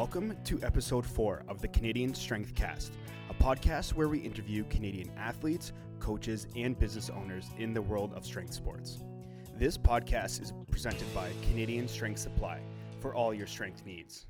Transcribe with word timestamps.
Welcome 0.00 0.34
to 0.44 0.58
episode 0.62 1.04
four 1.04 1.42
of 1.46 1.60
the 1.60 1.68
Canadian 1.68 2.14
Strength 2.14 2.54
Cast, 2.54 2.94
a 3.28 3.34
podcast 3.34 3.92
where 3.92 4.08
we 4.08 4.18
interview 4.18 4.64
Canadian 4.70 5.10
athletes, 5.18 5.74
coaches, 5.98 6.46
and 6.56 6.78
business 6.78 7.10
owners 7.10 7.50
in 7.58 7.74
the 7.74 7.82
world 7.82 8.14
of 8.14 8.24
strength 8.24 8.54
sports. 8.54 9.04
This 9.58 9.76
podcast 9.76 10.40
is 10.40 10.54
presented 10.70 11.14
by 11.14 11.28
Canadian 11.42 11.86
Strength 11.86 12.20
Supply 12.20 12.62
for 12.98 13.14
all 13.14 13.34
your 13.34 13.46
strength 13.46 13.84
needs. 13.84 14.24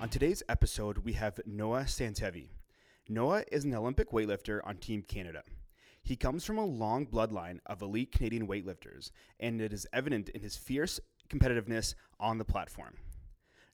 On 0.00 0.08
today's 0.08 0.44
episode, 0.48 0.98
we 0.98 1.14
have 1.14 1.40
Noah 1.44 1.82
Santavy. 1.82 2.50
Noah 3.08 3.42
is 3.50 3.64
an 3.64 3.74
Olympic 3.74 4.12
weightlifter 4.12 4.60
on 4.64 4.76
Team 4.76 5.02
Canada. 5.02 5.42
He 6.02 6.16
comes 6.16 6.44
from 6.44 6.58
a 6.58 6.64
long 6.64 7.06
bloodline 7.06 7.58
of 7.66 7.82
elite 7.82 8.12
Canadian 8.12 8.46
weightlifters, 8.48 9.10
and 9.40 9.60
it 9.60 9.72
is 9.72 9.86
evident 9.92 10.30
in 10.30 10.40
his 10.40 10.56
fierce 10.56 11.00
competitiveness 11.28 11.94
on 12.18 12.38
the 12.38 12.44
platform. 12.44 12.96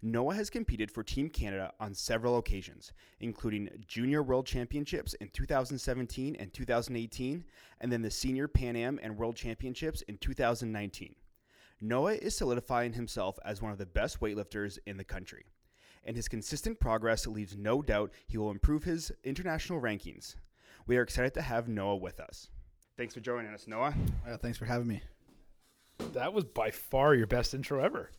Noah 0.02 0.34
has 0.34 0.50
competed 0.50 0.90
for 0.90 1.02
Team 1.02 1.30
Canada 1.30 1.72
on 1.80 1.94
several 1.94 2.36
occasions, 2.36 2.92
including 3.20 3.70
Junior 3.86 4.22
World 4.22 4.46
Championships 4.46 5.14
in 5.14 5.30
2017 5.30 6.36
and 6.38 6.52
2018, 6.52 7.42
and 7.80 7.90
then 7.90 8.02
the 8.02 8.10
Senior 8.10 8.46
Pan 8.46 8.76
Am 8.76 9.00
and 9.02 9.16
World 9.16 9.34
Championships 9.34 10.02
in 10.02 10.18
2019. 10.18 11.14
Noah 11.80 12.14
is 12.14 12.36
solidifying 12.36 12.92
himself 12.92 13.38
as 13.46 13.62
one 13.62 13.72
of 13.72 13.78
the 13.78 13.86
best 13.86 14.20
weightlifters 14.20 14.78
in 14.86 14.98
the 14.98 15.04
country, 15.04 15.46
and 16.04 16.16
his 16.16 16.28
consistent 16.28 16.78
progress 16.78 17.26
leaves 17.26 17.56
no 17.56 17.80
doubt 17.80 18.12
he 18.26 18.36
will 18.36 18.50
improve 18.50 18.84
his 18.84 19.10
international 19.24 19.80
rankings. 19.80 20.36
We 20.86 20.96
are 20.98 21.02
excited 21.02 21.34
to 21.34 21.42
have 21.42 21.68
Noah 21.68 21.96
with 21.96 22.20
us. 22.20 22.48
Thanks 22.96 23.14
for 23.14 23.20
joining 23.20 23.52
us, 23.52 23.66
Noah. 23.66 23.94
Uh, 24.28 24.36
thanks 24.36 24.58
for 24.58 24.66
having 24.66 24.86
me. 24.86 25.02
That 26.12 26.32
was 26.32 26.44
by 26.44 26.70
far 26.70 27.14
your 27.14 27.26
best 27.26 27.54
intro 27.54 27.82
ever. 27.82 28.10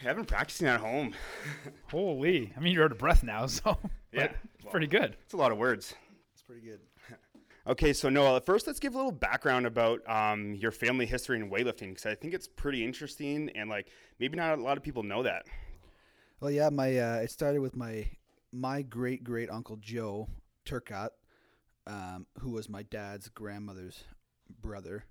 I 0.00 0.04
have 0.04 0.16
been 0.16 0.24
practicing 0.24 0.68
at 0.68 0.80
home. 0.80 1.12
Holy. 1.90 2.52
I 2.56 2.60
mean, 2.60 2.72
you're 2.72 2.84
out 2.84 2.92
of 2.92 2.98
breath 2.98 3.22
now, 3.22 3.46
so 3.48 3.76
Yeah. 4.12 4.28
but 4.28 4.36
it's 4.54 4.64
pretty 4.70 4.86
good. 4.86 5.16
It's 5.24 5.34
a 5.34 5.36
lot 5.36 5.50
of 5.52 5.58
words. 5.58 5.94
It's 6.32 6.42
pretty 6.42 6.62
good. 6.62 6.80
Okay, 7.66 7.92
so 7.92 8.08
Noah, 8.08 8.40
first 8.40 8.66
let's 8.66 8.78
give 8.80 8.94
a 8.94 8.96
little 8.96 9.12
background 9.12 9.66
about 9.66 10.00
um, 10.08 10.54
your 10.54 10.70
family 10.70 11.04
history 11.04 11.38
in 11.38 11.50
weightlifting 11.50 11.88
because 11.90 12.06
I 12.06 12.14
think 12.14 12.32
it's 12.32 12.48
pretty 12.48 12.82
interesting 12.82 13.50
and 13.54 13.68
like 13.68 13.88
maybe 14.18 14.38
not 14.38 14.58
a 14.58 14.62
lot 14.62 14.78
of 14.78 14.82
people 14.82 15.02
know 15.02 15.22
that. 15.24 15.44
Well, 16.40 16.50
yeah, 16.50 16.70
my 16.70 16.96
uh, 16.96 17.16
it 17.16 17.30
started 17.30 17.60
with 17.60 17.76
my 17.76 18.08
my 18.52 18.80
great 18.80 19.22
great 19.22 19.50
uncle 19.50 19.76
Joe 19.76 20.30
Turcott, 20.64 21.10
um, 21.88 22.26
who 22.38 22.50
was 22.50 22.68
my 22.68 22.82
dad's 22.82 23.28
grandmother's 23.28 24.04
brother, 24.60 25.04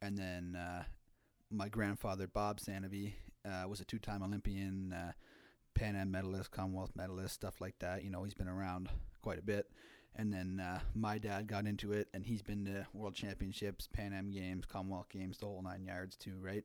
and 0.00 0.16
then 0.16 0.56
uh, 0.56 0.84
my 1.50 1.68
grandfather 1.68 2.26
Bob 2.26 2.60
Santavy 2.60 3.14
uh, 3.44 3.66
was 3.66 3.80
a 3.80 3.84
two 3.84 3.98
time 3.98 4.22
Olympian, 4.22 4.92
uh, 4.92 5.12
Pan 5.74 5.96
Am 5.96 6.10
medalist, 6.10 6.50
Commonwealth 6.50 6.92
medalist, 6.94 7.34
stuff 7.34 7.60
like 7.60 7.78
that. 7.80 8.04
You 8.04 8.10
know, 8.10 8.22
he's 8.22 8.34
been 8.34 8.48
around 8.48 8.90
quite 9.22 9.38
a 9.38 9.42
bit. 9.42 9.66
And 10.16 10.32
then 10.32 10.60
uh, 10.60 10.80
my 10.94 11.18
dad 11.18 11.46
got 11.46 11.66
into 11.66 11.92
it, 11.92 12.08
and 12.12 12.24
he's 12.26 12.42
been 12.42 12.64
to 12.64 12.86
World 12.92 13.14
Championships, 13.14 13.88
Pan 13.92 14.12
Am 14.12 14.30
Games, 14.30 14.66
Commonwealth 14.66 15.08
Games, 15.08 15.38
the 15.38 15.46
whole 15.46 15.62
nine 15.62 15.84
yards 15.84 16.16
too, 16.16 16.34
right? 16.40 16.64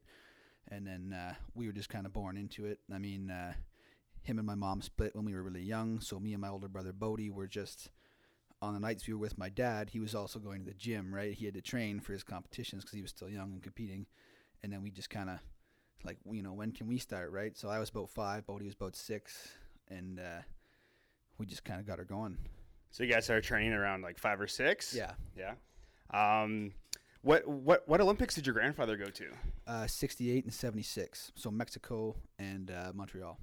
And 0.67 0.85
then 0.85 1.13
uh, 1.13 1.35
we 1.53 1.67
were 1.67 1.73
just 1.73 1.89
kind 1.89 2.07
of 2.07 2.13
born 2.13 2.37
into 2.37 2.65
it. 2.65 2.79
I 2.93 2.97
mean, 2.97 3.29
uh, 3.29 3.53
him 4.23 4.39
and 4.39 4.47
my 4.47 4.55
mom 4.55 4.81
split 4.81 5.15
when 5.15 5.25
we 5.25 5.35
were 5.35 5.43
really 5.43 5.61
young, 5.61 5.99
so 5.99 6.19
me 6.19 6.33
and 6.33 6.41
my 6.41 6.49
older 6.49 6.67
brother 6.67 6.91
Bodie 6.91 7.29
were 7.29 7.47
just 7.47 7.91
on 8.61 8.73
the 8.73 8.79
nights 8.79 9.07
we 9.07 9.13
were 9.13 9.19
with 9.19 9.37
my 9.37 9.49
dad. 9.49 9.89
He 9.91 9.99
was 9.99 10.15
also 10.15 10.39
going 10.39 10.61
to 10.61 10.67
the 10.67 10.73
gym, 10.77 11.13
right? 11.13 11.33
He 11.33 11.45
had 11.45 11.53
to 11.55 11.61
train 11.61 11.99
for 11.99 12.13
his 12.13 12.23
competitions 12.23 12.83
because 12.83 12.95
he 12.95 13.01
was 13.01 13.11
still 13.11 13.29
young 13.29 13.51
and 13.53 13.61
competing. 13.61 14.05
And 14.63 14.71
then 14.71 14.81
we 14.81 14.89
just 14.91 15.09
kind 15.09 15.29
of 15.29 15.39
like, 16.03 16.17
you 16.31 16.41
know, 16.41 16.53
when 16.53 16.71
can 16.71 16.87
we 16.87 16.97
start, 16.97 17.31
right? 17.31 17.55
So 17.57 17.69
I 17.69 17.79
was 17.79 17.89
about 17.89 18.09
five, 18.09 18.45
Bodie 18.47 18.65
was 18.65 18.73
about 18.73 18.95
six, 18.95 19.49
and 19.89 20.19
uh, 20.19 20.41
we 21.37 21.45
just 21.45 21.63
kind 21.63 21.79
of 21.79 21.85
got 21.85 21.99
her 21.99 22.05
going. 22.05 22.37
So 22.91 23.03
you 23.03 23.11
guys 23.11 23.25
started 23.25 23.43
training 23.43 23.73
around 23.73 24.01
like 24.01 24.17
five 24.17 24.39
or 24.39 24.47
six. 24.47 24.93
Yeah, 24.95 25.11
Yeah. 25.37 25.53
Um, 26.11 26.71
what 27.21 27.47
what 27.47 27.87
what 27.87 27.99
Olympics 28.01 28.35
did 28.35 28.45
your 28.45 28.53
grandfather 28.53 28.95
go 28.97 29.05
to? 29.05 29.25
uh, 29.67 29.87
68 29.87 30.43
and 30.43 30.53
76. 30.53 31.31
So 31.35 31.49
Mexico 31.49 32.15
and 32.37 32.69
uh, 32.69 32.91
Montreal. 32.93 33.39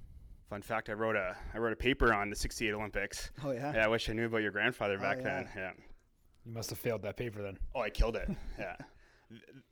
Fun 0.49 0.61
fact: 0.61 0.89
I 0.89 0.93
wrote 0.93 1.15
a 1.15 1.35
I 1.53 1.57
wrote 1.57 1.73
a 1.73 1.77
paper 1.77 2.13
on 2.13 2.29
the 2.29 2.35
'68 2.35 2.73
Olympics. 2.73 3.31
Oh 3.43 3.51
yeah. 3.51 3.73
Yeah, 3.73 3.85
I 3.85 3.87
wish 3.87 4.09
I 4.09 4.13
knew 4.13 4.25
about 4.25 4.41
your 4.41 4.51
grandfather 4.51 4.97
Oh, 4.99 5.01
back 5.01 5.17
yeah. 5.17 5.23
then. 5.23 5.49
Yeah. 5.55 5.71
You 6.45 6.51
must 6.51 6.69
have 6.69 6.79
failed 6.79 7.01
that 7.03 7.15
paper 7.17 7.41
then. 7.41 7.57
Oh, 7.73 7.81
I 7.81 7.89
killed 7.89 8.15
it. 8.17 8.29
yeah. 8.59 8.75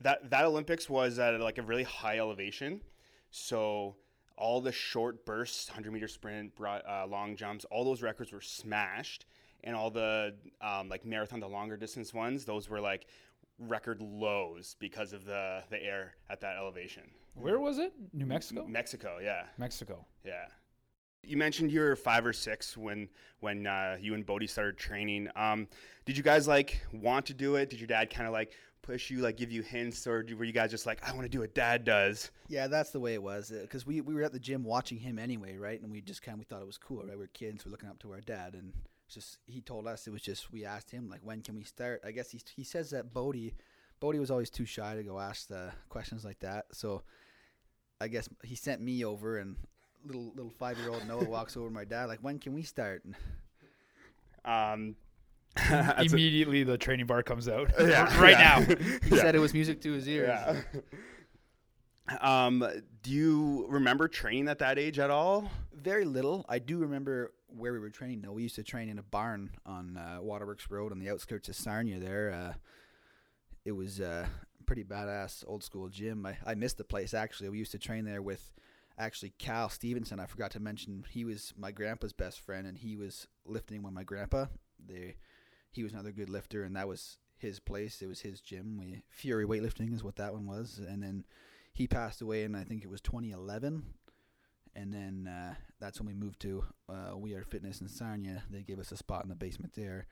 That 0.02 0.30
that 0.32 0.46
Olympics 0.46 0.90
was 0.90 1.20
at 1.20 1.40
like 1.40 1.58
a 1.58 1.62
really 1.62 1.84
high 1.84 2.18
elevation, 2.18 2.82
so 3.30 3.96
all 4.38 4.60
the 4.62 4.72
short 4.72 5.26
bursts, 5.26 5.68
hundred 5.70 5.94
meter 5.94 6.08
sprint, 6.08 6.56
broad, 6.56 6.82
uh, 6.90 7.06
long 7.06 7.36
jumps, 7.36 7.66
all 7.66 7.84
those 7.84 8.02
records 8.02 8.32
were 8.32 8.42
smashed, 8.42 9.26
and 9.64 9.76
all 9.76 9.92
the 9.92 10.34
um, 10.62 10.90
like 10.90 11.06
marathon, 11.06 11.40
the 11.40 11.48
longer 11.48 11.78
distance 11.78 12.12
ones, 12.14 12.44
those 12.46 12.70
were 12.70 12.82
like 12.82 13.06
record 13.60 14.02
lows 14.02 14.76
because 14.80 15.14
of 15.14 15.26
the 15.26 15.62
the 15.70 15.84
air 15.84 16.14
at 16.30 16.42
that 16.42 16.56
elevation. 16.58 17.04
Where 17.36 17.60
was 17.60 17.78
it? 17.78 17.94
New 18.14 18.26
Mexico? 18.26 18.66
Mexico, 18.68 19.20
yeah, 19.22 19.44
Mexico. 19.60 20.06
yeah. 20.26 20.46
You 21.24 21.38
mentioned 21.38 21.72
you 21.72 21.82
were 21.82 21.96
five 21.96 22.26
or 22.26 22.34
six 22.34 22.76
when 22.76 23.08
when 23.40 23.68
uh, 23.68 23.98
you 24.00 24.14
and 24.14 24.26
Bodie 24.26 24.48
started 24.48 24.78
training. 24.78 25.30
Um, 25.36 25.68
did 26.06 26.18
you 26.18 26.24
guys 26.24 26.48
like 26.48 26.82
want 26.94 27.26
to 27.28 27.34
do 27.34 27.56
it? 27.56 27.70
Did 27.70 27.80
your 27.80 27.88
dad 27.88 28.10
kind 28.10 28.28
of 28.28 28.34
like 28.34 28.54
push 28.82 29.10
you, 29.10 29.20
like 29.20 29.38
give 29.38 29.52
you 29.52 29.62
hints, 29.62 30.08
or 30.08 30.26
were 30.38 30.44
you 30.44 30.52
guys 30.52 30.72
just 30.72 30.86
like, 30.86 31.08
I 31.08 31.14
want 31.14 31.24
to 31.24 31.30
do 31.30 31.40
what 31.40 31.54
dad 31.54 31.84
does? 31.84 32.32
Yeah, 32.48 32.68
that's 32.68 32.92
the 32.92 33.00
way 33.00 33.14
it 33.14 33.22
was. 33.22 33.50
Because 33.50 33.86
we, 33.86 34.02
we 34.02 34.14
were 34.14 34.24
at 34.24 34.34
the 34.34 34.40
gym 34.40 34.64
watching 34.64 34.98
him 34.98 35.20
anyway, 35.20 35.58
right? 35.58 35.82
And 35.82 35.92
we 35.92 36.02
just 36.02 36.22
kind 36.22 36.36
of 36.36 36.40
we 36.40 36.46
thought 36.46 36.62
it 36.62 36.68
was 36.68 36.78
cool, 36.78 37.04
right? 37.04 37.18
We 37.18 37.24
are 37.24 37.28
kids, 37.28 37.66
we're 37.66 37.72
looking 37.72 37.90
up 37.90 38.00
to 38.00 38.12
our 38.12 38.22
dad, 38.22 38.54
and 38.54 38.74
just 39.10 39.40
he 39.46 39.62
told 39.62 39.88
us 39.88 40.08
it 40.08 40.12
was 40.12 40.22
just 40.22 40.52
we 40.52 40.66
asked 40.66 40.90
him 40.90 41.10
like 41.10 41.20
when 41.24 41.42
can 41.42 41.56
we 41.56 41.64
start? 41.64 42.02
I 42.06 42.12
guess 42.12 42.32
he 42.32 42.42
he 42.56 42.64
says 42.64 42.90
that 42.92 43.14
Bodie, 43.14 43.54
Bodie 44.00 44.20
was 44.20 44.32
always 44.32 44.50
too 44.50 44.66
shy 44.66 44.96
to 44.96 45.04
go 45.04 45.20
ask 45.20 45.48
the 45.48 45.72
questions 45.90 46.24
like 46.26 46.40
that. 46.40 46.66
So 46.72 47.04
I 48.00 48.08
guess 48.08 48.28
he 48.44 48.56
sent 48.56 48.82
me 48.82 49.06
over, 49.06 49.38
and 49.38 49.58
little 50.06 50.32
little 50.36 50.52
five 50.58 50.78
year 50.80 50.90
old 50.90 51.08
Noah 51.08 51.24
walks 51.30 51.56
over 51.58 51.68
to 51.68 51.74
my 51.74 51.86
dad 51.86 52.06
like 52.06 52.20
when 52.20 52.40
can 52.40 52.54
we 52.54 52.64
start? 52.64 53.04
Um, 54.46 54.96
that's 55.56 56.12
a- 56.12 56.16
Immediately 56.16 56.64
the 56.64 56.78
training 56.78 57.06
bar 57.06 57.24
comes 57.24 57.48
out. 57.48 57.72
Yeah, 57.80 58.20
right 58.22 58.32
yeah. 58.32 58.66
now. 58.68 58.76
he 59.10 59.18
said 59.18 59.36
it 59.36 59.40
was 59.40 59.54
music 59.54 59.82
to 59.82 59.92
his 59.94 60.08
ears. 60.08 60.30
yeah. 60.30 60.62
um, 62.20 62.66
do 63.04 63.12
you 63.12 63.66
remember 63.70 64.08
training 64.08 64.48
at 64.48 64.60
that 64.60 64.78
age 64.80 65.00
at 65.00 65.10
all? 65.10 65.50
Very 65.74 66.06
little. 66.06 66.46
I 66.50 66.60
do 66.60 66.78
remember 66.80 67.32
where 67.56 67.74
we 67.74 67.80
were 67.80 67.90
training 67.90 68.22
though. 68.22 68.32
We 68.32 68.44
used 68.44 68.56
to 68.56 68.64
train 68.64 68.90
in 68.90 68.98
a 69.00 69.04
barn 69.04 69.52
on 69.66 69.98
uh, 69.98 70.22
Waterworks 70.22 70.70
Road 70.70 70.92
on 70.92 71.00
the 71.00 71.10
outskirts 71.10 71.50
of 71.50 71.56
Sarnia. 71.56 72.00
There, 72.00 72.32
uh, 72.32 72.54
it 73.66 73.72
was 73.74 74.00
a 74.00 74.28
pretty 74.66 74.84
badass 74.84 75.44
old 75.48 75.64
school 75.64 75.90
gym. 75.90 76.26
I, 76.26 76.38
I 76.46 76.56
missed 76.56 76.78
the 76.78 76.84
place 76.84 77.14
actually. 77.14 77.50
We 77.50 77.58
used 77.58 77.72
to 77.74 77.80
train 77.80 78.06
there 78.06 78.22
with 78.22 78.52
actually 78.98 79.34
Cal 79.38 79.70
Stevenson. 79.70 80.20
I 80.20 80.26
forgot 80.26 80.52
to 80.52 80.60
mention 80.60 81.04
he 81.10 81.26
was 81.26 81.54
my 81.58 81.72
grandpa's 81.72 82.14
best 82.14 82.40
friend, 82.40 82.68
and 82.68 82.78
he 82.78 82.96
was 82.96 83.28
lifting 83.46 83.84
with 83.84 83.94
my 83.94 84.04
grandpa. 84.04 84.46
They, 84.86 85.16
he 85.72 85.84
was 85.84 85.94
another 85.94 86.12
good 86.12 86.30
lifter, 86.30 86.64
and 86.64 86.76
that 86.76 86.88
was 86.88 87.18
his 87.38 87.60
place. 87.60 88.02
It 88.02 88.08
was 88.08 88.22
his 88.22 88.42
gym. 88.42 88.78
We 88.80 89.04
Fury 89.10 89.46
Weightlifting 89.46 89.94
is 89.94 90.04
what 90.04 90.16
that 90.18 90.34
one 90.34 90.46
was, 90.48 90.80
and 90.86 91.02
then 91.02 91.26
he 91.74 91.88
passed 91.88 92.22
away 92.22 92.44
in 92.44 92.54
I 92.56 92.64
think 92.64 92.84
it 92.84 92.90
was 92.90 93.02
2011 93.02 93.84
and 94.76 94.94
then 94.94 95.28
uh, 95.28 95.54
that's 95.80 96.00
when 96.00 96.08
we 96.08 96.14
moved 96.14 96.40
to 96.42 96.64
uh, 96.90 97.18
We 97.18 97.34
Are 97.34 97.44
Fitness 97.44 97.82
in 97.82 97.90
Sarnia. 97.90 98.44
They 98.50 98.62
gave 98.62 98.80
us 98.80 98.92
a 98.92 98.98
spot 98.98 99.24
in 99.24 99.30
the 99.30 99.36
basement 99.36 99.74
there. 99.74 100.08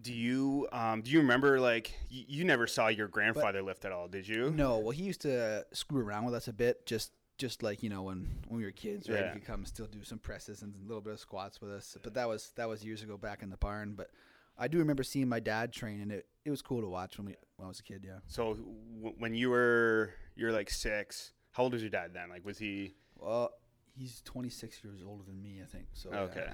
Do 0.00 0.12
you 0.12 0.68
um, 0.72 1.00
do 1.02 1.10
you 1.10 1.20
remember 1.20 1.58
like 1.58 1.92
y- 2.10 2.24
you 2.28 2.44
never 2.44 2.66
saw 2.66 2.88
your 2.88 3.08
grandfather 3.08 3.62
lift 3.62 3.84
at 3.84 3.92
all? 3.92 4.08
Did 4.08 4.28
you? 4.28 4.50
No, 4.50 4.78
well, 4.78 4.90
he 4.90 5.04
used 5.04 5.22
to 5.22 5.64
screw 5.72 6.02
around 6.02 6.24
with 6.26 6.34
us 6.34 6.48
a 6.48 6.52
bit, 6.52 6.84
just 6.86 7.12
just 7.38 7.62
like 7.62 7.82
you 7.82 7.88
know 7.90 8.02
when 8.02 8.26
when 8.48 8.58
we 8.58 8.64
were 8.64 8.70
kids, 8.70 9.08
right? 9.08 9.20
Yeah. 9.20 9.32
He 9.34 9.38
could 9.38 9.46
come 9.46 9.64
still 9.64 9.86
do 9.86 10.02
some 10.04 10.18
presses 10.18 10.62
and 10.62 10.74
a 10.74 10.86
little 10.88 11.00
bit 11.02 11.12
of 11.12 11.20
squats 11.20 11.60
with 11.60 11.70
us. 11.70 11.96
But 12.02 12.14
that 12.14 12.28
was 12.28 12.52
that 12.56 12.68
was 12.68 12.84
years 12.84 13.02
ago 13.02 13.16
back 13.16 13.42
in 13.42 13.50
the 13.50 13.56
barn. 13.56 13.94
But 13.96 14.10
I 14.58 14.68
do 14.68 14.78
remember 14.78 15.02
seeing 15.02 15.28
my 15.28 15.40
dad 15.40 15.72
train, 15.72 16.00
and 16.00 16.10
it, 16.10 16.26
it 16.44 16.50
was 16.50 16.62
cool 16.62 16.80
to 16.80 16.88
watch 16.88 17.18
when 17.18 17.26
we 17.26 17.36
when 17.56 17.66
I 17.66 17.68
was 17.68 17.80
a 17.80 17.82
kid. 17.82 18.04
Yeah. 18.06 18.18
So 18.26 18.54
w- 18.54 19.14
when 19.18 19.34
you 19.34 19.50
were 19.50 20.12
you're 20.34 20.52
like 20.52 20.70
six, 20.70 21.32
how 21.52 21.64
old 21.64 21.72
was 21.72 21.82
your 21.82 21.90
dad 21.90 22.12
then? 22.14 22.28
Like 22.30 22.44
was 22.44 22.58
he 22.58 22.94
Well, 23.18 23.50
he's 23.98 24.22
26 24.24 24.82
years 24.84 25.00
older 25.06 25.24
than 25.26 25.42
me, 25.42 25.60
I 25.62 25.66
think. 25.66 25.86
So 25.92 26.08
yeah. 26.12 26.20
okay? 26.20 26.48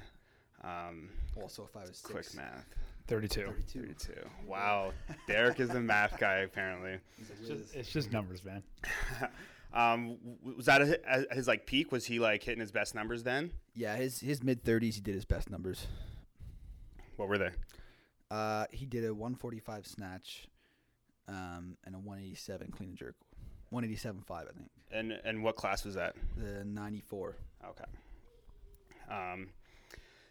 Um, 0.64 1.08
Also, 1.40 1.64
if 1.64 1.76
I 1.76 1.81
was 1.81 2.00
quick 2.00 2.25
six, 2.25 2.37
math. 2.37 2.67
32. 3.08 3.46
32. 3.46 3.81
32. 3.81 4.12
Wow. 4.46 4.93
Derek 5.26 5.58
is 5.58 5.69
the 5.70 5.81
math 5.81 6.19
guy 6.20 6.38
apparently. 6.38 6.99
It's 7.19 7.49
just, 7.49 7.75
it's 7.75 7.90
just 7.93 8.12
numbers, 8.12 8.44
man. 8.44 8.62
um, 9.75 10.19
was 10.43 10.67
that 10.67 10.83
at 10.83 10.89
his, 10.89 11.27
his 11.33 11.49
like 11.49 11.67
peak? 11.67 11.93
Was 11.93 12.07
he 12.07 12.19
like 12.19 12.43
hitting 12.43 12.61
his 12.61 12.73
best 12.73 12.95
numbers 12.95 13.23
then? 13.23 13.53
Yeah, 13.75 13.97
his 13.97 14.21
his 14.21 14.43
mid 14.43 14.65
30s, 14.65 14.95
he 14.95 15.01
did 15.01 15.15
his 15.15 15.25
best 15.25 15.51
numbers. 15.51 15.87
What 17.17 17.29
were 17.29 17.39
they? 17.39 17.51
Uh, 18.31 18.67
he 18.71 18.87
did 18.87 19.05
a 19.05 19.13
145 19.13 19.87
snatch, 19.87 20.49
um, 21.29 21.77
and 21.85 21.95
a 21.95 21.99
187 21.99 22.71
clean 22.71 22.91
and 22.91 22.99
jerk. 22.99 23.15
187.5, 23.73 24.25
I 24.31 24.45
think. 24.45 24.71
And 24.91 25.13
and 25.25 25.43
what 25.43 25.57
class 25.57 25.85
was 25.85 25.95
that? 25.95 26.15
The 26.37 26.65
94. 26.65 27.37
Okay. 27.71 27.85
Um, 29.11 29.49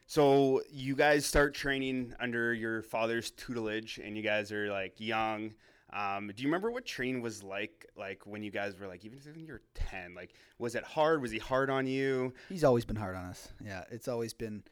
so 0.06 0.62
you 0.72 0.96
guys 0.96 1.26
start 1.26 1.54
training 1.54 2.14
under 2.20 2.54
your 2.54 2.82
father's 2.82 3.32
tutelage, 3.32 4.00
and 4.04 4.16
you 4.16 4.24
guys 4.24 4.52
are 4.52 4.70
like 4.70 4.96
young. 4.98 5.54
Um, 5.94 6.32
do 6.34 6.42
you 6.42 6.48
remember 6.48 6.72
what 6.72 6.86
training 6.86 7.22
was 7.22 7.44
like? 7.44 7.86
Like 7.98 8.26
when 8.26 8.44
you 8.44 8.52
guys 8.52 8.80
were 8.80 8.88
like, 8.88 9.04
even 9.04 9.20
when 9.26 9.46
you 9.46 9.54
were 9.54 9.62
ten, 9.74 10.14
like 10.16 10.34
was 10.58 10.76
it 10.76 10.84
hard? 10.84 11.22
Was 11.22 11.32
he 11.32 11.38
hard 11.38 11.70
on 11.70 11.86
you? 11.86 12.34
He's 12.50 12.64
always 12.64 12.86
been 12.86 12.96
hard 12.96 13.16
on 13.16 13.26
us. 13.26 13.50
Yeah, 13.64 13.84
it's 13.92 14.08
always 14.08 14.34
been. 14.34 14.64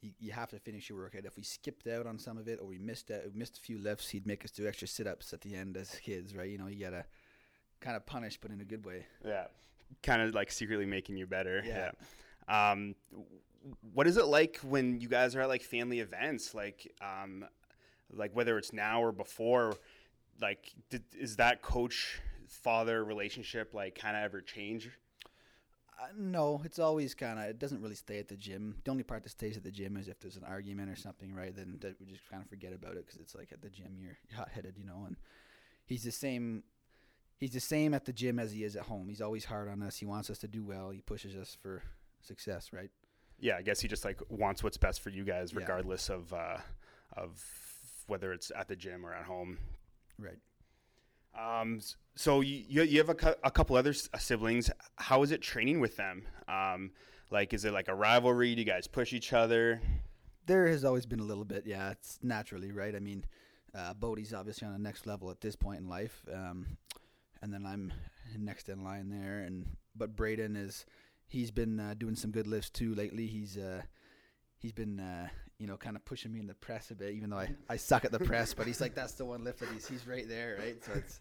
You, 0.00 0.10
you 0.18 0.32
have 0.32 0.50
to 0.50 0.58
finish 0.58 0.88
your 0.88 0.98
workout. 0.98 1.24
If 1.26 1.36
we 1.36 1.42
skipped 1.42 1.86
out 1.86 2.06
on 2.06 2.18
some 2.18 2.38
of 2.38 2.48
it 2.48 2.58
or 2.60 2.66
we 2.66 2.78
missed 2.78 3.10
out, 3.10 3.20
we 3.32 3.38
missed 3.38 3.58
a 3.58 3.60
few 3.60 3.78
lifts, 3.78 4.08
he'd 4.08 4.26
make 4.26 4.44
us 4.44 4.50
do 4.50 4.66
extra 4.66 4.88
sit-ups 4.88 5.32
at 5.32 5.42
the 5.42 5.54
end 5.54 5.76
as 5.76 5.94
kids, 6.02 6.34
right? 6.34 6.48
You 6.48 6.58
know, 6.58 6.66
you 6.66 6.80
gotta 6.80 7.04
kind 7.80 7.96
of 7.96 8.04
punish, 8.06 8.38
but 8.40 8.50
in 8.50 8.60
a 8.60 8.64
good 8.64 8.84
way. 8.84 9.06
Yeah, 9.24 9.44
kind 10.02 10.22
of 10.22 10.34
like 10.34 10.50
secretly 10.50 10.86
making 10.86 11.18
you 11.18 11.26
better. 11.26 11.62
Yeah. 11.64 11.90
yeah. 12.48 12.72
Um, 12.72 12.94
what 13.92 14.06
is 14.06 14.16
it 14.16 14.24
like 14.24 14.58
when 14.62 15.00
you 15.00 15.08
guys 15.08 15.36
are 15.36 15.42
at 15.42 15.48
like 15.48 15.62
family 15.62 16.00
events, 16.00 16.54
like 16.54 16.92
um, 17.00 17.44
like 18.12 18.34
whether 18.34 18.58
it's 18.58 18.72
now 18.72 19.02
or 19.02 19.12
before? 19.12 19.74
Like, 20.42 20.72
did, 20.90 21.04
is 21.18 21.36
that 21.36 21.62
coach 21.62 22.20
father 22.48 23.04
relationship 23.04 23.72
like 23.72 23.94
kind 23.94 24.16
of 24.16 24.24
ever 24.24 24.40
change? 24.40 24.90
Uh, 26.00 26.06
no, 26.18 26.60
it's 26.64 26.78
always 26.80 27.14
kind 27.14 27.38
of. 27.38 27.44
It 27.46 27.58
doesn't 27.60 27.80
really 27.80 27.94
stay 27.94 28.18
at 28.18 28.26
the 28.28 28.36
gym. 28.36 28.74
The 28.84 28.90
only 28.90 29.04
part 29.04 29.22
that 29.22 29.28
stays 29.30 29.56
at 29.56 29.62
the 29.62 29.70
gym 29.70 29.96
is 29.96 30.08
if 30.08 30.18
there's 30.18 30.36
an 30.36 30.44
argument 30.44 30.90
or 30.90 30.96
something, 30.96 31.32
right? 31.32 31.54
Then 31.54 31.78
that 31.80 32.00
we 32.00 32.06
just 32.06 32.28
kind 32.28 32.42
of 32.42 32.48
forget 32.48 32.72
about 32.72 32.92
it 32.96 33.06
because 33.06 33.20
it's 33.20 33.34
like 33.36 33.52
at 33.52 33.62
the 33.62 33.70
gym 33.70 33.96
you're 34.00 34.18
hot 34.36 34.48
headed, 34.52 34.74
you 34.76 34.84
know. 34.84 35.04
And 35.06 35.16
he's 35.86 36.02
the 36.02 36.10
same. 36.10 36.64
He's 37.38 37.52
the 37.52 37.60
same 37.60 37.94
at 37.94 38.04
the 38.04 38.12
gym 38.12 38.38
as 38.38 38.52
he 38.52 38.64
is 38.64 38.74
at 38.76 38.82
home. 38.82 39.08
He's 39.08 39.20
always 39.20 39.44
hard 39.44 39.68
on 39.68 39.82
us. 39.82 39.96
He 39.98 40.06
wants 40.06 40.28
us 40.28 40.38
to 40.38 40.48
do 40.48 40.64
well. 40.64 40.90
He 40.90 41.00
pushes 41.00 41.36
us 41.36 41.56
for 41.60 41.82
success, 42.20 42.72
right? 42.72 42.90
Yeah, 43.38 43.56
I 43.56 43.62
guess 43.62 43.80
he 43.80 43.88
just 43.88 44.04
like 44.04 44.20
wants 44.28 44.62
what's 44.62 44.76
best 44.76 45.00
for 45.00 45.10
you 45.10 45.24
guys, 45.24 45.52
Yeah. 45.52 45.60
regardless 45.60 46.08
of 46.08 46.32
uh, 46.32 46.58
of 47.16 47.44
whether 48.08 48.32
it's 48.32 48.50
at 48.56 48.66
the 48.68 48.76
gym 48.76 49.06
or 49.06 49.14
at 49.14 49.24
home. 49.24 49.58
Right. 50.18 50.38
Um, 51.38 51.80
so 52.14 52.40
you 52.40 52.82
you 52.82 52.98
have 52.98 53.08
a, 53.08 53.36
a 53.42 53.50
couple 53.50 53.76
other 53.76 53.90
s- 53.90 54.08
uh, 54.12 54.18
siblings. 54.18 54.70
How 54.96 55.22
is 55.22 55.30
it 55.30 55.40
training 55.40 55.80
with 55.80 55.96
them? 55.96 56.24
Um, 56.46 56.90
like, 57.30 57.54
is 57.54 57.64
it 57.64 57.72
like 57.72 57.88
a 57.88 57.94
rivalry? 57.94 58.54
Do 58.54 58.60
you 58.60 58.66
guys 58.66 58.86
push 58.86 59.12
each 59.12 59.32
other? 59.32 59.80
There 60.46 60.66
has 60.66 60.84
always 60.84 61.06
been 61.06 61.20
a 61.20 61.24
little 61.24 61.44
bit, 61.44 61.66
yeah. 61.66 61.90
It's 61.92 62.18
naturally 62.22 62.72
right. 62.72 62.94
I 62.94 62.98
mean, 62.98 63.24
uh, 63.74 63.94
Bodie's 63.94 64.34
obviously 64.34 64.66
on 64.66 64.72
the 64.74 64.78
next 64.78 65.06
level 65.06 65.30
at 65.30 65.40
this 65.40 65.56
point 65.56 65.80
in 65.80 65.88
life, 65.88 66.22
um, 66.32 66.66
and 67.40 67.52
then 67.54 67.64
I'm 67.64 67.92
next 68.38 68.68
in 68.68 68.84
line 68.84 69.08
there. 69.08 69.38
And 69.40 69.76
but 69.96 70.14
Braden 70.16 70.56
is 70.56 70.84
he's 71.26 71.50
been 71.50 71.80
uh, 71.80 71.94
doing 71.96 72.16
some 72.16 72.30
good 72.30 72.46
lifts 72.46 72.70
too 72.70 72.94
lately. 72.94 73.26
He's 73.26 73.56
uh, 73.56 73.82
he's 74.58 74.72
been 74.72 75.00
uh, 75.00 75.28
you 75.62 75.68
know 75.68 75.76
kind 75.76 75.94
of 75.94 76.04
pushing 76.04 76.32
me 76.32 76.40
in 76.40 76.48
the 76.48 76.54
press 76.54 76.90
a 76.90 76.94
bit, 76.96 77.14
even 77.14 77.30
though 77.30 77.38
I, 77.38 77.54
I 77.68 77.76
suck 77.76 78.04
at 78.04 78.10
the 78.10 78.18
press. 78.18 78.52
But 78.52 78.66
he's 78.66 78.80
like 78.80 78.96
that's 78.96 79.12
the 79.12 79.24
one 79.24 79.44
lift 79.44 79.60
that 79.60 79.68
he's 79.72 79.86
he's 79.86 80.08
right 80.08 80.28
there, 80.28 80.58
right? 80.58 80.84
So 80.84 80.90
it's 80.96 81.20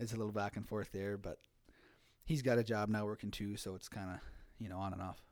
it's 0.00 0.12
a 0.12 0.16
little 0.16 0.32
back 0.32 0.56
and 0.56 0.66
forth 0.66 0.90
there, 0.92 1.16
but 1.16 1.38
he's 2.24 2.42
got 2.42 2.58
a 2.58 2.64
job 2.64 2.88
now 2.88 3.04
working 3.06 3.30
too, 3.30 3.56
so 3.56 3.76
it's 3.76 3.88
kind 3.88 4.10
of 4.10 4.16
you 4.58 4.68
know 4.68 4.78
on 4.78 4.92
and 4.92 5.00
off. 5.00 5.22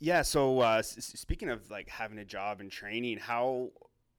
Yeah. 0.00 0.20
So 0.20 0.60
uh, 0.60 0.76
s- 0.80 1.12
speaking 1.14 1.48
of 1.48 1.70
like 1.70 1.88
having 1.88 2.18
a 2.18 2.26
job 2.26 2.60
and 2.60 2.70
training, 2.70 3.16
how 3.16 3.70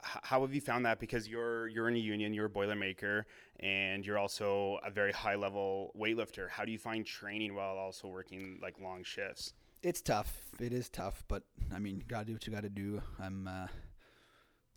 how 0.01 0.41
have 0.41 0.55
you 0.55 0.61
found 0.61 0.87
that? 0.87 0.99
Because 0.99 1.27
you're 1.27 1.67
you're 1.67 1.87
in 1.87 1.95
a 1.95 1.99
union, 1.99 2.33
you're 2.33 2.47
a 2.47 2.49
boilermaker, 2.49 3.25
and 3.59 4.03
you're 4.03 4.17
also 4.17 4.79
a 4.83 4.89
very 4.89 5.11
high 5.11 5.35
level 5.35 5.91
weightlifter. 5.95 6.49
How 6.49 6.65
do 6.65 6.71
you 6.71 6.79
find 6.79 7.05
training 7.05 7.53
while 7.53 7.77
also 7.77 8.07
working 8.07 8.57
like 8.63 8.79
long 8.81 9.03
shifts? 9.03 9.53
It's 9.87 10.01
tough. 10.01 10.41
It 10.59 10.73
is 10.73 10.89
tough, 10.89 11.23
but 11.27 11.43
I 11.73 11.79
mean, 11.79 11.97
you 11.97 12.03
gotta 12.07 12.25
do 12.25 12.33
what 12.33 12.45
you 12.45 12.53
gotta 12.53 12.69
do. 12.69 13.01
I'm 13.19 13.47
uh, 13.47 13.67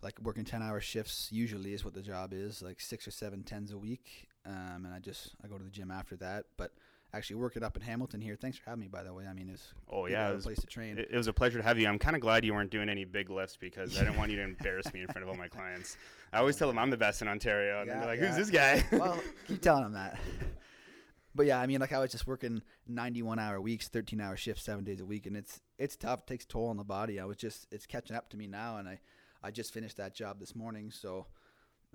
like 0.02 0.18
working 0.22 0.44
ten 0.44 0.62
hour 0.62 0.80
shifts 0.80 1.28
usually 1.30 1.74
is 1.74 1.84
what 1.84 1.94
the 1.94 2.02
job 2.02 2.32
is, 2.32 2.62
like 2.62 2.80
six 2.80 3.06
or 3.08 3.10
seven 3.10 3.42
tens 3.42 3.72
a 3.72 3.78
week. 3.78 4.28
Um, 4.46 4.84
and 4.86 4.94
I 4.94 4.98
just 5.00 5.34
I 5.44 5.48
go 5.48 5.58
to 5.58 5.64
the 5.64 5.70
gym 5.70 5.90
after 5.90 6.16
that. 6.16 6.44
But 6.56 6.72
actually 7.12 7.36
working 7.36 7.62
it 7.62 7.66
up 7.66 7.76
in 7.76 7.82
Hamilton 7.82 8.20
here. 8.20 8.36
Thanks 8.36 8.56
for 8.56 8.70
having 8.70 8.82
me, 8.82 8.86
by 8.88 9.02
the 9.02 9.12
way. 9.12 9.26
I 9.26 9.32
mean, 9.32 9.50
it's 9.52 9.74
Oh 9.90 10.06
yeah, 10.06 10.28
it 10.28 10.32
a 10.32 10.34
was, 10.36 10.44
place 10.44 10.60
to 10.60 10.66
train. 10.66 10.96
it, 10.98 11.08
it 11.10 11.16
was 11.16 11.26
a 11.26 11.32
pleasure 11.32 11.58
to 11.58 11.64
have 11.64 11.78
you. 11.78 11.88
I'm 11.88 11.98
kind 11.98 12.14
of 12.14 12.22
glad 12.22 12.44
you 12.44 12.54
weren't 12.54 12.70
doing 12.70 12.88
any 12.88 13.04
big 13.04 13.30
lifts 13.30 13.56
because 13.56 13.96
I 13.98 14.04
didn't 14.04 14.16
want 14.16 14.30
you 14.30 14.36
to 14.36 14.44
embarrass 14.44 14.92
me 14.94 15.00
in 15.00 15.06
front 15.08 15.22
of 15.24 15.28
all 15.28 15.34
my 15.36 15.48
clients. 15.48 15.96
I 16.32 16.38
always 16.38 16.54
tell 16.56 16.68
them 16.68 16.78
I'm 16.78 16.90
the 16.90 16.96
best 16.96 17.20
in 17.20 17.26
Ontario, 17.28 17.80
and 17.80 17.88
Yeah, 17.88 17.98
they're 17.98 18.06
like, 18.06 18.20
yeah. 18.20 18.26
"Who's 18.28 18.36
this 18.36 18.50
guy?" 18.50 18.84
well, 18.96 19.18
keep 19.48 19.60
telling 19.60 19.82
them 19.82 19.92
that. 19.94 20.18
But 21.34 21.46
yeah, 21.46 21.60
I 21.60 21.66
mean, 21.66 21.80
like 21.80 21.92
I 21.92 21.98
was 21.98 22.10
just 22.10 22.26
working 22.26 22.62
91 22.88 23.38
hour 23.38 23.60
weeks, 23.60 23.88
13 23.88 24.20
hour 24.20 24.36
shifts, 24.36 24.64
seven 24.64 24.84
days 24.84 25.00
a 25.00 25.06
week, 25.06 25.26
and 25.26 25.36
it's 25.36 25.60
it's 25.78 25.96
tough. 25.96 26.20
It 26.20 26.26
takes 26.26 26.44
toll 26.44 26.68
on 26.68 26.76
the 26.76 26.84
body. 26.84 27.20
I 27.20 27.24
was 27.24 27.36
just 27.36 27.68
it's 27.72 27.86
catching 27.86 28.16
up 28.16 28.28
to 28.30 28.36
me 28.36 28.46
now, 28.46 28.78
and 28.78 28.88
I 28.88 28.98
I 29.42 29.50
just 29.50 29.72
finished 29.72 29.96
that 29.98 30.14
job 30.14 30.40
this 30.40 30.56
morning, 30.56 30.90
so 30.90 31.26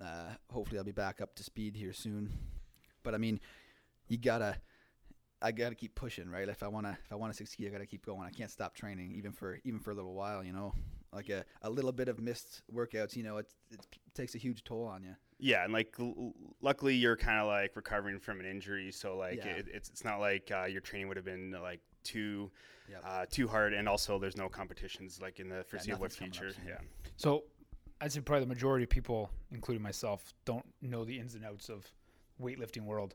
uh, 0.02 0.30
hopefully 0.50 0.78
I'll 0.78 0.84
be 0.84 0.92
back 0.92 1.20
up 1.20 1.34
to 1.36 1.42
speed 1.42 1.76
here 1.76 1.92
soon. 1.92 2.32
But 3.02 3.14
I 3.14 3.18
mean, 3.18 3.40
you 4.08 4.16
gotta 4.16 4.56
I 5.42 5.52
gotta 5.52 5.74
keep 5.74 5.94
pushing, 5.94 6.30
right? 6.30 6.48
If 6.48 6.62
I 6.62 6.68
wanna 6.68 6.98
if 7.04 7.12
I 7.12 7.16
wanna 7.16 7.34
succeed, 7.34 7.66
I 7.66 7.70
gotta 7.70 7.86
keep 7.86 8.06
going. 8.06 8.22
I 8.22 8.30
can't 8.30 8.50
stop 8.50 8.74
training 8.74 9.12
even 9.12 9.32
for 9.32 9.58
even 9.64 9.80
for 9.80 9.90
a 9.90 9.94
little 9.94 10.14
while, 10.14 10.42
you 10.42 10.52
know. 10.52 10.72
Like 11.12 11.28
a, 11.28 11.44
a 11.62 11.70
little 11.70 11.92
bit 11.92 12.08
of 12.08 12.20
missed 12.20 12.62
workouts, 12.74 13.16
you 13.16 13.22
know, 13.22 13.38
it, 13.38 13.46
it 13.70 13.80
takes 14.14 14.34
a 14.34 14.38
huge 14.38 14.64
toll 14.64 14.86
on 14.86 15.02
you. 15.02 15.14
Yeah, 15.38 15.64
and 15.64 15.72
like 15.72 15.94
l- 15.98 16.14
l- 16.16 16.34
luckily 16.62 16.94
you're 16.94 17.16
kind 17.16 17.38
of 17.40 17.46
like 17.46 17.76
recovering 17.76 18.18
from 18.18 18.40
an 18.40 18.46
injury, 18.46 18.90
so 18.90 19.16
like 19.16 19.36
Yeah. 19.36 19.48
it, 19.56 19.66
it's 19.72 19.88
it's 19.90 20.04
not 20.04 20.18
like 20.20 20.50
uh, 20.50 20.64
your 20.64 20.80
training 20.80 21.08
would 21.08 21.16
have 21.16 21.26
been 21.26 21.50
like 21.62 21.80
too 22.04 22.50
Yep. 22.88 23.02
uh, 23.04 23.26
too 23.30 23.48
hard, 23.48 23.74
and 23.74 23.88
also 23.88 24.18
there's 24.18 24.36
no 24.36 24.48
competitions 24.48 25.20
like 25.20 25.40
in 25.40 25.48
the 25.48 25.64
foreseeable 25.64 26.02
nothing's 26.04 26.16
coming 26.18 26.30
up 26.30 26.54
future. 26.54 26.62
Yeah, 26.66 26.78
So 27.16 27.44
I'd 28.00 28.12
say 28.12 28.20
probably 28.20 28.44
the 28.44 28.48
majority 28.54 28.84
of 28.84 28.90
people, 28.90 29.28
including 29.50 29.82
myself, 29.82 30.32
don't 30.44 30.64
know 30.82 31.04
the 31.04 31.18
ins 31.18 31.34
and 31.34 31.44
outs 31.44 31.68
of 31.68 31.84
weightlifting 32.40 32.82
world. 32.84 33.14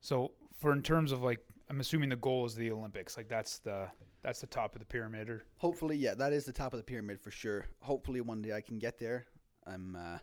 So 0.00 0.32
for 0.60 0.72
in 0.72 0.82
terms 0.82 1.10
of 1.12 1.22
like, 1.22 1.40
I'm 1.68 1.80
assuming 1.80 2.08
the 2.10 2.16
goal 2.16 2.46
is 2.46 2.54
the 2.54 2.70
Olympics. 2.70 3.16
Like 3.16 3.28
that's 3.28 3.58
the 3.58 3.88
that's 4.22 4.40
the 4.40 4.46
top 4.46 4.74
of 4.74 4.80
the 4.80 4.86
pyramid. 4.86 5.28
Or 5.28 5.44
Hopefully, 5.56 5.96
yeah, 5.96 6.14
that 6.14 6.32
is 6.32 6.44
the 6.44 6.52
top 6.52 6.72
of 6.72 6.78
the 6.78 6.84
pyramid 6.84 7.20
for 7.20 7.30
sure. 7.30 7.66
Hopefully, 7.80 8.20
one 8.20 8.40
day 8.42 8.52
I 8.52 8.60
can 8.60 8.78
get 8.78 8.98
there. 8.98 9.26
I'm 9.66 9.96
uh, 9.96 10.18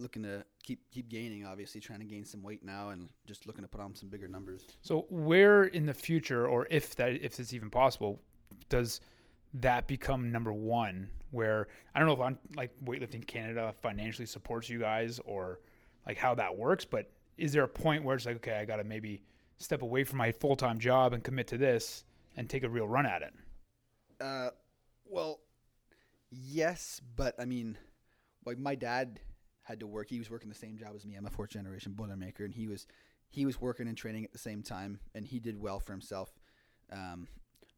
looking 0.00 0.22
to 0.22 0.44
keep 0.62 0.80
keep 0.90 1.08
gaining. 1.08 1.44
Obviously, 1.44 1.80
trying 1.80 2.00
to 2.00 2.04
gain 2.04 2.24
some 2.24 2.42
weight 2.42 2.64
now, 2.64 2.90
and 2.90 3.08
just 3.26 3.46
looking 3.46 3.62
to 3.62 3.68
put 3.68 3.80
on 3.80 3.94
some 3.94 4.08
bigger 4.08 4.28
numbers. 4.28 4.66
so 4.82 5.06
where 5.10 5.64
in 5.64 5.86
the 5.86 5.94
future, 5.94 6.46
or 6.46 6.66
if 6.70 6.94
that 6.96 7.12
if 7.12 7.38
it's 7.38 7.52
even 7.52 7.70
possible, 7.70 8.20
does 8.68 9.00
that 9.54 9.86
become 9.86 10.30
number 10.30 10.52
one? 10.52 11.08
Where 11.30 11.68
I 11.94 11.98
don't 11.98 12.08
know 12.08 12.14
if 12.14 12.20
I'm 12.20 12.38
like 12.56 12.72
weightlifting 12.84 13.26
Canada 13.26 13.72
financially 13.80 14.26
supports 14.26 14.68
you 14.68 14.80
guys 14.80 15.20
or 15.24 15.60
like 16.06 16.16
how 16.16 16.34
that 16.34 16.56
works, 16.56 16.84
but 16.84 17.10
is 17.36 17.52
there 17.52 17.62
a 17.62 17.68
point 17.68 18.04
where 18.04 18.16
it's 18.16 18.26
like 18.26 18.36
okay, 18.36 18.54
I 18.54 18.64
got 18.64 18.76
to 18.76 18.84
maybe 18.84 19.22
step 19.58 19.82
away 19.82 20.04
from 20.04 20.18
my 20.18 20.32
full 20.32 20.56
time 20.56 20.78
job 20.78 21.12
and 21.12 21.22
commit 21.22 21.46
to 21.48 21.58
this 21.58 22.04
and 22.36 22.48
take 22.48 22.64
a 22.64 22.68
real 22.68 22.88
run 22.88 23.06
at 23.06 23.22
it? 23.22 23.34
Uh, 24.20 24.50
well, 25.06 25.40
yes, 26.30 27.00
but 27.16 27.34
I 27.38 27.44
mean, 27.44 27.78
like 28.44 28.58
my 28.58 28.74
dad 28.74 29.20
had 29.62 29.80
to 29.80 29.86
work. 29.86 30.08
He 30.08 30.18
was 30.18 30.30
working 30.30 30.48
the 30.48 30.54
same 30.54 30.76
job 30.76 30.92
as 30.94 31.04
me. 31.04 31.14
I'm 31.14 31.26
a 31.26 31.30
fourth 31.30 31.50
generation 31.50 31.94
boilermaker, 31.96 32.44
and 32.44 32.54
he 32.54 32.66
was 32.66 32.86
he 33.28 33.46
was 33.46 33.60
working 33.60 33.86
and 33.86 33.96
training 33.96 34.24
at 34.24 34.32
the 34.32 34.38
same 34.38 34.62
time, 34.62 35.00
and 35.14 35.26
he 35.26 35.38
did 35.38 35.60
well 35.60 35.80
for 35.80 35.92
himself. 35.92 36.30
Um, 36.92 37.28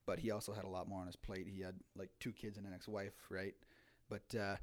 but 0.06 0.18
he 0.18 0.30
also 0.30 0.52
had 0.52 0.64
a 0.64 0.68
lot 0.68 0.88
more 0.88 1.00
on 1.00 1.06
his 1.06 1.16
plate. 1.16 1.46
He 1.46 1.60
had 1.62 1.74
like 1.96 2.10
two 2.18 2.32
kids 2.32 2.58
and 2.58 2.66
an 2.66 2.72
ex-wife, 2.72 3.14
right? 3.30 3.54
But 4.08 4.34
uh, 4.38 4.56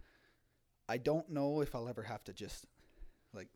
I 0.88 0.98
don't 0.98 1.30
know 1.30 1.62
if 1.62 1.76
I'll 1.76 1.88
ever 1.88 2.04
have 2.04 2.24
to 2.26 2.34
just 2.34 2.66
like 3.34 3.48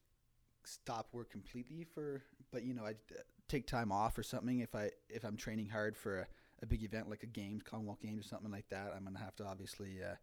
stop 0.64 1.08
work 1.12 1.32
completely 1.32 1.84
for. 1.84 2.22
But 2.52 2.64
you 2.64 2.74
know, 2.74 2.86
I 2.86 2.92
uh, 2.92 3.22
take 3.48 3.68
time 3.68 3.92
off 3.92 4.18
or 4.18 4.24
something 4.24 4.60
if 4.60 4.76
I 4.76 4.92
if 5.10 5.24
I'm 5.24 5.36
training 5.36 5.70
hard 5.70 5.98
for 5.98 6.20
a, 6.20 6.28
a 6.62 6.66
big 6.66 6.84
event 6.84 7.10
like 7.10 7.24
a 7.24 7.28
games, 7.28 7.64
Commonwealth 7.64 8.02
Games 8.02 8.26
or 8.26 8.28
something 8.30 8.52
like 8.52 8.70
that. 8.70 8.94
I'm 8.96 9.04
gonna 9.04 9.20
have 9.20 9.36
to 9.38 9.46
obviously 9.46 9.98
uh, 10.04 10.16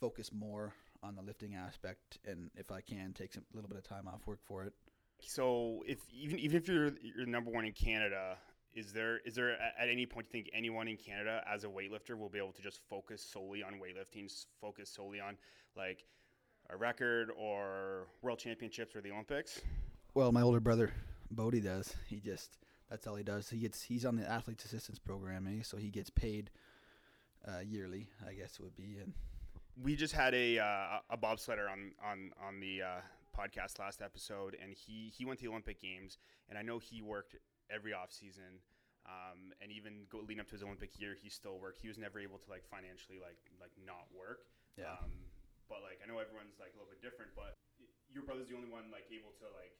focus 0.00 0.30
more 0.32 0.72
on 1.06 1.14
the 1.14 1.22
lifting 1.22 1.54
aspect, 1.54 2.18
and 2.26 2.50
if 2.56 2.70
I 2.70 2.80
can, 2.80 3.12
take 3.12 3.32
some 3.32 3.44
little 3.54 3.68
bit 3.68 3.78
of 3.78 3.84
time 3.84 4.08
off 4.08 4.26
work 4.26 4.40
for 4.44 4.64
it. 4.64 4.72
So 5.20 5.82
if 5.86 5.98
even 6.12 6.38
even 6.38 6.56
if 6.56 6.68
you're 6.68 6.90
you're 7.00 7.26
number 7.26 7.50
one 7.50 7.64
in 7.64 7.72
Canada, 7.72 8.36
is 8.74 8.92
there 8.92 9.18
is 9.24 9.34
there 9.34 9.52
at 9.52 9.88
any 9.88 10.04
point 10.04 10.26
you 10.26 10.32
think 10.32 10.50
anyone 10.52 10.88
in 10.88 10.96
Canada 10.96 11.42
as 11.50 11.64
a 11.64 11.68
weightlifter 11.68 12.18
will 12.18 12.28
be 12.28 12.38
able 12.38 12.52
to 12.52 12.62
just 12.62 12.80
focus 12.90 13.22
solely 13.22 13.62
on 13.62 13.74
weightlifting, 13.74 14.30
focus 14.60 14.90
solely 14.90 15.20
on 15.20 15.36
like 15.76 16.04
a 16.68 16.76
record 16.76 17.30
or 17.38 18.08
world 18.22 18.38
championships 18.38 18.94
or 18.94 19.00
the 19.00 19.10
Olympics? 19.10 19.60
Well, 20.14 20.32
my 20.32 20.42
older 20.42 20.60
brother 20.60 20.92
Bodie 21.30 21.60
does. 21.60 21.94
He 22.06 22.20
just 22.20 22.58
that's 22.90 23.06
all 23.06 23.16
he 23.16 23.24
does. 23.24 23.48
He 23.48 23.58
gets 23.58 23.82
he's 23.82 24.04
on 24.04 24.16
the 24.16 24.30
athletes 24.30 24.64
assistance 24.64 24.98
program, 24.98 25.46
eh? 25.46 25.62
So 25.62 25.76
he 25.76 25.88
gets 25.88 26.10
paid 26.10 26.50
uh, 27.46 27.60
yearly, 27.60 28.08
I 28.28 28.34
guess 28.34 28.54
it 28.54 28.60
would 28.60 28.76
be. 28.76 28.98
And 29.02 29.14
We 29.80 29.96
just 29.96 30.14
had 30.14 30.34
a 30.34 30.58
uh, 30.58 30.98
a 31.10 31.18
bobsledder 31.18 31.70
on 31.70 31.92
on 32.02 32.30
on 32.40 32.60
the 32.60 32.82
uh, 32.82 33.00
podcast 33.36 33.78
last 33.78 34.00
episode, 34.00 34.56
and 34.62 34.72
he 34.72 35.12
he 35.14 35.24
went 35.24 35.38
to 35.40 35.44
the 35.44 35.50
Olympic 35.50 35.80
Games, 35.80 36.18
and 36.48 36.58
I 36.58 36.62
know 36.62 36.78
he 36.78 37.02
worked 37.02 37.36
every 37.70 37.92
off 37.92 38.12
season. 38.12 38.64
Um, 39.06 39.54
and 39.62 39.70
even 39.70 40.02
go, 40.10 40.18
leading 40.18 40.40
up 40.40 40.50
to 40.50 40.58
his 40.58 40.64
Olympic 40.66 40.98
year, 40.98 41.14
he 41.14 41.30
still 41.30 41.60
worked. 41.62 41.78
He 41.78 41.86
was 41.86 41.96
never 41.96 42.18
able 42.18 42.38
to 42.38 42.50
like 42.50 42.66
financially 42.66 43.18
like 43.22 43.38
like 43.60 43.70
not 43.86 44.10
work. 44.10 44.50
Yeah. 44.76 44.98
Um, 44.98 45.12
but 45.68 45.78
like 45.82 46.00
I 46.02 46.10
know 46.10 46.18
everyone's 46.18 46.58
like 46.58 46.74
a 46.74 46.78
little 46.78 46.90
bit 46.90 47.02
different, 47.02 47.30
but 47.36 47.54
your 48.10 48.24
brother's 48.24 48.48
the 48.48 48.56
only 48.56 48.68
one 48.68 48.90
like 48.90 49.06
able 49.12 49.30
to 49.38 49.46
like 49.54 49.78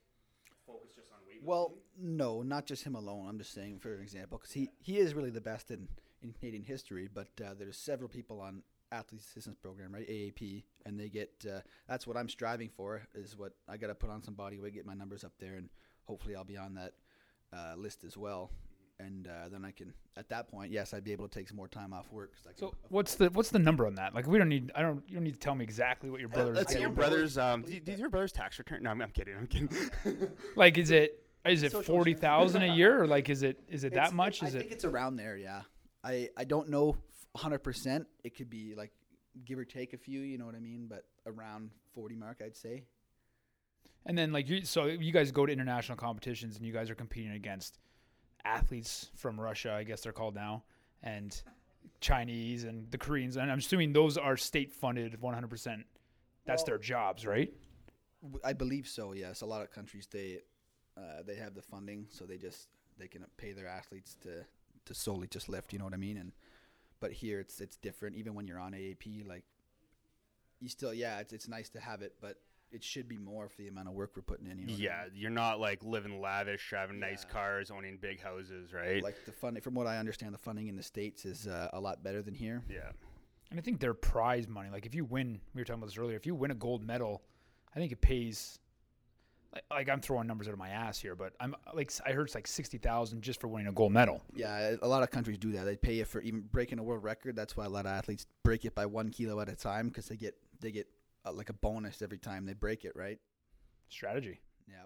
focus 0.66 0.94
just 0.94 1.10
on 1.12 1.18
weightlifting. 1.26 1.46
Well, 1.46 1.74
no, 1.98 2.42
not 2.42 2.66
just 2.66 2.84
him 2.84 2.94
alone. 2.94 3.26
I'm 3.28 3.38
just 3.38 3.54
saying 3.54 3.78
for 3.78 3.94
an 3.94 4.02
example, 4.02 4.38
because 4.38 4.52
he, 4.52 4.70
he 4.78 4.98
is 4.98 5.14
really 5.14 5.30
the 5.30 5.40
best 5.40 5.70
in, 5.70 5.88
in 6.22 6.32
Canadian 6.32 6.64
history. 6.64 7.08
But 7.12 7.28
uh, 7.42 7.54
there's 7.58 7.78
several 7.78 8.08
people 8.08 8.40
on 8.40 8.62
Athletes 8.96 9.26
Assistance 9.26 9.56
Program, 9.60 9.92
right? 9.94 10.08
AAP, 10.08 10.64
and 10.84 10.98
they 10.98 11.08
get 11.08 11.30
uh, 11.48 11.60
that's 11.88 12.06
what 12.06 12.16
I'm 12.16 12.28
striving 12.28 12.68
for. 12.68 13.02
Is 13.14 13.36
what 13.36 13.52
I 13.68 13.76
got 13.76 13.88
to 13.88 13.94
put 13.94 14.10
on 14.10 14.22
some 14.22 14.34
body 14.34 14.58
weight, 14.58 14.74
get 14.74 14.86
my 14.86 14.94
numbers 14.94 15.24
up 15.24 15.32
there, 15.38 15.54
and 15.56 15.68
hopefully 16.04 16.34
I'll 16.36 16.44
be 16.44 16.56
on 16.56 16.74
that 16.74 16.92
uh, 17.52 17.74
list 17.76 18.04
as 18.04 18.16
well. 18.16 18.50
And 18.98 19.26
uh, 19.28 19.50
then 19.50 19.62
I 19.62 19.72
can, 19.72 19.92
at 20.16 20.30
that 20.30 20.48
point, 20.48 20.72
yes, 20.72 20.94
I'd 20.94 21.04
be 21.04 21.12
able 21.12 21.28
to 21.28 21.38
take 21.38 21.48
some 21.48 21.56
more 21.58 21.68
time 21.68 21.92
off 21.92 22.10
work. 22.10 22.32
'cause 22.34 22.46
I 22.48 22.52
can 22.58 22.58
So 22.70 22.74
what's 22.88 23.14
the 23.16 23.28
what's 23.30 23.50
the 23.50 23.58
number 23.58 23.86
on 23.86 23.94
that? 23.96 24.14
Like 24.14 24.26
we 24.26 24.38
don't 24.38 24.48
need 24.48 24.72
I 24.74 24.80
don't 24.80 25.02
you 25.06 25.16
don't 25.16 25.24
need 25.24 25.34
to 25.34 25.38
tell 25.40 25.54
me 25.54 25.64
exactly 25.64 26.08
what 26.08 26.18
your 26.20 26.30
brother's 26.30 26.56
Let's 26.56 26.72
see 26.72 26.80
your 26.80 26.88
brother's. 26.90 27.36
Um, 27.36 27.60
did, 27.62 27.84
did 27.84 27.98
your 27.98 28.08
brother's 28.08 28.32
tax 28.32 28.58
return? 28.58 28.82
No, 28.82 28.90
I'm, 28.90 29.02
I'm 29.02 29.10
kidding. 29.10 29.36
I'm 29.36 29.46
kidding. 29.46 29.68
Like 30.56 30.78
is 30.78 30.90
it 30.90 31.22
is 31.44 31.62
it 31.62 31.72
Social 31.72 31.94
forty 31.94 32.14
thousand 32.14 32.62
a 32.62 32.74
year 32.74 33.02
or 33.02 33.06
like 33.06 33.28
is 33.28 33.42
it 33.42 33.60
is 33.68 33.84
it 33.84 33.92
that 33.92 33.98
It's- 34.06 34.12
much? 34.14 34.42
I 34.42 34.46
Is 34.46 34.52
think 34.54 34.64
it 34.66 34.72
it's 34.72 34.84
around 34.86 35.16
there. 35.16 35.36
Yeah, 35.36 35.60
I 36.02 36.30
I 36.34 36.44
don't 36.44 36.70
know 36.70 36.96
100. 37.36 37.58
percent 37.60 38.06
It 38.24 38.34
could 38.36 38.50
be 38.50 38.74
like 38.74 38.92
give 39.44 39.58
or 39.58 39.64
take 39.64 39.92
a 39.92 39.98
few. 39.98 40.20
You 40.20 40.38
know 40.38 40.46
what 40.46 40.54
I 40.54 40.60
mean? 40.60 40.86
But 40.88 41.04
around 41.26 41.70
40 41.94 42.16
mark, 42.16 42.40
I'd 42.44 42.56
say. 42.56 42.84
and 44.06 44.16
then 44.16 44.32
like 44.32 44.48
you 44.48 44.64
so 44.64 44.86
you 44.86 45.12
guys 45.12 45.30
go 45.32 45.46
to 45.46 45.52
international 45.52 45.96
competitions 45.96 46.56
and 46.56 46.66
you 46.66 46.72
guys 46.72 46.90
are 46.90 46.94
competing 46.94 47.32
against 47.32 47.78
athletes 48.44 49.10
from 49.14 49.40
Russia, 49.40 49.72
I 49.72 49.82
guess 49.84 50.02
they're 50.02 50.12
called 50.12 50.34
now, 50.34 50.62
and 51.02 51.40
Chinese 52.00 52.64
and 52.64 52.90
the 52.90 52.98
Koreans, 52.98 53.36
and 53.36 53.50
I'm 53.50 53.58
assuming 53.58 53.92
those 53.92 54.16
are 54.18 54.36
state 54.36 54.72
funded 54.72 55.20
100. 55.20 55.48
percent 55.48 55.86
That's 56.44 56.62
Well- 56.62 56.66
their 56.66 56.78
jobs, 56.78 57.26
right? 57.26 57.52
I 58.44 58.52
believe 58.54 58.88
so. 58.88 59.12
Yes, 59.12 59.42
a 59.42 59.46
lot 59.46 59.62
of 59.62 59.70
countries 59.70 60.06
they 60.10 60.40
uh, 60.96 61.22
they 61.26 61.36
have 61.36 61.54
the 61.54 61.62
funding, 61.62 62.06
so 62.10 62.24
they 62.24 62.38
just 62.38 62.68
they 62.98 63.08
can 63.08 63.24
pay 63.36 63.52
their 63.52 63.68
athletes 63.68 64.14
to 64.22 64.44
to 64.86 64.94
solely 64.94 65.26
just 65.28 65.48
lift. 65.48 65.72
You 65.72 65.78
know 65.78 65.84
what 65.84 65.94
I 65.94 65.98
mean? 65.98 66.16
And 66.16 66.32
but 67.00 67.12
here 67.12 67.40
it's 67.40 67.60
it's 67.60 67.76
different. 67.76 68.16
Even 68.16 68.34
when 68.34 68.46
you're 68.46 68.58
on 68.58 68.72
AAP, 68.72 69.26
like 69.26 69.44
you 70.60 70.68
still 70.68 70.94
yeah, 70.94 71.18
it's 71.18 71.32
it's 71.32 71.48
nice 71.48 71.68
to 71.70 71.80
have 71.80 72.02
it, 72.02 72.14
but 72.20 72.38
it 72.72 72.82
should 72.82 73.08
be 73.08 73.16
more 73.16 73.48
for 73.48 73.62
the 73.62 73.68
amount 73.68 73.88
of 73.88 73.94
work 73.94 74.12
we're 74.16 74.22
putting 74.22 74.46
in. 74.46 74.58
You 74.58 74.66
know 74.66 74.72
what 74.72 74.80
I 74.80 74.84
yeah, 74.84 75.04
mean? 75.04 75.12
you're 75.14 75.30
not 75.30 75.60
like 75.60 75.84
living 75.84 76.20
lavish, 76.20 76.68
driving 76.68 76.98
nice 76.98 77.24
cars, 77.24 77.70
owning 77.70 77.96
big 77.96 78.20
houses, 78.20 78.72
right? 78.72 79.02
Like 79.02 79.24
the 79.24 79.32
funding, 79.32 79.62
from 79.62 79.74
what 79.74 79.86
I 79.86 79.98
understand, 79.98 80.34
the 80.34 80.38
funding 80.38 80.66
in 80.68 80.76
the 80.76 80.82
states 80.82 81.24
is 81.24 81.46
uh, 81.46 81.68
a 81.72 81.80
lot 81.80 82.02
better 82.02 82.22
than 82.22 82.34
here. 82.34 82.62
yeah. 82.68 82.90
And 83.50 83.60
I 83.60 83.62
think 83.62 83.78
their 83.78 83.94
prize 83.94 84.48
money, 84.48 84.70
like 84.70 84.86
if 84.86 84.94
you 84.94 85.04
win, 85.04 85.40
we 85.54 85.60
were 85.60 85.64
talking 85.64 85.78
about 85.80 85.86
this 85.86 85.98
earlier. 85.98 86.16
If 86.16 86.26
you 86.26 86.34
win 86.34 86.50
a 86.50 86.54
gold 86.56 86.84
medal, 86.84 87.22
I 87.74 87.78
think 87.78 87.92
it 87.92 88.00
pays. 88.00 88.58
Like, 89.56 89.64
like 89.70 89.88
I'm 89.88 90.00
throwing 90.00 90.26
numbers 90.26 90.48
out 90.48 90.52
of 90.52 90.58
my 90.58 90.68
ass 90.68 90.98
here, 90.98 91.14
but 91.14 91.32
I'm 91.40 91.54
like 91.72 91.90
I 92.04 92.12
heard 92.12 92.26
it's 92.26 92.34
like 92.34 92.46
sixty 92.46 92.76
thousand 92.76 93.22
just 93.22 93.40
for 93.40 93.48
winning 93.48 93.68
a 93.68 93.72
gold 93.72 93.92
medal. 93.92 94.22
Yeah, 94.34 94.76
a 94.82 94.88
lot 94.88 95.02
of 95.02 95.10
countries 95.10 95.38
do 95.38 95.52
that. 95.52 95.64
They 95.64 95.76
pay 95.76 95.94
you 95.94 96.04
for 96.04 96.20
even 96.20 96.42
breaking 96.42 96.78
a 96.78 96.82
world 96.82 97.02
record. 97.02 97.36
That's 97.36 97.56
why 97.56 97.64
a 97.64 97.68
lot 97.68 97.86
of 97.86 97.92
athletes 97.92 98.26
break 98.42 98.64
it 98.66 98.75
by 98.75 98.84
one 98.84 99.08
kilo 99.08 99.40
at 99.40 99.48
a 99.48 99.56
time 99.56 99.88
because 99.88 100.08
they 100.08 100.16
get 100.16 100.34
they 100.60 100.70
get 100.70 100.86
uh, 101.25 101.32
like 101.32 101.48
a 101.48 101.54
bonus 101.54 102.02
every 102.02 102.18
time 102.18 102.44
they 102.44 102.52
break 102.52 102.84
it. 102.84 102.92
Right? 102.94 103.18
Strategy. 103.88 104.40
Yeah. 104.68 104.84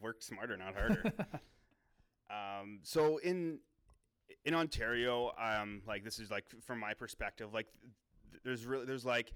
Work 0.00 0.22
smarter, 0.22 0.56
not 0.56 0.74
harder. 0.74 1.02
um, 2.30 2.80
so 2.82 3.18
in 3.18 3.58
in 4.46 4.54
Ontario, 4.54 5.32
um, 5.38 5.82
like 5.86 6.02
this 6.02 6.18
is 6.18 6.30
like 6.30 6.44
from 6.64 6.80
my 6.80 6.94
perspective, 6.94 7.52
like 7.52 7.66
th- 8.30 8.42
there's 8.42 8.64
really 8.64 8.86
there's 8.86 9.04
like 9.04 9.34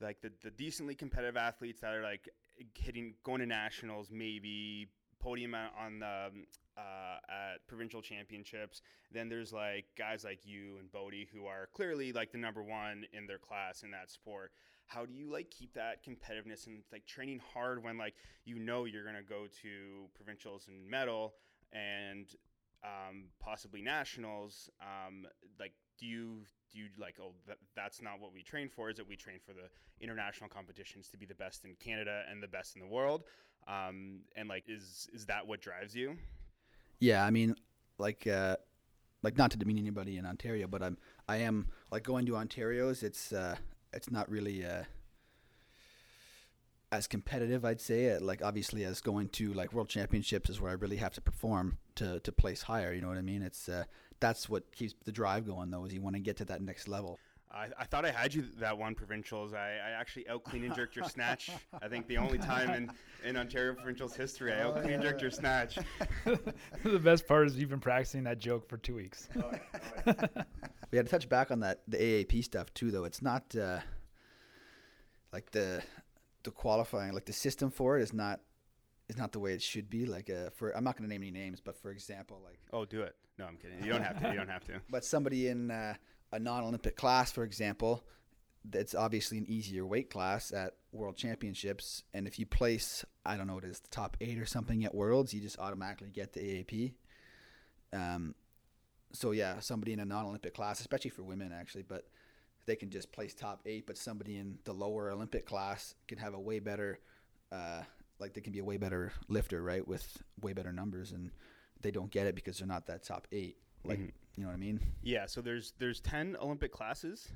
like 0.00 0.20
the, 0.22 0.32
the 0.42 0.50
decently 0.50 0.94
competitive 0.94 1.36
athletes 1.36 1.80
that 1.80 1.92
are 1.92 2.02
like 2.02 2.28
hitting 2.74 3.14
going 3.24 3.40
to 3.40 3.46
nationals, 3.46 4.08
maybe 4.10 4.88
podium 5.20 5.54
on 5.54 5.98
the 5.98 6.06
um, 6.06 6.46
uh, 6.76 7.16
at 7.28 7.66
provincial 7.66 8.00
championships. 8.00 8.82
Then 9.12 9.28
there's 9.28 9.52
like 9.52 9.86
guys 9.96 10.24
like 10.24 10.40
you 10.44 10.76
and 10.78 10.90
Bodie 10.90 11.28
who 11.32 11.46
are 11.46 11.68
clearly 11.74 12.12
like 12.12 12.30
the 12.30 12.38
number 12.38 12.62
one 12.62 13.04
in 13.12 13.26
their 13.26 13.38
class 13.38 13.82
in 13.82 13.90
that 13.90 14.10
sport. 14.10 14.52
How 14.86 15.04
do 15.04 15.12
you 15.12 15.30
like 15.30 15.50
keep 15.50 15.74
that 15.74 16.04
competitiveness 16.04 16.66
and 16.66 16.82
like 16.92 17.06
training 17.06 17.40
hard 17.52 17.82
when 17.82 17.98
like 17.98 18.14
you 18.44 18.58
know 18.58 18.84
you're 18.84 19.04
gonna 19.04 19.22
go 19.28 19.46
to 19.62 20.08
provincials 20.14 20.68
and 20.68 20.88
medal 20.88 21.34
and 21.72 22.26
um, 22.84 23.24
possibly 23.40 23.82
nationals? 23.82 24.70
Um, 24.80 25.26
like, 25.58 25.72
do 25.98 26.06
you 26.06 26.42
do 26.72 26.78
you 26.78 26.86
like 26.98 27.16
oh 27.20 27.32
that, 27.46 27.58
that's 27.74 28.02
not 28.02 28.20
what 28.20 28.32
we 28.32 28.42
train 28.42 28.68
for? 28.68 28.90
Is 28.90 28.98
it 28.98 29.08
we 29.08 29.16
train 29.16 29.38
for 29.44 29.52
the 29.52 29.68
international 30.00 30.48
competitions 30.48 31.08
to 31.08 31.16
be 31.16 31.26
the 31.26 31.34
best 31.34 31.64
in 31.64 31.74
Canada 31.82 32.22
and 32.30 32.42
the 32.42 32.48
best 32.48 32.76
in 32.76 32.82
the 32.82 32.88
world? 32.88 33.24
Um, 33.66 34.20
and 34.36 34.48
like, 34.48 34.64
is 34.68 35.08
is 35.12 35.26
that 35.26 35.46
what 35.46 35.60
drives 35.60 35.94
you? 35.94 36.16
Yeah, 37.00 37.24
I 37.24 37.30
mean, 37.30 37.54
like, 37.98 38.26
uh, 38.26 38.56
like 39.22 39.36
not 39.36 39.50
to 39.52 39.56
demean 39.56 39.78
anybody 39.78 40.16
in 40.16 40.26
Ontario, 40.26 40.66
but 40.66 40.82
I'm, 40.82 40.96
I 41.28 41.36
am 41.38 41.68
like 41.92 42.02
going 42.02 42.26
to 42.26 42.36
Ontario's. 42.36 43.02
It's, 43.02 43.32
uh, 43.32 43.56
it's 43.92 44.10
not 44.10 44.28
really 44.30 44.64
uh, 44.64 44.84
as 46.90 47.06
competitive, 47.06 47.64
I'd 47.64 47.80
say. 47.80 48.18
Like, 48.18 48.42
obviously, 48.42 48.84
as 48.84 49.00
going 49.00 49.28
to 49.30 49.52
like 49.52 49.72
World 49.72 49.88
Championships 49.88 50.50
is 50.50 50.60
where 50.60 50.70
I 50.70 50.74
really 50.74 50.96
have 50.96 51.12
to 51.12 51.20
perform 51.20 51.78
to 51.98 52.20
to 52.20 52.32
place 52.32 52.62
higher. 52.62 52.92
You 52.92 53.00
know 53.00 53.08
what 53.08 53.18
I 53.18 53.22
mean? 53.22 53.42
It's 53.42 53.68
uh, 53.68 53.84
that's 54.20 54.48
what 54.48 54.70
keeps 54.74 54.94
the 55.04 55.12
drive 55.12 55.46
going, 55.46 55.70
though, 55.70 55.84
is 55.84 55.92
you 55.92 56.02
want 56.02 56.16
to 56.16 56.20
get 56.20 56.36
to 56.38 56.44
that 56.46 56.62
next 56.62 56.88
level. 56.88 57.18
I, 57.50 57.68
I 57.78 57.84
thought 57.84 58.04
I 58.04 58.10
had 58.10 58.34
you 58.34 58.44
that 58.60 58.76
one 58.76 58.94
provincials. 58.94 59.54
I, 59.54 59.78
I 59.82 59.90
actually 59.98 60.28
out 60.28 60.44
clean 60.44 60.64
and 60.64 60.74
jerked 60.74 60.96
your 60.96 61.06
snatch. 61.06 61.50
I 61.80 61.88
think 61.88 62.06
the 62.06 62.18
only 62.18 62.36
time 62.36 62.68
in, 62.70 62.90
in 63.24 63.38
Ontario 63.38 63.72
provincials 63.72 64.14
history 64.14 64.52
I 64.52 64.60
out 64.60 64.82
clean 64.82 64.94
and 64.94 65.02
jerked 65.02 65.22
your 65.22 65.30
snatch. 65.30 65.78
the 66.84 66.98
best 66.98 67.26
part 67.26 67.46
is 67.46 67.56
you've 67.56 67.70
been 67.70 67.80
practicing 67.80 68.24
that 68.24 68.38
joke 68.38 68.68
for 68.68 68.76
two 68.76 68.96
weeks. 68.96 69.30
We 70.90 70.96
had 70.96 71.06
to 71.06 71.10
touch 71.10 71.28
back 71.28 71.50
on 71.50 71.60
that 71.60 71.82
the 71.86 71.98
AAP 71.98 72.44
stuff 72.44 72.72
too, 72.72 72.90
though. 72.90 73.04
It's 73.04 73.20
not 73.20 73.54
uh, 73.54 73.80
like 75.32 75.50
the 75.50 75.82
the 76.44 76.50
qualifying, 76.50 77.12
like 77.12 77.26
the 77.26 77.32
system 77.32 77.70
for 77.70 77.98
it 77.98 78.02
is 78.02 78.14
not 78.14 78.40
is 79.08 79.16
not 79.16 79.32
the 79.32 79.38
way 79.38 79.52
it 79.52 79.62
should 79.62 79.88
be. 79.90 80.06
Like 80.06 80.30
uh, 80.30 80.50
for 80.50 80.76
I'm 80.76 80.84
not 80.84 80.96
going 80.96 81.08
to 81.08 81.12
name 81.12 81.22
any 81.22 81.30
names, 81.30 81.60
but 81.60 81.76
for 81.76 81.90
example, 81.90 82.40
like 82.44 82.58
Oh, 82.72 82.84
do 82.84 83.02
it. 83.02 83.14
No, 83.38 83.46
I'm 83.46 83.56
kidding. 83.56 83.82
You 83.84 83.92
don't 83.92 84.02
have 84.02 84.20
to. 84.20 84.28
You 84.28 84.36
don't 84.36 84.48
have 84.48 84.64
to. 84.64 84.80
but 84.90 85.04
somebody 85.04 85.48
in 85.48 85.70
uh, 85.70 85.94
a 86.32 86.38
non-Olympic 86.38 86.96
class, 86.96 87.30
for 87.30 87.44
example, 87.44 88.04
that's 88.64 88.94
obviously 88.94 89.38
an 89.38 89.46
easier 89.48 89.86
weight 89.86 90.10
class 90.10 90.52
at 90.52 90.74
World 90.92 91.16
Championships, 91.16 92.02
and 92.12 92.26
if 92.26 92.38
you 92.38 92.46
place 92.46 93.04
I 93.24 93.36
don't 93.36 93.46
know 93.46 93.54
what 93.54 93.64
it 93.64 93.70
is 93.70 93.80
the 93.80 93.88
top 93.88 94.16
eight 94.20 94.38
or 94.38 94.46
something 94.46 94.84
at 94.84 94.94
Worlds, 94.94 95.34
you 95.34 95.40
just 95.40 95.58
automatically 95.58 96.10
get 96.10 96.32
the 96.32 96.40
AAP. 96.40 96.94
Um, 97.92 98.34
so 99.12 99.32
yeah, 99.32 99.60
somebody 99.60 99.92
in 99.92 100.00
a 100.00 100.04
non-Olympic 100.04 100.54
class, 100.54 100.80
especially 100.80 101.10
for 101.10 101.22
women 101.22 101.52
actually, 101.52 101.82
but 101.82 102.06
they 102.66 102.76
can 102.76 102.90
just 102.90 103.12
place 103.12 103.34
top 103.34 103.60
eight. 103.66 103.86
But 103.86 103.98
somebody 103.98 104.36
in 104.36 104.58
the 104.64 104.72
lower 104.72 105.10
Olympic 105.10 105.46
class 105.46 105.94
can 106.06 106.18
have 106.18 106.34
a 106.34 106.40
way 106.40 106.58
better, 106.58 106.98
uh, 107.52 107.82
like 108.18 108.34
they 108.34 108.40
can 108.40 108.52
be 108.52 108.58
a 108.58 108.64
way 108.64 108.76
better 108.76 109.12
lifter, 109.28 109.62
right, 109.62 109.86
with 109.86 110.22
way 110.40 110.52
better 110.52 110.72
numbers, 110.72 111.12
and 111.12 111.30
they 111.80 111.90
don't 111.90 112.10
get 112.10 112.26
it 112.26 112.34
because 112.34 112.58
they're 112.58 112.66
not 112.68 112.86
that 112.86 113.02
top 113.04 113.26
eight. 113.32 113.56
Like 113.84 113.98
Mhm. 114.00 114.12
you 114.36 114.42
know 114.42 114.48
what 114.48 114.54
I 114.54 114.58
mean? 114.58 114.80
Yeah. 115.02 115.26
So 115.26 115.40
there's 115.40 115.72
there's 115.78 116.00
ten 116.00 116.36
Olympic 116.40 116.72
classes. 116.72 117.28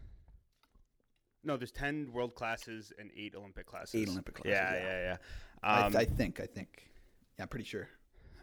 No, 1.44 1.56
there's 1.56 1.72
ten 1.72 2.12
world 2.12 2.34
classes 2.34 2.92
and 2.98 3.10
eight 3.16 3.34
Olympic 3.34 3.66
classes. 3.66 3.94
Eight 4.00 4.08
Olympic 4.08 4.34
classes, 4.34 4.52
Yeah, 4.52 4.74
yeah. 4.74 4.82
yeah, 4.84 5.00
yeah. 5.02 5.16
I, 5.62 5.82
Um, 5.86 5.96
I 5.96 6.04
think. 6.04 6.40
I 6.40 6.46
think. 6.46 6.88
Yeah, 7.36 7.42
I'm 7.44 7.48
pretty 7.48 7.64
sure. 7.64 7.88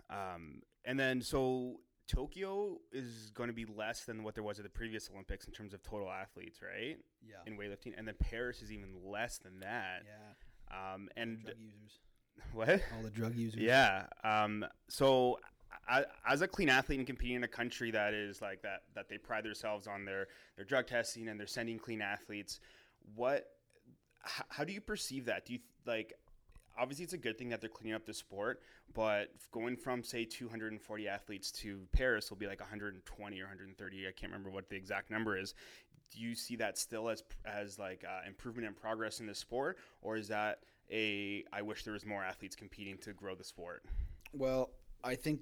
Um, 0.09 0.61
and 0.85 0.99
then 0.99 1.21
so 1.21 1.79
Tokyo 2.07 2.79
is 2.91 3.29
going 3.31 3.47
to 3.49 3.53
be 3.53 3.65
less 3.65 4.03
than 4.05 4.23
what 4.23 4.33
there 4.33 4.43
was 4.43 4.59
at 4.59 4.63
the 4.63 4.69
previous 4.69 5.09
Olympics 5.09 5.45
in 5.45 5.53
terms 5.53 5.73
of 5.73 5.83
total 5.83 6.09
athletes, 6.09 6.59
right? 6.61 6.97
Yeah. 7.21 7.35
In 7.45 7.57
weightlifting, 7.57 7.93
and 7.97 8.07
then 8.07 8.15
Paris 8.19 8.61
is 8.61 8.71
even 8.71 8.89
less 9.05 9.37
than 9.37 9.59
that. 9.59 10.03
Yeah. 10.05 10.93
Um, 10.93 11.09
and 11.15 11.41
drug 11.43 11.55
users. 11.59 11.99
what? 12.53 12.69
All 12.69 13.03
the 13.03 13.09
drug 13.09 13.35
users. 13.35 13.61
Yeah. 13.61 14.05
Um, 14.23 14.65
so 14.87 15.39
I, 15.87 16.05
as 16.27 16.41
a 16.41 16.47
clean 16.47 16.69
athlete 16.69 16.99
and 16.99 17.07
competing 17.07 17.37
in 17.37 17.43
a 17.43 17.47
country 17.47 17.91
that 17.91 18.13
is 18.13 18.41
like 18.41 18.61
that, 18.61 18.83
that 18.95 19.09
they 19.09 19.17
pride 19.17 19.43
themselves 19.43 19.87
on 19.87 20.05
their, 20.05 20.27
their 20.55 20.65
drug 20.65 20.87
testing 20.87 21.27
and 21.27 21.39
they're 21.39 21.47
sending 21.47 21.79
clean 21.79 22.01
athletes, 22.01 22.59
what, 23.15 23.47
h- 24.25 24.43
how 24.49 24.63
do 24.63 24.73
you 24.73 24.81
perceive 24.81 25.25
that? 25.25 25.45
Do 25.45 25.53
you 25.53 25.59
like, 25.85 26.13
obviously 26.77 27.03
it's 27.03 27.13
a 27.13 27.17
good 27.17 27.37
thing 27.37 27.49
that 27.49 27.61
they're 27.61 27.69
cleaning 27.69 27.95
up 27.95 28.05
the 28.05 28.13
sport, 28.13 28.61
but 28.93 29.29
going 29.51 29.75
from 29.75 30.03
say 30.03 30.25
240 30.25 31.07
athletes 31.07 31.51
to 31.51 31.87
Paris 31.91 32.29
will 32.29 32.37
be 32.37 32.47
like 32.47 32.59
120 32.59 33.39
or 33.39 33.43
130. 33.43 34.07
I 34.07 34.11
can't 34.11 34.31
remember 34.31 34.49
what 34.49 34.69
the 34.69 34.75
exact 34.75 35.11
number 35.11 35.37
is. 35.37 35.53
Do 36.11 36.21
you 36.21 36.33
see 36.33 36.55
that 36.55 36.77
still 36.77 37.09
as 37.09 37.23
as 37.45 37.77
like 37.77 38.03
uh, 38.03 38.27
improvement 38.27 38.65
and 38.65 38.75
progress 38.75 39.19
in 39.19 39.27
the 39.27 39.35
sport, 39.35 39.77
or 40.01 40.17
is 40.17 40.27
that 40.29 40.59
a 40.91 41.43
I 41.53 41.61
wish 41.61 41.83
there 41.83 41.93
was 41.93 42.05
more 42.05 42.23
athletes 42.23 42.55
competing 42.55 42.97
to 42.99 43.13
grow 43.13 43.35
the 43.35 43.43
sport? 43.43 43.83
Well, 44.33 44.71
I 45.03 45.15
think, 45.15 45.41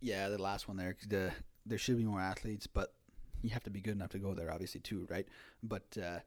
yeah, 0.00 0.28
the 0.28 0.40
last 0.40 0.68
one 0.68 0.76
there, 0.76 0.96
the 1.08 1.32
there 1.66 1.78
should 1.78 1.96
be 1.96 2.04
more 2.04 2.20
athletes, 2.20 2.66
but 2.66 2.92
you 3.42 3.50
have 3.50 3.64
to 3.64 3.70
be 3.70 3.80
good 3.80 3.94
enough 3.94 4.10
to 4.10 4.18
go 4.18 4.34
there, 4.34 4.50
obviously, 4.50 4.80
too, 4.80 5.06
right? 5.10 5.26
But 5.62 5.96
uh, 6.02 6.18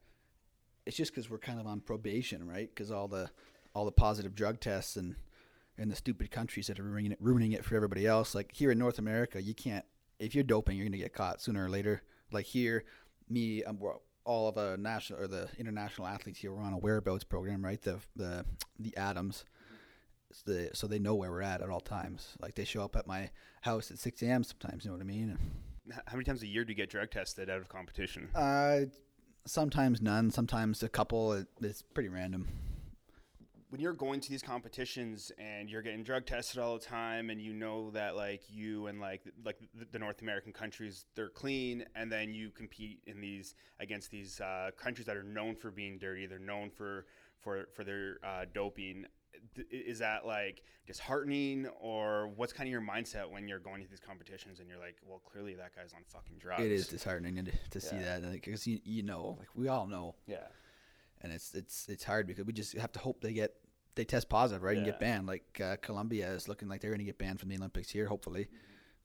it's 0.86 0.98
just 0.98 1.12
because 1.12 1.30
we're 1.30 1.38
kind 1.38 1.60
of 1.60 1.68
on 1.68 1.80
probation, 1.82 2.48
right? 2.48 2.70
Because 2.70 2.92
all 2.92 3.08
the 3.08 3.30
all 3.74 3.86
the 3.86 3.92
positive 3.92 4.36
drug 4.36 4.60
tests 4.60 4.96
and 4.96 5.16
and 5.78 5.92
the 5.92 5.96
stupid 5.96 6.32
countries 6.32 6.68
that 6.68 6.80
are 6.80 6.84
ruining 6.84 7.12
it, 7.12 7.18
ruining 7.22 7.52
it 7.52 7.64
for 7.64 7.76
everybody 7.76 8.08
else. 8.08 8.34
Like 8.34 8.52
here 8.54 8.72
in 8.72 8.80
North 8.80 9.00
America, 9.00 9.42
you 9.42 9.54
can't 9.54 9.86
if 10.20 10.34
you're 10.34 10.44
doping, 10.44 10.78
you're 10.78 10.86
gonna 10.86 10.98
get 10.98 11.14
caught 11.14 11.42
sooner 11.42 11.66
or 11.66 11.70
later. 11.70 12.02
Like 12.32 12.46
here, 12.46 12.84
me, 13.30 13.64
we're 13.80 13.96
all 14.27 14.50
of 14.50 14.57
a 14.57 14.77
national 14.77 15.22
or 15.22 15.27
the 15.27 15.48
international 15.57 16.05
athletes 16.05 16.39
here, 16.39 16.51
we're 16.51 16.62
on 16.62 16.74
a 16.74 16.77
whereabouts 16.77 17.24
program, 17.24 17.63
right? 17.63 17.81
The 17.81 18.00
the 18.15 18.46
the 18.77 18.91
ADAMS. 18.98 19.43
The, 20.46 20.72
so 20.74 20.88
they 20.88 21.00
know 21.00 21.15
where 21.15 21.31
we're 21.31 21.41
at 21.41 21.62
at 21.62 21.69
all 21.69 21.79
times. 21.79 22.36
Like 22.41 22.53
they 22.55 22.65
show 22.65 22.84
up 22.84 22.98
at 22.98 23.07
my 23.07 23.29
house 23.62 23.91
at 23.91 23.98
6 23.98 24.22
a.m. 24.24 24.43
sometimes. 24.43 24.84
You 24.84 24.91
know 24.91 24.98
what 24.98 25.01
I 25.01 25.07
mean? 25.07 25.38
How 26.05 26.13
many 26.13 26.25
times 26.25 26.43
a 26.43 26.48
year 26.48 26.65
do 26.65 26.72
you 26.72 26.75
get 26.75 26.89
drug 26.89 27.12
tested 27.12 27.50
out 27.50 27.60
of 27.60 27.69
competition? 27.69 28.27
Uh, 28.36 28.81
sometimes 29.46 30.01
none. 30.01 30.29
Sometimes 30.29 30.84
a 30.84 30.89
couple. 30.89 31.31
It, 31.31 31.48
it's 31.62 31.81
pretty 31.81 32.10
random. 32.10 32.50
When 33.70 33.82
you're 33.82 33.94
going 33.94 34.20
to 34.22 34.30
these 34.30 34.42
competitions 34.42 35.32
and 35.38 35.70
you're 35.70 35.82
getting 35.82 36.04
drug 36.04 36.26
tested 36.26 36.60
all 36.60 36.78
the 36.78 36.84
time 36.86 37.30
and 37.30 37.42
you 37.42 37.54
know 37.54 37.92
that 37.92 38.16
like 38.16 38.42
you 38.50 38.88
and 38.88 39.00
like 39.00 39.22
like 39.44 39.58
the, 39.92 40.00
North 40.00 40.22
American 40.22 40.54
countries 40.54 41.06
they're 41.16 41.30
clean 41.30 41.86
and 41.96 42.12
then 42.12 42.34
you 42.34 42.50
compete 42.50 43.00
in 43.06 43.20
these 43.20 43.56
against 43.80 44.10
these 44.12 44.40
uh, 44.40 44.72
countries 44.78 45.06
that 45.08 45.18
are 45.18 45.24
known 45.24 45.56
for 45.56 45.72
being 45.72 45.98
dirty 45.98 46.26
they're 46.28 46.40
known 46.40 46.70
for 46.70 47.06
for 47.40 47.68
for 47.74 47.84
their 47.84 48.18
uh, 48.24 48.46
doping 48.54 49.06
is 49.70 50.00
that 50.00 50.26
like 50.26 50.64
disheartening? 50.86 51.68
Or 51.80 52.28
what's 52.36 52.54
kind 52.54 52.68
of 52.68 52.72
your 52.72 52.82
mindset 52.82 53.30
when 53.30 53.48
you're 53.48 53.60
going 53.60 53.84
to 53.84 53.90
these 53.90 54.00
competitions 54.00 54.60
and 54.60 54.68
you're 54.68 54.80
like 54.80 54.96
well 55.06 55.20
clearly 55.20 55.54
that 55.56 55.76
guy's 55.76 55.94
on 55.94 56.02
fucking 56.08 56.38
drugs. 56.40 56.64
It 56.64 56.72
is 56.72 56.88
disheartening 56.88 57.46
to, 57.46 57.52
to 57.72 57.80
see 57.80 57.98
Yeah. 57.98 58.20
that 58.20 58.32
because 58.32 58.66
you 58.66 58.80
you 58.84 59.04
know 59.04 59.36
like 59.40 59.50
we 59.56 59.68
all 59.68 59.88
know, 59.88 60.16
yeah 60.26 60.48
and 61.22 61.32
it's 61.32 61.54
it's 61.54 61.88
it's 61.90 62.04
hard 62.04 62.28
because 62.28 62.46
we 62.46 62.54
just 62.54 62.78
have 62.78 62.92
to 62.94 63.00
hope 63.00 63.22
they 63.22 63.34
get 63.34 63.56
they 63.96 64.06
test 64.06 64.30
positive 64.30 64.64
right 64.64 64.78
and 64.78 64.86
get 64.86 65.00
banned. 65.00 65.28
Like 65.28 65.60
uh, 65.64 65.76
Colombia 65.82 66.30
is 66.30 66.48
looking 66.48 66.70
like 66.70 66.82
they're 66.82 66.92
going 66.92 67.00
to 67.00 67.06
get 67.06 67.18
banned 67.18 67.40
from 67.40 67.50
the 67.50 67.58
Olympics 67.58 67.90
here, 67.90 68.06
hopefully, 68.06 68.48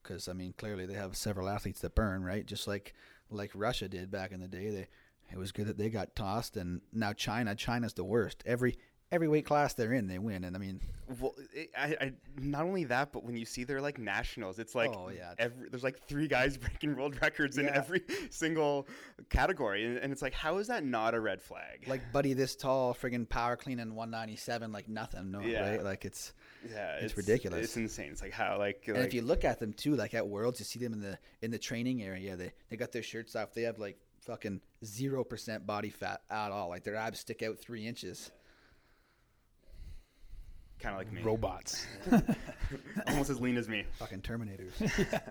because 0.01 0.29
I 0.29 0.33
mean 0.33 0.53
clearly 0.57 0.85
they 0.85 0.93
have 0.93 1.17
several 1.17 1.49
athletes 1.49 1.81
that 1.81 1.95
burn 1.95 2.23
right, 2.23 2.45
just 2.45 2.67
like 2.67 2.93
like 3.29 3.51
Russia 3.53 3.89
did 3.89 4.11
back 4.11 4.31
in 4.31 4.39
the 4.39 4.47
day. 4.47 4.69
They 4.69 4.87
it 5.31 5.37
was 5.37 5.51
good 5.51 5.65
that 5.67 5.77
they 5.77 5.89
got 5.89 6.15
tossed, 6.15 6.55
and 6.55 6.81
now 6.91 7.11
China 7.13 7.55
China's 7.55 7.93
the 7.93 8.03
worst. 8.03 8.43
Every 8.45 8.77
every 9.13 9.27
weight 9.29 9.45
class 9.45 9.73
they're 9.75 9.93
in, 9.93 10.07
they 10.07 10.17
win, 10.19 10.43
and 10.43 10.55
I 10.55 10.59
mean 10.59 10.81
Well, 11.21 11.33
it, 11.53 11.69
I, 11.77 11.95
I 12.01 12.11
not 12.41 12.63
only 12.65 12.83
that, 12.85 13.11
but 13.13 13.23
when 13.23 13.35
you 13.37 13.45
see 13.45 13.63
their 13.63 13.79
like 13.79 13.97
nationals, 13.99 14.57
it's 14.59 14.73
like 14.75 14.91
Oh, 14.93 15.09
yeah. 15.09 15.33
every, 15.37 15.69
there's 15.69 15.83
like 15.83 15.99
three 16.07 16.27
guys 16.27 16.57
breaking 16.65 16.95
world 16.95 17.15
records 17.21 17.57
in 17.57 17.69
every 17.69 18.01
single 18.31 18.87
category, 19.29 19.85
and, 19.85 19.97
and 19.97 20.11
it's 20.11 20.21
like, 20.21 20.33
how 20.33 20.57
is 20.57 20.67
that 20.67 20.83
not 20.83 21.13
a 21.13 21.19
red 21.19 21.41
flag? 21.41 21.85
like 21.87 22.01
buddy 22.11 22.33
this 22.33 22.55
tall, 22.55 22.93
friggin' 22.93 23.29
power 23.29 23.55
cleaning 23.55 23.93
197 23.95 24.71
like 24.71 24.89
nothing, 24.89 25.31
no, 25.31 25.39
Yeah. 25.41 25.69
right? 25.69 25.83
Like 25.83 26.05
it's 26.05 26.33
yeah, 26.69 26.95
it's 26.95 27.15
ridiculous. 27.15 27.65
It's 27.65 27.77
insane. 27.77 28.11
It's 28.11 28.21
like 28.21 28.31
how 28.31 28.57
like, 28.57 28.83
and 28.87 28.97
like 28.97 29.05
if 29.07 29.13
you 29.13 29.21
look 29.21 29.45
at 29.45 29.59
them 29.59 29.73
too, 29.73 29.95
like 29.95 30.13
at 30.13 30.27
Worlds, 30.27 30.59
you 30.59 30.65
see 30.65 30.79
them 30.79 30.93
in 30.93 31.01
the 31.01 31.17
in 31.41 31.51
the 31.51 31.59
training 31.59 32.01
area. 32.01 32.35
They 32.35 32.51
they 32.69 32.77
got 32.77 32.91
their 32.91 33.03
shirts 33.03 33.35
off. 33.35 33.53
They 33.53 33.63
have 33.63 33.77
like 33.79 33.97
fucking 34.21 34.61
zero 34.85 35.23
percent 35.25 35.67
body 35.67 35.89
fat 35.89 36.21
at 36.31 36.51
all. 36.51 36.69
Like 36.69 36.83
their 36.85 36.95
abs 36.95 37.19
stick 37.19 37.43
out 37.43 37.59
three 37.59 37.85
inches. 37.85 38.31
Kind 40.83 40.93
of 40.95 40.99
like 40.99 41.11
me, 41.11 41.21
Robots. 41.21 41.85
almost 43.07 43.29
as 43.29 43.39
lean 43.41 43.57
as 43.57 43.67
me. 43.69 43.85
Fucking 43.99 44.21
Terminators. 44.21 44.71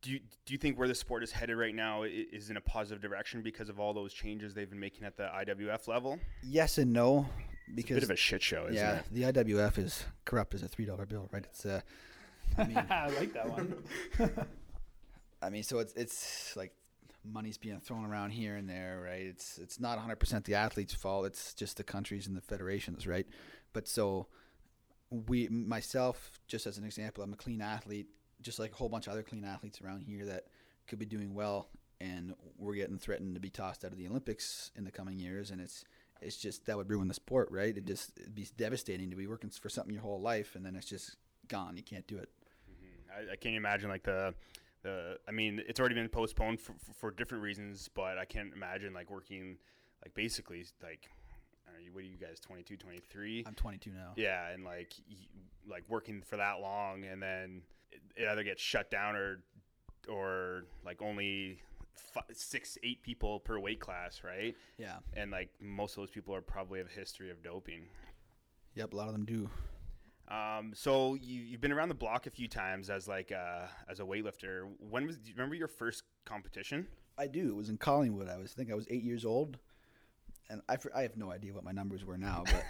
Do 0.00 0.12
you 0.12 0.20
do 0.46 0.54
you 0.54 0.58
think 0.58 0.78
where 0.78 0.86
the 0.86 0.94
sport 0.94 1.24
is 1.24 1.32
headed 1.32 1.56
right 1.58 1.74
now 1.74 2.04
is 2.04 2.50
in 2.50 2.56
a 2.56 2.60
positive 2.60 3.02
direction 3.02 3.42
because 3.42 3.68
of 3.68 3.80
all 3.80 3.92
those 3.92 4.12
changes 4.12 4.54
they've 4.54 4.70
been 4.70 4.78
making 4.78 5.04
at 5.04 5.16
the 5.16 5.24
IWF 5.24 5.88
level? 5.88 6.20
yes 6.44 6.78
and 6.78 6.92
no, 6.92 7.26
It's 7.66 7.72
a 7.72 7.74
because 7.74 7.94
bit 7.96 8.02
of 8.04 8.10
a 8.10 8.16
shit 8.16 8.40
show, 8.40 8.66
isn't 8.66 8.76
yeah, 8.76 8.98
it? 9.00 9.04
the 9.10 9.22
IWF 9.24 9.76
is 9.76 10.04
corrupt 10.24 10.54
as 10.54 10.62
a 10.62 10.68
three 10.68 10.84
dollar 10.84 11.04
bill, 11.04 11.28
right? 11.32 11.44
It's 11.44 11.66
uh, 11.66 11.80
I 12.56 12.64
mean, 12.64 12.76
I 12.90 13.08
like 13.08 13.32
that 13.32 13.50
one. 13.50 13.74
I 15.42 15.50
mean, 15.50 15.64
so 15.64 15.80
it's 15.80 15.94
it's 15.94 16.54
like 16.56 16.72
money's 17.24 17.58
being 17.58 17.80
thrown 17.80 18.04
around 18.04 18.30
here 18.30 18.54
and 18.54 18.68
there, 18.70 19.02
right? 19.04 19.22
It's 19.22 19.58
it's 19.58 19.80
not 19.80 19.98
100% 19.98 20.44
the 20.44 20.54
athlete's 20.54 20.94
fault. 20.94 21.26
It's 21.26 21.54
just 21.54 21.76
the 21.76 21.82
countries 21.84 22.28
and 22.28 22.36
the 22.36 22.40
federations, 22.40 23.04
right? 23.08 23.26
But 23.72 23.88
so 23.88 24.28
we 25.10 25.48
myself 25.48 26.30
just 26.46 26.66
as 26.66 26.78
an 26.78 26.84
example, 26.84 27.24
I'm 27.24 27.32
a 27.32 27.36
clean 27.36 27.62
athlete, 27.62 28.08
just 28.42 28.58
like 28.58 28.72
a 28.72 28.76
whole 28.76 28.88
bunch 28.88 29.06
of 29.06 29.12
other 29.12 29.22
clean 29.22 29.44
athletes 29.44 29.80
around 29.80 30.02
here 30.02 30.24
that 30.26 30.44
could 30.86 30.98
be 30.98 31.06
doing 31.06 31.34
well 31.34 31.68
and 32.00 32.34
we're 32.56 32.74
getting 32.74 32.98
threatened 32.98 33.34
to 33.34 33.40
be 33.40 33.50
tossed 33.50 33.84
out 33.84 33.92
of 33.92 33.98
the 33.98 34.06
Olympics 34.06 34.70
in 34.76 34.84
the 34.84 34.90
coming 34.90 35.18
years 35.18 35.50
and 35.50 35.60
it's 35.60 35.84
it's 36.20 36.36
just 36.36 36.66
that 36.66 36.76
would 36.76 36.90
ruin 36.90 37.06
the 37.06 37.14
sport, 37.14 37.48
right? 37.50 37.76
It 37.76 37.84
just 37.84 38.18
it'd 38.18 38.34
be 38.34 38.46
devastating 38.56 39.10
to 39.10 39.16
be 39.16 39.26
working 39.26 39.50
for 39.50 39.68
something 39.68 39.92
your 39.92 40.02
whole 40.02 40.20
life 40.20 40.56
and 40.56 40.64
then 40.64 40.74
it's 40.74 40.88
just 40.88 41.16
gone. 41.46 41.76
You 41.76 41.82
can't 41.82 42.06
do 42.06 42.16
it. 42.16 42.28
Mm-hmm. 42.70 43.30
I, 43.30 43.32
I 43.32 43.36
can't 43.36 43.56
imagine 43.56 43.88
like 43.88 44.02
the 44.02 44.34
the. 44.82 45.18
I 45.28 45.30
mean, 45.30 45.62
it's 45.68 45.78
already 45.80 45.94
been 45.94 46.08
postponed 46.08 46.60
for, 46.60 46.74
for, 46.84 46.92
for 46.92 47.10
different 47.10 47.42
reasons, 47.42 47.88
but 47.94 48.18
I 48.18 48.24
can't 48.24 48.52
imagine 48.52 48.92
like 48.92 49.10
working 49.10 49.58
like 50.04 50.14
basically 50.14 50.64
like. 50.82 51.08
Don't 51.84 51.94
what 51.94 52.02
are 52.04 52.06
you 52.06 52.16
guys 52.16 52.38
22 52.40 52.76
23 52.76 53.44
I'm 53.46 53.54
22 53.54 53.90
now. 53.90 54.12
yeah 54.16 54.48
and 54.50 54.64
like 54.64 54.92
like 55.68 55.84
working 55.88 56.22
for 56.22 56.36
that 56.36 56.60
long 56.60 57.04
and 57.04 57.22
then 57.22 57.62
it, 57.90 58.00
it 58.16 58.28
either 58.28 58.42
gets 58.44 58.62
shut 58.62 58.90
down 58.90 59.16
or 59.16 59.42
or 60.08 60.64
like 60.84 61.02
only 61.02 61.58
fi 61.94 62.22
six 62.32 62.78
eight 62.82 63.02
people 63.02 63.40
per 63.40 63.58
weight 63.58 63.80
class 63.80 64.22
right 64.24 64.54
Yeah. 64.78 64.96
and 65.14 65.30
like 65.30 65.50
most 65.60 65.92
of 65.96 66.02
those 66.02 66.10
people 66.10 66.34
are 66.34 66.40
probably 66.40 66.78
have 66.78 66.88
a 66.88 66.98
history 66.98 67.30
of 67.30 67.42
doping 67.42 67.82
Yep, 68.74 68.92
a 68.92 68.96
lot 68.96 69.06
of 69.08 69.12
them 69.12 69.24
do. 69.24 69.50
Um, 70.28 70.72
so 70.74 71.14
you 71.14 71.40
you've 71.40 71.60
been 71.60 71.72
around 71.72 71.88
the 71.88 71.94
block 71.96 72.26
a 72.26 72.30
few 72.30 72.46
times 72.46 72.90
as 72.90 73.08
like 73.08 73.32
uh, 73.32 73.62
as 73.90 73.98
a 73.98 74.04
weightlifter. 74.04 74.68
When 74.78 75.06
was 75.06 75.16
do 75.16 75.28
you 75.30 75.34
remember 75.34 75.56
your 75.56 75.66
first 75.68 76.04
competition? 76.24 76.86
I 77.16 77.26
do. 77.26 77.48
It 77.48 77.56
was 77.56 77.70
in 77.70 77.78
Collingwood. 77.78 78.28
I 78.28 78.36
was 78.36 78.52
I 78.52 78.56
think 78.56 78.70
I 78.70 78.74
was 78.74 78.86
eight 78.90 79.02
years 79.02 79.24
old, 79.24 79.58
and 80.50 80.60
I, 80.68 80.76
I 80.94 81.02
have 81.02 81.16
no 81.16 81.30
idea 81.30 81.52
what 81.52 81.64
my 81.64 81.72
numbers 81.72 82.04
were 82.04 82.18
now, 82.18 82.42
but 82.46 82.64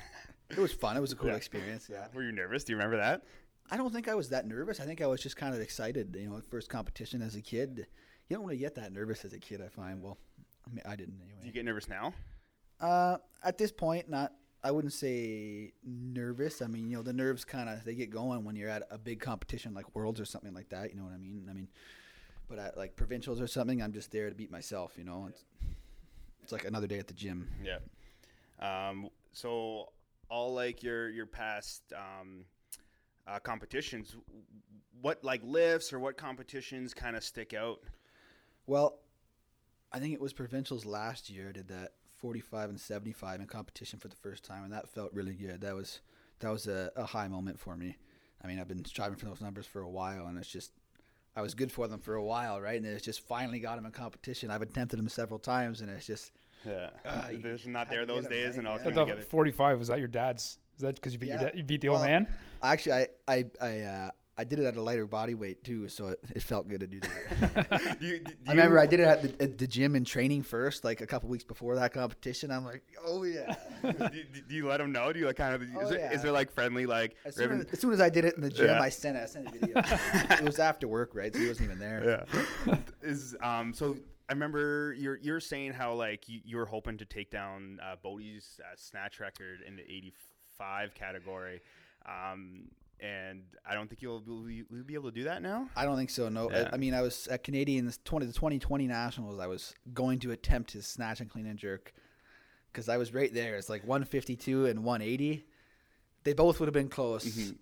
it 0.51 0.59
was 0.59 0.73
fun. 0.73 0.97
It 0.97 1.01
was 1.01 1.13
a 1.13 1.17
cool 1.17 1.31
Yeah. 1.31 1.37
experience. 1.37 1.89
Yeah. 1.91 2.07
Were 2.15 2.23
you 2.23 2.33
nervous? 2.33 2.65
Do 2.65 2.73
you 2.73 2.77
remember 2.77 2.97
that? 2.97 3.23
I 3.71 3.77
don't 3.77 3.93
think 3.93 4.09
I 4.09 4.15
was 4.15 4.31
that 4.31 4.47
nervous. 4.47 4.81
I 4.81 4.85
think 4.85 5.01
I 5.03 5.07
was 5.07 5.21
just 5.21 5.37
kind 5.37 5.55
of 5.55 5.61
excited. 5.61 6.17
You 6.19 6.29
know, 6.31 6.41
first 6.51 6.69
competition 6.71 7.21
as 7.23 7.35
a 7.35 7.43
kid. 7.43 7.87
You 8.29 8.37
don't 8.37 8.45
really 8.47 8.59
get 8.59 8.75
that 8.77 8.93
nervous 8.93 9.25
as 9.25 9.33
a 9.33 9.39
kid. 9.39 9.61
I 9.63 9.69
find. 9.69 10.03
Well, 10.03 10.19
I 10.67 10.71
mean, 10.75 10.83
I 10.87 10.97
didn't 10.97 11.21
anyway. 11.23 11.39
Do 11.43 11.47
you 11.47 11.53
get 11.53 11.65
nervous 11.65 11.89
now? 11.89 12.15
Uh, 12.81 13.19
at 13.43 13.59
this 13.59 13.73
point, 13.73 14.09
not. 14.09 14.33
I 14.65 14.71
wouldn't 14.73 14.93
say 14.93 15.73
nervous. 15.85 16.63
I 16.63 16.67
mean, 16.67 16.91
you 16.91 16.97
know, 16.97 17.03
the 17.03 17.13
nerves 17.13 17.45
kind 17.45 17.69
of 17.69 17.85
they 17.85 17.95
get 17.95 18.11
going 18.11 18.45
when 18.45 18.57
you're 18.57 18.69
at 18.69 18.83
a 18.91 18.99
big 18.99 19.21
competition 19.21 19.73
like 19.73 19.95
Worlds 19.95 20.19
or 20.21 20.25
something 20.25 20.53
like 20.53 20.69
that. 20.71 20.91
You 20.91 20.97
know 20.97 21.05
what 21.05 21.13
I 21.13 21.19
mean? 21.19 21.47
I 21.49 21.53
mean, 21.53 21.69
but 22.49 22.59
at 22.59 22.77
like 22.77 22.97
provincials 22.97 23.41
or 23.41 23.47
something, 23.47 23.81
I'm 23.83 23.93
just 23.93 24.11
there 24.11 24.29
to 24.29 24.35
beat 24.35 24.51
myself. 24.51 24.95
You 24.97 25.05
know, 25.05 25.27
it's, 25.29 25.45
it's 26.49 26.53
like 26.55 26.65
another 26.65 26.87
day 26.87 26.99
at 26.99 27.07
the 27.07 27.13
gym. 27.13 27.47
Yeah. 27.63 27.79
Um, 28.59 29.11
so 29.33 29.91
all 30.31 30.55
like 30.55 30.83
your 30.83 31.11
your 31.11 31.27
past 31.27 31.83
um, 31.95 32.47
uh, 33.27 33.39
competitions, 33.39 34.17
what 35.03 35.23
like 35.23 35.43
lifts 35.45 35.93
or 35.93 35.99
what 35.99 36.17
competitions 36.17 36.95
kind 36.95 37.17
of 37.17 37.23
stick 37.23 37.53
out? 37.53 37.81
Well, 38.67 38.99
I 39.93 39.99
think 39.99 40.15
it 40.15 40.21
was 40.23 40.33
provincials 40.33 40.87
last 40.87 41.29
year. 41.29 41.51
I 41.51 41.53
did 41.53 41.69
that 41.69 41.93
45 42.17 42.71
and 42.71 42.81
75 42.81 43.41
in 43.41 43.47
competition 43.47 43.99
for 43.99 44.09
the 44.09 44.17
first 44.17 44.43
time, 44.43 44.65
and 44.65 44.73
that 44.73 44.89
felt 44.89 45.13
really 45.13 45.35
good. 45.35 45.61
That 45.61 45.75
was 45.75 46.01
that 46.39 46.51
was 46.51 46.67
a, 46.67 46.91
a 46.97 47.05
high 47.05 47.29
moment 47.29 47.61
for 47.61 47.77
me. 47.77 47.99
I 48.43 48.47
mean, 48.47 48.59
I've 48.59 48.69
been 48.69 48.87
striving 48.87 49.19
for 49.19 49.27
those 49.27 49.43
numbers 49.43 49.67
for 49.67 49.83
a 49.83 49.91
while, 49.91 50.27
and 50.29 50.39
it's 50.39 50.49
just 50.49 50.73
I 51.39 51.41
was 51.41 51.55
good 51.55 51.71
for 51.71 51.87
them 51.87 52.01
for 52.01 52.17
a 52.17 52.25
while, 52.25 52.61
right? 52.61 52.75
And 52.77 52.85
then 52.85 52.95
it's 52.95 53.05
just 53.05 53.21
finally 53.21 53.61
got 53.61 53.77
them 53.77 53.87
in 53.87 53.93
competition. 53.93 54.51
I've 54.51 54.61
attempted 54.61 54.99
them 54.99 55.09
several 55.09 55.39
times, 55.39 55.81
and 55.83 55.89
it's 55.89 56.05
just 56.07 56.33
Yeah. 56.67 56.91
Uh, 57.05 57.29
you 57.31 57.39
There's 57.39 57.65
not 57.69 57.89
there 57.89 58.05
those 58.05 58.25
get 58.25 58.25
those 58.25 58.25
'em, 58.25 58.31
days, 58.33 58.49
right? 58.49 58.59
and 58.59 58.67
all 58.67 58.77
Yeah. 58.79 58.83
coming 58.83 58.99
together. 59.07 59.23
45 59.23 59.79
was 59.79 59.87
that 59.87 60.01
your 60.01 60.09
dad's? 60.09 60.59
Is 60.75 60.83
that 60.83 60.97
because 60.97 61.13
you 61.13 61.21
beat 61.21 61.29
your 61.29 61.37
Yeah. 61.37 61.45
dad, 61.45 61.57
you 61.57 61.63
beat 61.63 61.81
the 61.81 61.89
old 61.91 62.01
man? 62.03 62.27
actually 62.61 62.93
I 62.93 63.07
I 63.29 63.45
I 63.61 63.81
uh, 63.83 64.11
I 64.39 64.45
did 64.45 64.61
it 64.61 64.67
at 64.67 64.77
a 64.77 64.81
lighter 64.81 65.05
body 65.07 65.35
weight 65.35 65.65
too, 65.65 65.89
so 65.89 66.09
it, 66.09 66.21
it 66.37 66.43
felt 66.43 66.69
good 66.69 66.79
to 66.81 66.87
do 66.87 67.01
that. 67.01 67.99
Do 68.01 68.07
you- 68.07 68.21
do 68.21 68.33
I 68.47 68.53
remember 68.53 68.77
you- 68.77 68.83
I 68.83 68.87
did 68.87 69.01
it 69.01 69.09
at 69.09 69.23
the, 69.23 69.43
at 69.43 69.59
the 69.59 69.67
gym 69.67 69.97
in 69.97 70.05
training 70.05 70.45
first, 70.45 70.85
like 70.85 71.01
a 71.01 71.07
couple 71.07 71.29
weeks 71.29 71.43
before 71.43 71.75
that 71.75 71.93
competition. 71.93 72.53
I'm 72.53 72.65
like, 72.65 72.83
oh 73.05 73.25
yeah. 73.25 73.57
do, 73.83 73.93
do- 74.49 74.55
you 74.55 74.69
let 74.69 74.77
them 74.79 74.93
know? 74.93 75.13
Do 75.13 75.19
you 75.19 75.27
like 75.27 75.37
kind 75.37 75.55
of? 75.57 75.63
Oh, 75.77 75.81
is, 75.81 75.91
there, 75.91 75.99
yeah. 75.99 76.13
is 76.13 76.23
there 76.23 76.31
like 76.33 76.53
friendly 76.53 76.87
like? 76.87 77.17
As 77.25 77.35
soon 77.35 77.61
as, 77.61 77.67
as 77.73 77.81
soon 77.81 77.93
as 77.93 78.01
I 78.01 78.09
did 78.09 78.25
it 78.25 78.37
in 78.37 78.41
the 78.43 78.51
gym, 78.51 78.67
Yeah. 78.67 78.81
I 78.81 78.89
sent 78.91 79.17
it. 79.17 79.25
I 79.25 79.27
sent 79.27 79.49
a 79.49 79.51
video. 79.51 79.73
it 80.39 80.45
was 80.45 80.61
after 80.61 80.87
work, 80.87 81.11
right? 81.15 81.35
So 81.35 81.41
he 81.41 81.49
wasn't 81.49 81.67
even 81.71 81.79
there. 81.81 82.25
yeah. 82.67 82.77
is 83.03 83.35
um 83.43 83.75
so 83.75 83.97
I 84.29 84.33
remember 84.35 84.95
you're 84.97 85.17
you're 85.17 85.41
saying 85.41 85.73
how 85.73 85.95
like 85.95 86.29
you, 86.29 86.41
you 86.45 86.57
were 86.59 86.67
hoping 86.67 86.97
to 86.99 87.05
take 87.05 87.31
down 87.31 87.81
uh, 87.83 87.97
Bodie's 88.03 88.61
uh, 88.63 88.75
snatch 88.77 89.19
record 89.19 89.61
in 89.67 89.75
the 89.75 89.83
85 89.83 90.95
category. 90.95 91.61
Um, 92.07 92.69
and 93.01 93.43
I 93.69 93.75
don't 93.75 93.89
think 93.89 94.03
you'll, 94.03 94.23
will 94.27 94.51
you, 94.51 94.65
will 94.71 94.83
be 94.83 94.95
able 94.95 95.11
to 95.11 95.15
do 95.15 95.25
that 95.25 95.43
now. 95.43 95.69
I 95.77 95.85
don't 95.85 95.97
think 95.97 96.11
so. 96.11 96.29
No, 96.29 96.51
Yeah. 96.51 96.69
I, 96.73 96.75
I 96.75 96.77
mean, 96.79 96.95
I 96.95 97.03
was 97.03 97.27
at 97.29 97.45
Canadians 97.45 97.99
twenty 98.05 98.27
the 98.27 98.33
twenty 98.33 98.59
twenty 98.59 98.87
nationals. 98.87 99.39
I 99.39 99.47
was 99.47 99.75
going 99.95 100.19
to 100.21 100.33
attempt 100.33 100.71
to 100.71 100.83
snatch 100.83 101.21
and 101.21 101.31
clean 101.31 101.47
and 101.47 101.59
jerk 101.59 101.93
because 102.73 102.89
I 102.89 102.97
was 102.97 103.15
right 103.15 103.33
there. 103.33 103.57
It's 103.57 103.69
like 103.69 103.87
one 103.87 104.05
fifty 104.05 104.37
two 104.37 104.67
and 104.67 104.85
one 104.85 105.03
eighty. 105.03 105.45
They 106.25 106.33
both 106.33 106.59
would 106.61 106.67
have 106.67 106.75
been 106.75 106.89
close. 106.89 107.25
Mhm. 107.25 107.57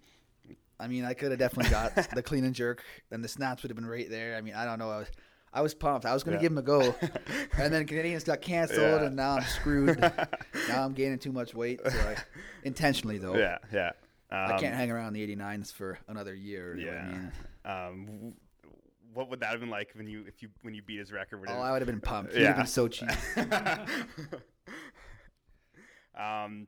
I 0.79 0.89
mean, 0.89 1.05
I 1.05 1.15
could 1.15 1.31
have 1.31 1.39
definitely 1.39 1.71
got 1.71 1.95
the 2.15 2.23
clean 2.23 2.45
and 2.45 2.55
jerk, 2.55 2.83
and 3.11 3.25
the 3.25 3.29
snaps 3.29 3.63
would 3.63 3.71
have 3.71 3.77
been 3.77 3.87
right 3.87 4.09
there. 4.11 4.37
I 4.37 4.41
mean, 4.43 4.55
I 4.55 4.65
don't 4.67 4.79
know. 4.79 4.91
I 4.91 4.99
was, 4.99 5.09
I 5.55 5.61
was 5.63 5.73
pumped. 5.75 6.05
I 6.05 6.13
was 6.13 6.23
going 6.23 6.37
to 6.37 6.43
Yeah. 6.43 6.49
give 6.49 6.53
him 6.53 6.59
a 6.59 6.63
go, 6.63 6.95
and 7.59 7.73
then 7.73 7.87
Canadians 7.87 8.25
got 8.25 8.43
canceled, 8.43 8.81
Yeah. 8.81 9.07
and 9.07 9.17
now 9.17 9.37
I'm 9.37 9.45
screwed. 9.45 9.99
now 10.69 10.85
I'm 10.85 10.93
gaining 10.93 11.19
too 11.19 11.33
much 11.33 11.55
weight. 11.55 11.81
So 11.83 11.99
I, 11.99 12.17
intentionally 12.65 13.17
though, 13.17 13.35
Yeah, 13.37 13.57
yeah. 13.73 13.93
I 14.31 14.53
Um, 14.55 14.59
can't 14.61 14.75
hang 14.75 14.91
around 14.91 15.13
the 15.13 15.23
89s 15.23 15.73
for 15.73 15.99
another 16.09 16.35
year. 16.35 16.71
What 16.77 16.81
I 16.81 16.85
Yeah. 16.85 17.13
mean? 17.13 17.33
Um, 17.65 18.35
what 19.13 19.29
would 19.31 19.41
that 19.41 19.51
have 19.51 19.61
been 19.61 19.71
like 19.71 19.93
when 19.95 20.09
you 20.09 20.25
if 20.27 20.43
you 20.43 20.49
when 20.63 20.75
you 20.75 20.83
beat 20.83 20.99
his 20.99 21.13
record? 21.13 21.39
Would 21.41 21.49
Oh, 21.49 21.55
it- 21.55 21.61
I 21.61 21.71
would 21.73 21.81
have 21.83 21.87
been 21.87 22.01
pumped. 22.01 22.33
He'd 22.35 22.43
Yeah. 22.43 22.49
have 22.49 22.57
been 22.57 22.67
so 22.67 22.89
cheap. 22.89 23.09
um, 26.19 26.67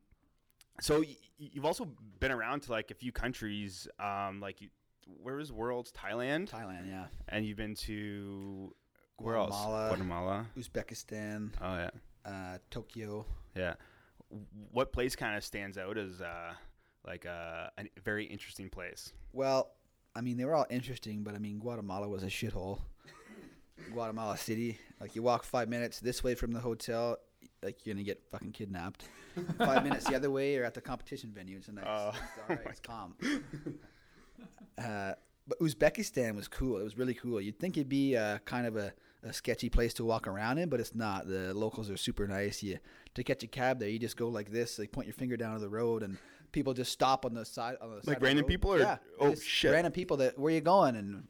so 0.80 1.00
y- 1.00 1.16
you've 1.38 1.64
also 1.64 1.86
been 2.20 2.30
around 2.32 2.60
to 2.62 2.72
like 2.72 2.90
a 2.90 2.94
few 2.94 3.12
countries. 3.12 3.88
Um, 3.98 4.40
like 4.40 4.60
you, 4.60 4.68
where 5.06 5.36
was 5.36 5.52
Worlds? 5.52 5.92
Thailand, 5.92 6.50
Thailand, 6.50 6.86
yeah. 6.88 7.06
and 7.28 7.44
you've 7.44 7.56
been 7.56 7.74
to 7.74 8.74
where 9.16 9.36
Guatemala. 9.36 9.80
else? 9.82 9.88
Guatemala. 9.96 10.46
Uzbekistan, 10.56 11.50
Oh 11.60 11.74
yeah, 11.76 11.90
uh, 12.24 12.58
Tokyo. 12.70 13.26
yeah. 13.54 13.74
What 14.72 14.92
place 14.92 15.16
kind 15.16 15.36
of 15.36 15.44
stands 15.44 15.78
out 15.78 15.96
as 15.96 16.20
uh, 16.20 16.52
like 17.06 17.24
a, 17.24 17.70
a 17.78 17.84
very 18.02 18.24
interesting 18.24 18.68
place? 18.68 19.12
Well, 19.32 19.70
I 20.14 20.20
mean, 20.20 20.36
they 20.36 20.44
were 20.44 20.54
all 20.54 20.66
interesting, 20.70 21.22
but 21.22 21.34
I 21.34 21.38
mean, 21.38 21.58
Guatemala 21.58 22.08
was 22.08 22.22
a 22.22 22.26
shithole. 22.26 22.80
Guatemala 23.92 24.36
City, 24.36 24.78
like 25.00 25.14
you 25.14 25.22
walk 25.22 25.44
five 25.44 25.68
minutes 25.68 26.00
this 26.00 26.24
way 26.24 26.34
from 26.34 26.52
the 26.52 26.60
hotel, 26.60 27.16
like 27.62 27.84
you're 27.84 27.94
gonna 27.94 28.04
get 28.04 28.22
fucking 28.30 28.52
kidnapped. 28.52 29.04
five 29.58 29.84
minutes 29.84 30.06
the 30.06 30.16
other 30.16 30.30
way, 30.30 30.56
or 30.56 30.64
at 30.64 30.74
the 30.74 30.80
competition 30.80 31.30
venue. 31.32 31.58
It's 31.58 31.68
a 31.68 31.72
nice, 31.72 31.84
Oh, 31.86 32.08
it's, 32.10 32.18
all 32.48 32.56
right, 32.56 32.66
it's 32.66 32.80
calm. 32.80 33.14
Uh, 34.76 35.12
but 35.46 35.58
Uzbekistan 35.60 36.36
was 36.36 36.46
cool. 36.46 36.78
It 36.78 36.84
was 36.84 36.98
really 36.98 37.14
cool. 37.14 37.40
You'd 37.40 37.58
think 37.58 37.76
it'd 37.76 37.88
be 37.88 38.16
uh, 38.16 38.38
kind 38.44 38.66
of 38.66 38.76
a, 38.76 38.92
a 39.22 39.32
sketchy 39.32 39.68
place 39.68 39.94
to 39.94 40.04
walk 40.04 40.28
around 40.28 40.58
in, 40.58 40.68
but 40.68 40.78
it's 40.78 40.94
not. 40.94 41.26
The 41.26 41.54
locals 41.54 41.90
are 41.90 41.96
super 41.96 42.26
nice. 42.26 42.62
You 42.62 42.78
to 43.14 43.24
catch 43.24 43.42
a 43.42 43.46
cab 43.46 43.80
there, 43.80 43.88
you 43.88 43.98
just 43.98 44.16
go 44.16 44.28
like 44.28 44.50
this. 44.50 44.76
They 44.76 44.86
point 44.86 45.06
your 45.06 45.14
finger 45.14 45.36
down 45.36 45.54
to 45.54 45.60
the 45.60 45.68
road, 45.68 46.02
and 46.02 46.18
people 46.52 46.74
just 46.74 46.92
stop 46.92 47.24
on 47.24 47.34
the 47.34 47.44
side. 47.44 47.76
On 47.80 47.94
the 47.96 48.02
side 48.02 48.14
of 48.16 48.20
the 48.20 48.24
random 48.26 48.44
people 48.44 48.72
or- 48.72 48.78
yeah, 48.78 48.96
oh, 49.20 49.30
just 49.30 49.44
shit. 49.46 49.72
random 49.72 49.92
people 49.92 50.16
that 50.18 50.38
where 50.38 50.52
you 50.52 50.60
going 50.60 50.96
and. 50.96 51.24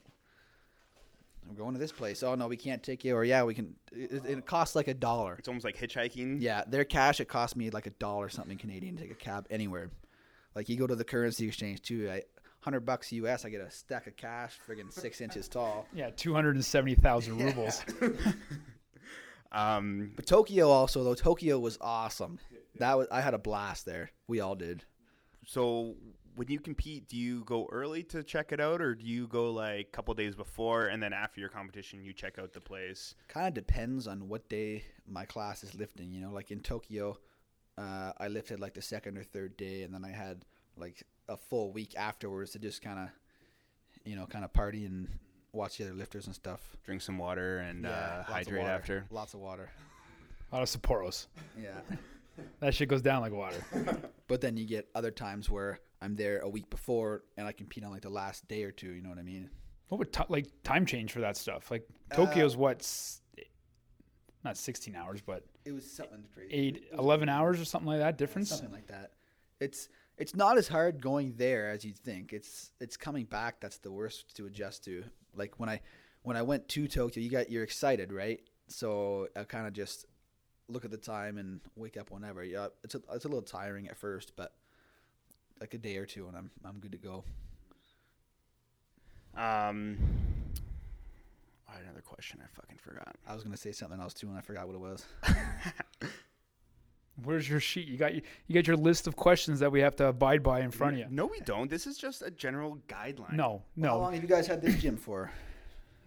I'm 1.51 1.55
going 1.57 1.73
to 1.73 1.81
this 1.81 1.93
place. 1.93 2.23
Oh 2.23 2.35
no, 2.35 2.47
we 2.47 2.59
can't 2.59 2.83
take 2.83 3.07
you. 3.07 3.17
Or 3.17 3.25
yeah, 3.25 3.43
we 3.43 3.55
can. 3.55 3.75
It, 3.91 4.23
it 4.27 4.45
costs 4.45 4.77
like 4.77 4.87
a 4.87 4.93
dollar. 4.93 5.35
It's 5.39 5.49
almost 5.49 5.65
like 5.65 5.79
hitchhiking. 5.79 6.43
Yeah, 6.43 6.63
their 6.69 6.85
cash 6.85 7.21
it 7.21 7.25
cost 7.25 7.57
me 7.57 7.71
like 7.71 7.87
a 7.87 7.91
dollar 7.91 8.29
something 8.29 8.59
Canadian 8.59 8.97
to 8.97 9.03
take 9.03 9.13
a 9.13 9.15
cab 9.15 9.47
anywhere. 9.49 9.91
Like 10.55 10.69
you 10.69 10.77
go 10.77 10.87
to 10.87 10.95
the 10.95 11.05
currency 11.05 11.47
exchange 11.47 11.81
too. 11.81 12.11
I, 12.13 12.23
hundred 12.61 12.81
bucks 12.81 13.13
US, 13.13 13.47
I 13.47 13.49
get 13.49 13.63
a 13.63 13.71
stack 13.71 14.07
of 14.07 14.15
cash, 14.19 14.59
friggin' 14.69 14.93
six 14.93 15.21
inches 15.23 15.49
tall. 15.49 15.87
Yeah, 15.95 16.11
two 16.11 16.35
hundred 16.35 16.57
and 16.57 16.65
seventy 16.65 16.97
thousand 16.97 17.39
rubles. 17.39 17.83
Um, 19.51 20.13
But 20.15 20.27
Tokyo 20.27 20.69
also 20.69 21.05
though, 21.05 21.15
Tokyo 21.15 21.59
was 21.59 21.79
awesome. 21.81 22.39
That 22.79 22.99
was 22.99 23.07
I 23.11 23.21
had 23.23 23.33
a 23.35 23.39
blast 23.39 23.87
there. 23.87 24.11
We 24.27 24.41
all 24.41 24.55
did. 24.55 24.85
So 25.49 25.95
when 26.37 26.49
you 26.49 26.61
compete, 26.61 27.09
do 27.09 27.17
you 27.17 27.43
go 27.45 27.67
early 27.73 28.03
to 28.05 28.23
check 28.23 28.53
it 28.53 28.61
out, 28.61 28.83
or 28.83 28.95
do 28.95 29.07
you 29.07 29.27
go 29.27 29.51
like 29.51 29.87
a 29.87 29.91
couple 29.91 30.13
days 30.13 30.35
before 30.35 30.89
and 30.89 31.03
then 31.03 31.15
after 31.15 31.41
your 31.41 31.49
competition 31.49 32.05
you 32.05 32.13
check 32.13 32.39
out 32.39 32.53
the 32.53 32.61
place? 32.61 33.15
Kind 33.29 33.49
of 33.49 33.55
depends 33.55 34.07
on 34.07 34.29
what 34.29 34.47
day 34.51 34.85
my 35.07 35.25
class 35.25 35.65
is 35.65 35.75
lifting. 35.75 36.13
You 36.13 36.21
know, 36.21 36.33
like 36.33 36.51
in 36.51 36.61
Tokyo, 36.61 37.17
uh, 37.79 38.13
I 38.19 38.29
lifted 38.29 38.61
like 38.61 38.75
the 38.75 38.83
second 38.83 39.17
or 39.17 39.23
third 39.23 39.57
day, 39.57 39.85
and 39.85 39.95
then 39.95 40.05
I 40.05 40.11
had 40.11 40.45
like 40.77 41.03
a 41.31 41.39
full 41.39 41.73
week 41.73 41.95
afterwards 41.97 42.51
to 42.51 42.59
just 42.59 42.83
kind 42.83 42.99
of, 42.99 43.09
you 44.05 44.17
know, 44.17 44.27
kind 44.27 44.45
of 44.45 44.53
party 44.53 44.85
and 44.85 45.09
watch 45.53 45.79
the 45.79 45.85
other 45.85 45.95
lifters 45.95 46.27
and 46.27 46.35
stuff. 46.35 46.77
Drink 46.85 47.01
some 47.01 47.17
water 47.17 47.61
and 47.61 47.87
uh, 47.87 48.23
hydrate 48.25 48.61
water. 48.61 48.71
after. 48.71 49.07
Lots 49.11 49.33
of 49.33 49.41
water. 49.41 49.71
A 50.53 50.57
lot 50.57 50.63
of 50.63 50.69
Sapporos. 50.69 51.27
Yeah. 51.59 51.71
That 52.61 52.75
shit 52.75 52.89
goes 52.89 53.03
down 53.03 53.21
like 53.23 53.33
water. 53.33 53.59
But 54.29 54.43
then 54.43 54.59
you 54.59 54.67
get 54.67 54.89
other 54.95 55.11
times 55.11 55.49
where 55.49 55.81
I'm 56.03 56.15
there 56.15 56.41
a 56.41 56.49
week 56.51 56.69
before 56.69 57.23
and 57.39 57.47
I 57.47 57.53
compete 57.53 57.83
on 57.83 57.91
like 57.91 58.03
the 58.03 58.11
last 58.11 58.47
day 58.47 58.63
or 58.65 58.71
two. 58.71 58.91
You 58.93 59.01
know 59.01 59.09
what 59.09 59.17
I 59.19 59.23
mean? 59.23 59.49
What 59.89 59.97
would 60.01 60.13
t- 60.13 60.23
like 60.29 60.49
time 60.63 60.85
change 60.85 61.13
for 61.13 61.21
that 61.21 61.35
stuff? 61.39 61.71
Like 61.71 61.89
Uh, 62.11 62.17
Tokyo's 62.17 62.55
what? 62.55 62.81
s- 62.81 63.23
Not 64.45 64.59
sixteen 64.59 64.95
hours, 64.95 65.21
but 65.23 65.45
It 65.65 65.73
was 65.73 65.91
something 65.91 66.25
crazy. 66.35 66.53
eight, 66.53 66.85
11 66.93 67.31
hours 67.31 67.59
or 67.59 67.65
something 67.65 67.89
like 67.89 68.01
that 68.01 68.19
difference. 68.19 68.51
Something 68.51 68.71
like 68.71 68.89
that. 68.89 69.13
It's 69.61 69.89
it's 70.19 70.35
not 70.35 70.59
as 70.59 70.69
hard 70.69 71.01
going 71.01 71.33
there 71.39 71.71
as 71.71 71.85
you'd 71.85 71.97
think. 71.99 72.35
It's 72.35 72.73
it's 72.81 72.99
coming 72.99 73.25
back 73.25 73.61
that's 73.61 73.79
the 73.79 73.91
worst 73.91 74.37
to 74.37 74.45
adjust 74.45 74.85
to. 74.85 75.05
Like 75.35 75.59
when 75.59 75.71
I 75.71 75.81
when 76.23 76.37
I 76.37 76.43
went 76.43 76.69
to 76.69 76.87
Tokyo, 76.87 77.23
you 77.23 77.31
got 77.31 77.51
you're 77.51 77.65
excited, 77.65 78.13
right? 78.13 78.41
So 78.67 79.29
I 79.35 79.45
kind 79.45 79.67
of 79.67 79.73
just 79.73 80.05
look 80.69 80.85
at 80.85 80.91
the 80.91 80.97
time 80.97 81.39
and 81.39 81.61
wake 81.77 81.97
up 81.97 82.11
whenever. 82.11 82.45
Yeah, 82.45 82.69
it's 82.85 82.95
a, 82.95 83.01
it's 83.13 83.25
a 83.25 83.29
little 83.29 83.43
tiring 83.43 83.89
at 83.89 83.97
first, 83.97 84.35
but 84.37 84.53
like 85.61 85.75
a 85.75 85.79
day 85.79 85.97
or 85.97 86.07
two 86.07 86.29
and 86.29 86.37
I'm 86.37 86.51
I'm 86.65 86.79
good 86.79 86.93
to 86.93 86.99
go. 86.99 87.25
Um, 89.37 89.99
I 91.69 91.73
had 91.75 91.83
another 91.85 92.01
question. 92.01 92.41
I 92.43 92.47
fucking 92.55 92.79
forgot. 92.79 93.17
I 93.27 93.35
was 93.35 93.43
gonna 93.43 93.57
say 93.57 93.73
something 93.73 94.01
else 94.01 94.15
too 94.15 94.29
and 94.29 94.37
I 94.37 94.41
forgot 94.41 94.67
what 94.67 94.75
it 94.75 94.81
was. 94.81 95.07
Where's 97.25 97.49
your 97.49 97.59
sheet? 97.59 97.89
You 97.89 97.97
got 97.97 98.15
you, 98.15 98.23
you 98.47 98.55
got 98.55 98.67
your 98.69 98.77
list 98.77 99.09
of 99.09 99.17
questions 99.17 99.59
that 99.61 99.73
we 99.73 99.81
have 99.81 99.97
to 99.97 100.07
abide 100.07 100.43
by 100.43 100.61
in 100.61 100.71
front 100.71 100.95
of 100.95 100.99
you. 101.01 101.07
No, 101.11 101.27
we 101.27 101.41
don't. 101.41 101.69
This 101.69 101.87
is 101.87 101.99
just 101.99 102.23
a 102.23 102.31
general 102.31 102.79
guideline. 102.87 103.33
No, 103.33 103.63
no. 103.75 103.89
How 103.89 103.99
long 103.99 104.13
have 104.15 104.23
you 104.23 104.29
guys 104.29 104.47
had 104.47 104.63
this 104.63 104.81
gym 104.81 104.97
for? 104.97 105.33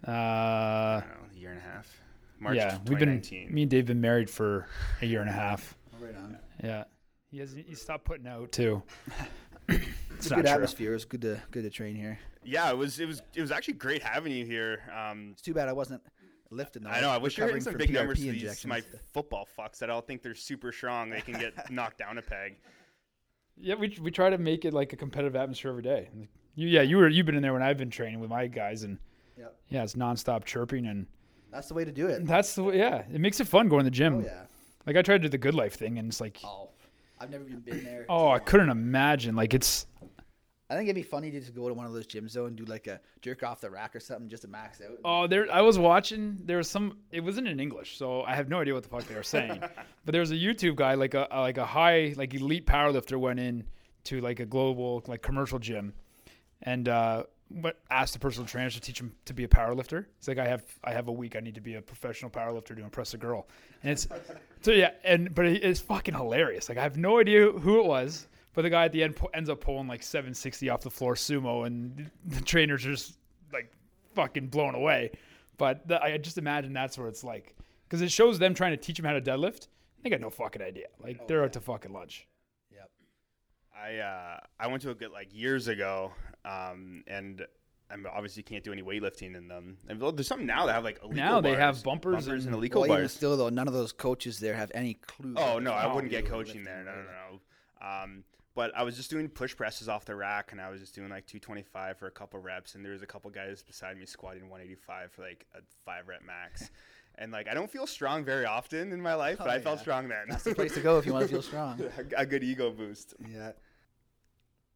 Uh, 0.08 0.12
I 0.12 1.04
don't 1.06 1.10
know, 1.22 1.28
a 1.36 1.40
year 1.40 1.50
and 1.52 1.60
a 1.60 1.64
half. 1.64 2.02
March 2.42 2.56
yeah, 2.58 2.76
of 2.76 2.90
we've 2.90 3.00
been 3.00 3.22
2019. 3.22 3.54
me 3.54 3.62
and 3.62 3.72
Dave 3.72 3.86
been 3.86 4.02
married 4.02 4.30
for 4.30 4.68
a 5.02 5.06
year 5.06 5.22
and 5.22 5.30
a 5.30 5.34
half. 5.34 5.78
Right 6.00 6.16
on. 6.16 6.38
Yeah, 6.64 6.84
he 7.30 7.38
has 7.40 7.54
he 7.54 7.76
stopped 7.76 8.04
putting 8.06 8.28
out 8.28 8.52
too. 8.52 8.82
It's, 9.70 9.86
it's 10.18 10.28
a 10.28 10.30
not 10.32 10.36
good 10.38 10.46
true. 10.48 10.54
atmosphere. 10.56 10.94
It's 10.96 11.06
good 11.06 11.22
to 11.22 11.42
good 11.52 11.64
to 11.64 11.70
train 11.70 11.96
here. 11.96 12.20
yeah, 12.44 12.70
it 12.72 12.78
was 12.78 13.00
it 13.00 13.08
was 13.08 13.22
it 13.34 13.42
was 13.42 13.52
actually 13.52 13.76
great 13.76 14.04
having 14.04 14.34
you 14.34 14.46
here. 14.46 14.80
Um, 14.96 15.30
It's 15.32 15.42
too 15.42 15.54
bad 15.54 15.70
I 15.70 15.74
wasn't 15.74 16.02
lifting. 16.50 16.84
though. 16.84 16.90
I 16.90 17.00
know. 17.00 17.10
I 17.10 17.18
wish 17.18 17.38
you 17.38 17.44
were 17.44 17.48
hitting 17.48 17.62
some 17.64 17.74
from 17.74 17.78
big 17.80 17.92
numbers 17.94 18.20
PRP 18.20 18.26
to 18.26 18.32
these 18.48 18.66
my 18.66 18.82
football 19.14 19.48
fucks 19.58 19.78
that 19.80 19.90
I 19.90 19.94
all 19.94 20.02
think 20.02 20.22
they're 20.24 20.36
super 20.36 20.72
strong. 20.74 21.10
They 21.10 21.22
can 21.22 21.40
get 21.40 21.72
knocked 21.72 22.00
down 22.00 22.18
a 22.18 22.22
peg. 22.22 22.58
Yeah, 23.58 23.76
we 23.76 23.98
we 24.02 24.12
try 24.12 24.30
to 24.30 24.38
make 24.38 24.66
it 24.66 24.74
like 24.74 24.92
a 24.94 24.98
competitive 24.98 25.36
atmosphere 25.36 25.72
every 25.72 25.84
day. 25.84 26.10
Like, 26.18 26.28
You, 26.56 26.68
yeah, 26.68 26.82
you 26.82 26.98
were 26.98 27.08
you've 27.08 27.26
been 27.26 27.36
in 27.36 27.42
there 27.44 27.54
when 27.54 27.64
I've 27.64 27.78
been 27.78 27.92
training 27.92 28.20
with 28.20 28.30
my 28.30 28.48
guys, 28.48 28.84
and 28.84 28.98
Yep. 29.38 29.56
yeah, 29.70 29.84
it's 29.84 29.94
nonstop 29.96 30.44
chirping, 30.44 30.86
and 30.88 31.06
That's 31.52 31.68
the 31.68 31.74
way 31.74 31.86
to 31.86 31.92
do 31.92 32.08
it. 32.08 32.26
that's 32.26 32.56
the 32.56 32.64
way, 32.64 32.78
yeah, 32.78 33.04
it 33.14 33.20
makes 33.20 33.40
it 33.40 33.48
fun 33.48 33.68
going 33.70 33.82
to 33.82 33.90
the 33.90 33.92
gym. 33.96 34.16
Oh 34.16 34.22
yeah. 34.22 34.44
Like 34.86 34.96
I 34.98 35.02
tried 35.02 35.22
to 35.22 35.30
do 35.30 35.38
the 35.38 35.38
GoodLife 35.38 35.74
thing, 35.74 36.00
and 36.00 36.08
it's 36.08 36.22
like, 36.22 36.40
Oh, 36.44 36.70
I've 37.20 37.30
never 37.30 37.44
even 37.46 37.60
been 37.60 37.84
there. 37.84 38.06
oh, 38.10 38.30
I 38.30 38.40
couldn't 38.40 38.70
imagine. 38.70 39.36
Like 39.36 39.54
it's 39.54 39.86
I 40.72 40.76
think 40.76 40.88
it'd 40.88 40.96
be 40.96 41.04
funny 41.04 41.30
to 41.32 41.40
just 41.42 41.54
go 41.54 41.68
to 41.68 41.74
one 41.74 41.86
of 41.86 41.92
those 41.92 42.08
gyms 42.08 42.32
though 42.32 42.46
and 42.46 42.56
do 42.56 42.64
like 42.64 42.88
a 42.88 43.02
jerk 43.22 43.44
off 43.44 43.60
the 43.60 43.70
rack 43.70 43.94
or 43.94 44.00
something 44.00 44.30
just 44.30 44.44
to 44.44 44.48
max 44.48 44.80
out. 44.80 44.98
Oh, 45.04 45.28
there! 45.28 45.52
I 45.52 45.60
was 45.60 45.78
watching. 45.78 46.38
There 46.46 46.56
was 46.56 46.70
some. 46.70 46.98
It 47.12 47.20
wasn't 47.20 47.50
in 47.50 47.60
English, 47.60 47.98
so 47.98 48.22
I 48.24 48.36
have 48.36 48.48
no 48.48 48.62
idea 48.62 48.74
what 48.74 48.84
the 48.84 48.90
fuck 48.90 49.06
they 49.06 49.16
were 49.16 49.22
saying. 49.22 49.60
but 50.06 50.14
there 50.14 50.22
was 50.22 50.32
a 50.32 50.36
YouTube 50.36 50.78
guy, 50.78 50.94
like 50.94 51.14
a 51.14 51.28
like 51.30 51.58
a 51.58 51.66
high, 51.66 52.14
like 52.16 52.34
elite 52.34 52.66
powerlifter, 52.66 53.20
went 53.20 53.42
in 53.42 53.66
to 54.06 54.22
like 54.22 54.40
a 54.40 54.46
global, 54.46 55.04
like 55.08 55.22
commercial 55.22 55.60
gym, 55.60 55.94
and 56.62 56.88
uh, 56.88 57.24
what 57.62 57.80
asked 57.90 58.14
the 58.14 58.20
personal 58.20 58.48
trainer 58.48 58.70
to 58.70 58.80
teach 58.80 59.00
him 59.00 59.14
to 59.26 59.34
be 59.34 59.44
a 59.44 59.48
power 59.48 59.74
lifter. 59.74 60.08
It's 60.18 60.28
like 60.28 60.38
I 60.38 60.48
have 60.48 60.64
I 60.84 60.92
have 60.92 61.08
a 61.08 61.12
week. 61.12 61.36
I 61.36 61.40
need 61.40 61.56
to 61.56 61.62
be 61.62 61.76
a 61.76 61.82
professional 61.82 62.30
power 62.30 62.52
lifter 62.52 62.76
to 62.76 62.84
impress 62.84 63.14
a 63.14 63.18
girl, 63.18 63.48
and 63.84 63.92
it's 63.92 64.08
so 64.62 64.72
yeah. 64.72 64.92
And 65.04 65.34
but 65.34 65.46
it's 65.46 65.80
fucking 65.80 66.14
hilarious. 66.14 66.70
Like 66.70 66.78
I 66.78 66.84
have 66.84 66.98
no 66.98 67.20
idea 67.20 67.52
who 67.52 67.80
it 67.80 67.86
was. 67.86 68.28
But 68.54 68.64
the 68.64 68.70
guy 68.70 68.84
at 68.86 68.92
the 68.92 69.02
end 69.02 69.18
ends 69.34 69.50
up 69.50 69.62
pulling 69.62 69.88
like 69.88 70.04
760 70.04 70.70
off 70.70 70.82
the 70.82 70.90
floor 70.90 71.16
sumo, 71.16 71.66
and 71.66 72.12
the 72.26 72.42
trainers 72.42 72.86
are 72.86 72.92
just 72.92 73.18
like 73.54 73.72
fucking 74.14 74.48
blown 74.48 74.76
away. 74.76 75.12
But 75.58 75.88
the, 75.88 76.02
I 76.02 76.18
just 76.18 76.38
imagine 76.38 76.74
that's 76.74 76.98
what 76.98 77.08
it's 77.08 77.24
like 77.24 77.56
because 77.88 78.02
it 78.02 78.12
shows 78.12 78.40
them 78.40 78.54
trying 78.54 78.72
to 78.72 78.78
teach 78.78 78.98
them 78.98 79.06
how 79.06 79.14
to 79.14 79.22
deadlift. 79.22 79.68
They 80.04 80.10
got 80.10 80.20
no 80.20 80.30
fucking 80.30 80.62
idea. 80.62 80.88
Like 81.02 81.20
oh, 81.22 81.26
they're 81.28 81.44
out 81.44 81.54
to 81.54 81.62
fucking 81.62 81.94
lunch. 81.94 82.28
Yep. 83.90 83.92
I 83.94 84.00
uh, 84.00 84.40
I 84.60 84.68
went 84.68 84.82
to 84.84 84.90
a 84.92 84.96
good 84.96 85.12
like 85.12 85.30
years 85.34 85.68
ago, 85.68 86.12
um, 86.46 87.04
and 87.08 87.46
I 87.90 87.96
obviously 88.10 88.44
can't 88.44 88.64
do 88.64 88.72
any 88.72 88.82
weightlifting 88.82 89.36
in 89.36 89.48
them. 89.48 89.78
And 89.90 90.02
there's 90.02 90.28
some 90.28 90.46
now 90.46 90.66
that 90.66 90.74
have 90.74 90.84
like 90.84 91.02
Eleiko 91.02 91.14
Now 91.14 91.42
they 91.42 91.52
have 91.56 91.76
bars, 91.76 91.84
bumpers 91.84 92.28
and 92.28 92.46
and- 92.48 92.56
Eleiko 92.56 92.76
Well, 92.76 92.86
even 92.86 92.98
bars. 93.02 93.14
still 93.14 93.36
though, 93.38 93.50
none 93.50 93.68
of 93.68 93.74
those 93.74 93.92
coaches 93.92 94.40
there 94.40 94.56
have 94.56 94.72
any 94.74 94.94
clue. 94.96 95.36
Oh 95.38 95.60
no, 95.60 95.72
I 95.72 95.94
wouldn't 95.94 96.12
get 96.12 96.26
coaching 96.26 96.64
there. 96.64 96.84
No, 96.84 96.92
or- 96.92 96.96
no, 97.04 97.40
no. 97.82 97.88
Um, 97.88 98.24
But 98.54 98.76
I 98.76 98.84
was 98.84 98.98
just 98.98 99.10
doing 99.10 99.30
push 99.30 99.56
presses 99.56 99.88
off 99.88 100.04
the 100.04 100.14
rack, 100.16 100.52
and 100.52 100.60
I 100.60 100.70
was 100.70 100.82
just 100.82 100.94
doing 100.94 101.10
like 101.10 101.26
225 101.26 101.98
for 101.98 102.08
a 102.08 102.12
couple 102.12 102.38
reps, 102.40 102.76
and 102.76 102.84
there 102.84 102.92
was 102.92 103.02
a 103.02 103.08
couple 103.08 103.32
guys 103.32 103.64
beside 103.64 103.98
me 103.98 104.06
squatting 104.06 104.50
185 104.50 105.12
for 105.14 105.22
like 105.22 105.46
a 105.56 105.60
five 105.86 106.08
rep 106.08 106.22
max. 106.26 106.70
And 107.16 107.34
like 107.34 107.50
I 107.50 107.54
don't 107.54 107.70
feel 107.70 107.86
strong 107.86 108.24
very 108.24 108.46
often 108.46 108.94
in 108.94 109.02
my 109.02 109.16
life, 109.16 109.38
but 109.38 109.48
Oh, 109.48 109.52
I 109.52 109.60
felt 109.60 109.80
strong 109.80 110.08
then. 110.08 110.28
That's 110.30 110.46
the 110.46 110.56
place 110.56 110.74
to 110.76 110.80
go 110.80 110.98
if 110.98 111.06
you 111.06 111.12
want 111.12 111.26
to 111.26 111.32
feel 111.32 111.42
strong. 111.42 111.82
a 112.18 112.26
good 112.26 112.42
ego 112.42 112.72
boost. 112.72 113.16
Yeah. 113.30 113.52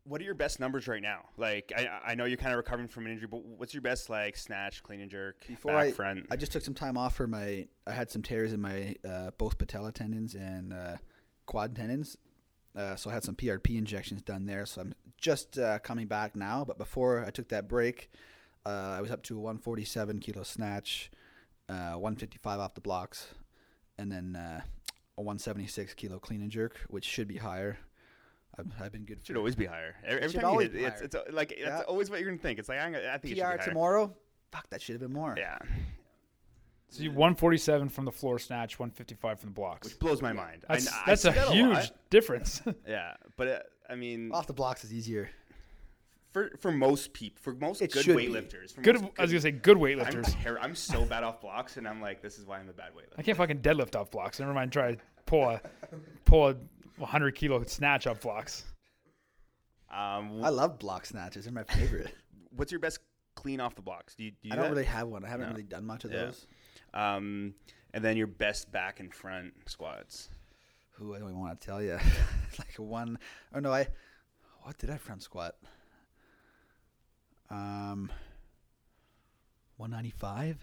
What 0.07 0.21
are 0.21 0.23
your 0.23 0.35
best 0.35 0.59
numbers 0.59 0.87
right 0.87 1.01
now? 1.01 1.25
Like 1.35 1.73
I, 1.75 2.11
I 2.11 2.15
know 2.15 2.25
you're 2.25 2.37
kind 2.37 2.51
of 2.51 2.57
recovering 2.57 2.87
from 2.87 3.07
an 3.07 3.11
injury, 3.11 3.27
but 3.27 3.43
what's 3.43 3.73
your 3.73 3.81
best 3.81 4.09
like 4.09 4.37
snatch, 4.37 4.83
clean 4.83 5.01
and 5.01 5.09
jerk, 5.09 5.45
Before 5.47 5.71
back 5.71 5.87
I, 5.87 5.91
front? 5.91 6.27
I 6.29 6.35
just 6.35 6.51
took 6.51 6.61
some 6.61 6.75
time 6.75 6.97
off 6.97 7.15
for 7.15 7.25
my. 7.27 7.67
I 7.87 7.91
had 7.91 8.11
some 8.11 8.21
tears 8.21 8.53
in 8.53 8.61
my 8.61 8.95
uh, 9.07 9.31
both 9.37 9.57
patella 9.57 9.91
tendons 9.91 10.35
and 10.35 10.73
uh, 10.73 10.97
quad 11.47 11.75
tendons, 11.75 12.17
uh, 12.75 12.95
so 12.95 13.09
I 13.09 13.13
had 13.13 13.23
some 13.23 13.35
PRP 13.35 13.77
injections 13.77 14.21
done 14.21 14.45
there. 14.45 14.65
So 14.65 14.81
I'm 14.81 14.93
just 15.17 15.57
uh, 15.57 15.79
coming 15.79 16.05
back 16.07 16.35
now. 16.35 16.63
But 16.65 16.77
before 16.77 17.25
I 17.25 17.31
took 17.31 17.49
that 17.49 17.67
break, 17.67 18.11
uh, 18.65 18.95
I 18.97 19.01
was 19.01 19.11
up 19.11 19.23
to 19.23 19.35
147 19.35 20.19
kilo 20.19 20.43
snatch, 20.43 21.09
uh, 21.67 21.93
155 21.93 22.59
off 22.59 22.75
the 22.75 22.81
blocks, 22.81 23.29
and 23.97 24.11
then 24.11 24.35
uh, 24.35 24.61
a 25.17 25.21
176 25.21 25.93
kilo 25.95 26.19
clean 26.19 26.41
and 26.41 26.51
jerk, 26.51 26.77
which 26.89 27.05
should 27.05 27.27
be 27.27 27.37
higher. 27.37 27.77
I've, 28.57 28.67
I've 28.81 28.91
been 28.91 29.05
good. 29.05 29.19
should 29.23 29.33
for 29.35 29.39
always 29.39 29.55
be 29.55 29.65
higher. 29.65 29.95
Every, 30.05 30.21
every 30.21 30.29
should 30.31 30.41
time 30.41 30.47
you 30.47 30.51
always 30.51 30.67
hit, 30.71 30.73
be 30.73 30.83
it's, 30.85 30.95
higher. 30.95 31.03
it's 31.05 31.15
uh, 31.15 31.23
like 31.31 31.57
that's 31.63 31.83
always 31.85 32.09
what 32.09 32.19
you're 32.19 32.29
gonna 32.29 32.41
think. 32.41 32.59
It's 32.59 32.69
like 32.69 32.79
I'm, 32.79 32.95
I 32.95 33.17
think 33.17 33.33
it 33.33 33.37
should 33.37 33.51
be 33.51 33.57
PR 33.57 33.63
tomorrow. 33.69 34.13
Fuck, 34.51 34.69
that 34.69 34.81
should 34.81 34.93
have 34.93 35.01
been 35.01 35.13
more. 35.13 35.35
Yeah, 35.37 35.57
So 36.89 37.03
you 37.03 37.09
147 37.11 37.89
from 37.89 38.05
the 38.05 38.11
floor 38.11 38.39
snatch, 38.39 38.79
155 38.79 39.39
from 39.39 39.49
the 39.49 39.53
blocks. 39.53 39.87
which 39.89 39.99
blows 39.99 40.21
my 40.21 40.31
mind. 40.33 40.63
That's 40.69 40.87
I 40.87 41.01
that's 41.07 41.21
see 41.23 41.29
a 41.29 41.33
huge 41.51 41.73
lot. 41.73 41.91
difference. 42.09 42.61
Yeah, 42.87 43.15
but 43.35 43.47
uh, 43.47 43.59
I 43.89 43.95
mean, 43.95 44.31
Off 44.31 44.47
the 44.47 44.53
blocks 44.53 44.83
is 44.83 44.93
easier. 44.93 45.29
for 46.31 46.51
for 46.59 46.71
most 46.71 47.11
people, 47.13 47.41
for 47.41 47.53
most 47.53 47.81
It 47.81 47.91
good 47.91 48.05
weightlifters, 48.05 48.73
for 48.73 48.81
good. 48.81 49.01
most 49.01 49.13
I 49.19 49.23
was 49.23 49.31
gonna 49.31 49.41
say 49.41 49.51
good 49.51 49.77
I'm, 49.77 49.83
weightlifters. 49.83 50.41
ter- 50.43 50.59
I'm 50.59 50.75
so 50.75 51.03
bad 51.05 51.23
off 51.23 51.41
blocks, 51.41 51.75
and 51.77 51.87
I'm 51.87 51.99
like, 52.01 52.21
this 52.21 52.37
is 52.39 52.45
why 52.45 52.59
I'm 52.59 52.69
a 52.69 52.73
bad 52.73 52.91
weightlifter. 52.93 53.17
I 53.17 53.21
can't 53.23 53.37
fucking 53.37 53.59
deadlift 53.59 53.95
off 53.95 54.11
blocks. 54.11 54.39
Never 54.39 54.53
mind 54.53 54.71
try 54.71 54.93
to 54.95 55.01
pull 55.25 55.49
a 55.49 55.61
pull 56.23 56.49
a 56.49 56.55
100 56.97 57.35
kilo 57.35 57.63
snatch 57.63 58.07
off 58.07 58.21
blocks. 58.21 58.63
Um, 59.89 60.43
I 60.43 60.49
love 60.49 60.79
block 60.79 61.05
snatches. 61.05 61.45
They're 61.45 61.53
my 61.53 61.63
favorite. 61.63 62.13
what's 62.55 62.71
your 62.71 62.79
best 62.79 62.99
clean 63.35 63.59
off 63.59 63.75
the 63.75 63.81
blocks? 63.81 64.15
Do 64.15 64.23
you, 64.23 64.31
do 64.31 64.37
you 64.49 64.53
I 64.53 64.55
do 64.55 64.61
don't 64.61 64.63
that? 64.71 64.75
really 64.75 64.85
have 64.87 65.07
one. 65.07 65.23
I 65.25 65.29
haven't 65.29 65.47
No. 65.47 65.51
really 65.51 65.63
done 65.63 65.85
much 65.85 66.03
of 66.05 66.11
Yeah. 66.11 66.25
those. 66.25 66.47
Um, 66.93 67.53
and 67.93 68.03
then 68.03 68.17
your 68.17 68.27
best 68.27 68.71
back 68.71 68.99
and 68.99 69.13
front 69.13 69.53
squats. 69.67 70.29
Who 70.91 71.13
I 71.13 71.19
don't 71.19 71.29
even 71.29 71.39
want 71.41 71.59
to 71.59 71.65
tell 71.65 71.81
you. 71.81 71.93
like 72.59 72.77
a 72.77 72.81
one. 72.81 73.19
Oh 73.53 73.59
no, 73.59 73.71
I. 73.73 73.87
What 74.63 74.77
did 74.77 74.89
I 74.89 74.97
front 74.97 75.21
squat? 75.23 75.55
Um. 77.49 78.11
One 79.77 79.91
ninety 79.91 80.09
five. 80.11 80.57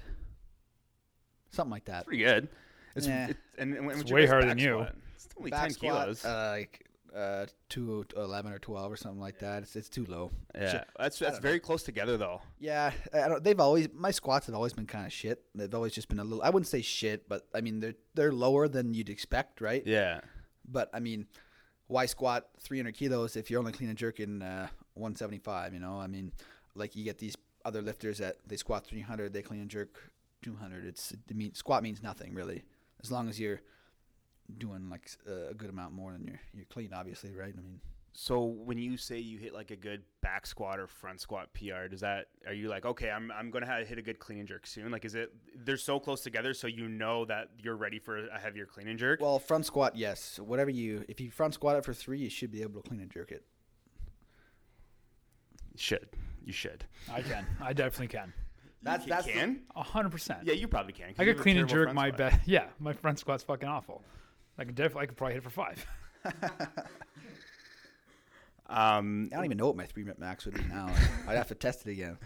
Something 1.51 1.71
like 1.71 1.85
that. 1.85 1.93
That's 1.93 2.07
pretty 2.07 2.25
good. 2.25 2.49
It's, 2.97 3.07
Yeah. 3.07 3.29
it, 3.29 3.37
and, 3.59 3.75
and 3.75 3.87
what's 3.87 4.01
It's 4.01 4.09
your 4.11 4.17
way 4.17 4.23
best 4.23 4.33
harder 4.33 4.47
back 4.47 4.57
than 4.57 4.65
you. 4.65 4.73
squat? 4.73 4.97
It's 5.27 5.35
only 5.39 5.51
Back 5.51 5.63
10 5.63 5.71
squat, 5.73 6.03
kilos. 6.03 6.25
Uh, 6.25 6.49
like 6.53 6.87
uh, 7.15 7.47
two 7.69 8.05
eleven 8.17 8.53
or 8.53 8.59
twelve 8.59 8.91
or 8.91 8.97
something 8.97 9.21
like 9.21 9.39
that. 9.41 9.63
It's 9.63 9.77
it's 9.77 9.89
too 9.89 10.07
low. 10.07 10.31
yeah, 10.55 10.73
shit. 10.73 10.89
that's 10.99 11.19
that's 11.19 11.39
very 11.39 11.61
close 11.61 11.83
together 11.83 12.17
though. 12.17 12.41
Yeah, 12.59 12.93
I 13.13 13.29
don't, 13.29 13.45
they've 13.45 13.61
always 13.61 13.89
my 13.93 14.11
squats 14.11 14.47
have 14.47 14.55
always 14.55 14.73
been 14.73 14.87
kind 14.87 15.07
of 15.07 15.13
shit. 15.13 15.43
They've 15.55 15.75
always 15.75 15.93
just 15.93 16.09
been 16.09 16.19
a 16.19 16.25
little. 16.25 16.43
I 16.43 16.51
wouldn't 16.51 16.69
say 16.69 16.81
shit, 16.83 17.29
but 17.29 17.47
I 17.55 17.61
mean 17.61 17.81
they're 17.81 17.95
they're 18.15 18.33
lower 18.33 18.69
than 18.69 18.95
you'd 18.95 19.11
expect, 19.11 19.61
right? 19.61 19.83
Yeah, 19.87 20.21
But 20.67 20.89
I 20.95 21.01
mean, 21.01 21.27
why 21.87 22.07
squat 22.07 22.49
300 22.61 22.95
kilos 22.95 23.37
if 23.37 23.51
you're 23.51 23.61
only 23.61 23.73
clean 23.73 23.91
and 23.91 23.99
jerking 23.99 24.41
uh, 24.43 24.69
175? 24.95 25.75
You 25.75 25.81
know, 25.81 25.99
I 26.01 26.07
mean, 26.07 26.33
like 26.75 26.97
you 26.97 27.05
get 27.05 27.19
these 27.19 27.37
other 27.65 27.83
lifters 27.83 28.19
that 28.19 28.37
they 28.47 28.57
squat 28.57 28.87
300, 28.87 29.33
they 29.33 29.43
clean 29.43 29.61
and 29.61 29.71
jerk 29.71 30.11
200. 30.43 30.87
It's 30.87 31.13
it 31.13 31.37
mean 31.37 31.55
squat 31.55 31.83
means 31.83 32.03
nothing 32.03 32.33
really, 32.35 32.63
as 33.03 33.13
long 33.13 33.29
as 33.29 33.39
you're 33.39 33.61
doing 34.59 34.89
like 34.91 35.09
uh, 35.29 35.51
a 35.51 35.55
good 35.55 35.71
amount 35.71 35.95
more 35.95 36.13
than 36.13 36.25
you're 36.27 36.41
you're 36.55 36.67
clean, 36.67 36.91
obviously, 36.95 37.35
right? 37.35 37.55
I 37.57 37.61
mean, 37.61 37.81
So 38.13 38.43
when 38.45 38.77
you 38.79 38.97
say 38.97 39.19
you 39.19 39.39
hit 39.39 39.55
like 39.55 39.71
a 39.71 39.77
good 39.77 40.03
back 40.21 40.47
squat 40.47 40.79
or 40.79 40.87
front 40.87 41.21
squat 41.21 41.49
PR, 41.55 41.87
does 41.91 42.01
that 42.01 42.27
are 42.47 42.53
you 42.53 42.69
like 42.69 42.85
okay, 42.85 43.11
I'm 43.11 43.31
I'm 43.33 43.51
gonna 43.51 43.67
have, 43.67 43.87
hit 43.89 43.99
a 43.99 44.03
good 44.03 44.19
clean 44.19 44.41
and 44.41 44.49
jerk 44.49 44.67
soon? 44.67 44.91
Like, 44.91 45.05
is 45.05 45.15
it 45.15 45.33
they're 45.65 45.77
so 45.79 45.99
close 45.99 46.21
together, 46.23 46.53
so 46.55 46.67
you 46.67 46.89
know 46.89 47.25
that 47.27 47.49
you're 47.63 47.77
ready 47.77 47.99
for 47.99 48.29
a 48.29 48.39
heavier 48.39 48.67
clean 48.67 48.89
and 48.89 48.99
jerk? 48.99 49.21
well, 49.21 49.39
front 49.39 49.65
squat, 49.67 49.97
yes. 49.97 50.39
Whatever 50.39 50.71
you, 50.71 51.05
if 51.09 51.21
you 51.21 51.31
front 51.31 51.55
squat 51.55 51.77
it 51.77 51.85
for 51.85 51.95
three, 51.95 52.19
you 52.19 52.29
should 52.31 52.51
be 52.51 52.63
able 52.63 52.83
to 52.83 52.89
clean 52.89 53.01
and 53.01 53.11
jerk 53.11 53.33
it. 53.33 53.45
you 55.73 55.79
should 55.79 56.09
you 56.45 56.53
should. 56.53 56.85
I 57.11 57.23
can. 57.23 57.47
I 57.61 57.73
definitely 57.73 58.09
can. 58.09 58.33
That's- 58.83 59.07
that's 59.09 59.27
the- 59.27 59.33
can. 59.33 59.63
A 59.77 59.83
hundred 59.83 60.11
percent. 60.11 60.41
yeah, 60.43 60.55
you 60.55 60.67
probably 60.67 60.93
can. 60.93 61.09
'cause 61.15 61.21
I 61.21 61.25
could 61.25 61.39
clean 61.39 61.57
and 61.57 61.69
jerk 61.69 61.93
my 61.95 62.09
squat. 62.09 62.19
back. 62.19 62.41
Yeah, 62.47 62.67
my 62.81 62.93
front 62.93 63.21
squat's 63.21 63.45
fucking 63.45 63.69
awful. 63.69 64.03
I 64.59 64.65
could 64.65 64.75
definitely. 64.75 65.03
I 65.03 65.07
could 65.07 65.17
probably 65.17 65.35
hit 65.35 65.43
it 65.43 65.45
for 65.45 65.51
five. 65.51 65.87
Um, 68.69 69.29
I 69.33 69.37
don't 69.37 69.45
even 69.45 69.59
know 69.59 69.67
what 69.67 69.77
my 69.77 69.85
three 69.85 70.03
rep 70.03 70.19
max 70.19 70.47
would 70.47 70.55
be 70.55 70.63
now. 70.65 70.89
I'd 71.29 71.37
have 71.37 71.49
to 71.49 71.55
test 71.55 71.87
it 71.87 71.91
again. 71.93 72.17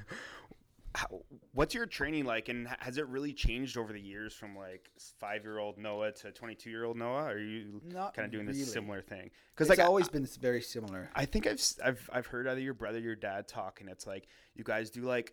how, 0.95 1.07
what's 1.55 1.75
your 1.75 1.87
training 1.87 2.25
like, 2.25 2.49
and 2.49 2.69
has 2.79 2.99
it 2.99 3.07
really 3.09 3.33
changed 3.33 3.77
over 3.77 3.93
the 3.93 4.01
years 4.01 4.33
from 4.33 4.57
like 4.57 4.89
five 5.19 5.43
year 5.43 5.59
old 5.59 5.77
Noah 5.77 6.13
to 6.13 6.31
twenty 6.31 6.55
two 6.55 6.71
year 6.71 6.85
old 6.85 6.97
Noah? 6.97 7.25
Are 7.25 7.39
you 7.39 7.81
Not 7.93 8.15
kind 8.15 8.27
of 8.27 8.33
doing 8.33 8.47
this 8.47 8.73
similar 8.73 9.03
thing? 9.03 9.31
Because 9.55 9.69
It's 9.69 9.79
like 9.79 9.85
I- 9.85 9.89
always 9.89 10.09
been 10.09 10.27
very 10.41 10.63
similar. 10.63 11.11
I 11.17 11.25
think 11.25 11.47
I've 11.49 11.55
s- 11.55 11.81
I've 11.85 12.09
I've 12.13 12.27
heard 12.27 12.47
either 12.47 12.61
your 12.61 12.75
brother, 12.75 12.99
or 12.99 13.03
your 13.03 13.17
dad 13.17 13.49
talk, 13.49 13.81
and 13.81 13.91
it's 13.91 14.07
like 14.07 14.29
you 14.55 14.63
guys 14.63 14.91
do 14.91 15.01
like 15.03 15.33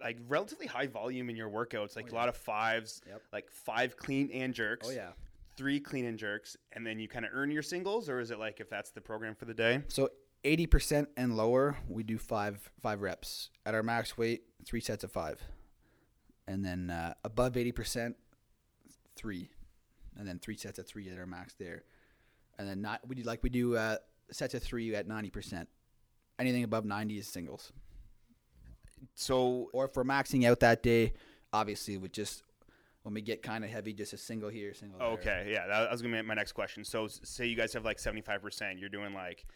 like 0.00 0.16
relatively 0.26 0.66
high 0.66 0.86
volume 0.86 1.28
in 1.28 1.36
your 1.36 1.50
workouts, 1.50 1.96
like 1.96 2.06
Oh, 2.10 2.14
a 2.14 2.16
lot 2.16 2.28
of 2.30 2.36
fives, 2.36 3.02
Yep. 3.06 3.22
like 3.32 3.50
five 3.50 3.96
clean 3.98 4.30
and 4.32 4.54
jerks, 4.54 4.88
Oh 4.88 4.92
yeah. 4.92 5.10
Three 5.56 5.80
clean 5.80 6.04
and 6.04 6.18
jerks, 6.18 6.56
and 6.72 6.86
then 6.86 6.98
you 6.98 7.08
kind 7.08 7.24
of 7.24 7.30
earn 7.34 7.50
your 7.50 7.62
singles, 7.62 8.08
or 8.08 8.20
is 8.20 8.30
it 8.30 8.38
like 8.38 8.60
if 8.60 8.68
that's 8.68 8.90
the 8.90 9.00
program 9.00 9.34
for 9.34 9.44
the 9.44 9.54
day? 9.54 9.82
So 9.88 10.10
eighty 10.44 10.66
percent 10.66 11.08
and 11.16 11.36
lower, 11.36 11.76
we 11.88 12.02
do 12.02 12.18
five 12.18 12.70
five 12.80 13.00
reps 13.00 13.50
at 13.64 13.74
our 13.74 13.82
max 13.82 14.18
weight, 14.18 14.42
three 14.64 14.80
sets 14.80 15.04
of 15.04 15.12
five, 15.12 15.40
and 16.46 16.64
then 16.64 16.90
uh, 16.90 17.14
above 17.24 17.56
eighty 17.56 17.72
percent, 17.72 18.16
three, 19.16 19.50
and 20.18 20.26
then 20.26 20.38
three 20.38 20.56
sets 20.56 20.78
of 20.78 20.86
three 20.86 21.08
at 21.08 21.18
our 21.18 21.26
max 21.26 21.54
there, 21.54 21.84
and 22.58 22.68
then 22.68 22.80
not 22.80 23.00
we 23.06 23.14
do 23.14 23.22
like 23.22 23.42
we 23.42 23.50
do 23.50 23.76
uh, 23.76 23.96
sets 24.30 24.54
of 24.54 24.62
three 24.62 24.94
at 24.94 25.06
ninety 25.06 25.30
percent. 25.30 25.68
Anything 26.38 26.64
above 26.64 26.84
ninety 26.84 27.18
is 27.18 27.26
singles. 27.26 27.72
So 29.14 29.68
Or 29.72 29.84
if 29.84 29.96
we're 29.96 30.04
maxing 30.04 30.46
out 30.46 30.60
that 30.60 30.82
day, 30.82 31.12
obviously 31.52 31.96
with 31.98 32.12
just 32.12 32.42
when 33.04 33.14
we 33.14 33.22
get 33.22 33.42
kind 33.42 33.64
of 33.64 33.70
heavy, 33.70 33.92
just 33.92 34.12
a 34.12 34.18
single 34.18 34.48
here, 34.48 34.74
single 34.74 34.98
there. 34.98 35.08
okay, 35.08 35.48
yeah, 35.52 35.66
that 35.68 35.90
was 35.90 36.02
gonna 36.02 36.16
be 36.16 36.22
my 36.26 36.34
next 36.34 36.52
question. 36.52 36.84
So 36.84 37.06
say 37.06 37.46
you 37.46 37.56
guys 37.56 37.72
have 37.72 37.84
like 37.84 37.98
seventy 37.98 38.20
five 38.22 38.42
percent, 38.42 38.78
you're 38.78 38.88
doing 38.88 39.14
like 39.14 39.46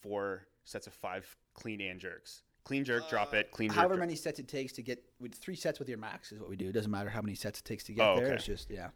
four 0.00 0.46
sets 0.64 0.86
of 0.86 0.92
five 0.92 1.36
clean 1.54 1.80
and 1.80 1.98
jerks. 2.00 2.42
Clean 2.64 2.84
jerk, 2.84 3.08
drop 3.10 3.34
it. 3.34 3.50
Clean 3.50 3.68
jerk. 3.68 3.76
However 3.76 3.96
many 3.96 4.14
sets 4.14 4.38
it 4.38 4.46
takes 4.46 4.72
to 4.74 4.82
get 4.82 5.02
with 5.18 5.34
three 5.34 5.56
sets 5.56 5.80
with 5.80 5.88
your 5.88 5.98
max 5.98 6.30
is 6.30 6.38
what 6.38 6.48
we 6.48 6.54
do. 6.54 6.68
It 6.68 6.72
doesn't 6.72 6.90
matter 6.92 7.10
how 7.10 7.20
many 7.20 7.34
sets 7.34 7.58
it 7.58 7.64
takes 7.64 7.82
to 7.84 7.92
get 7.92 8.06
Oh, 8.06 8.14
there. 8.16 8.26
okay. 8.26 8.34
It's 8.36 8.44
just 8.46 8.70
yeah. 8.70 8.90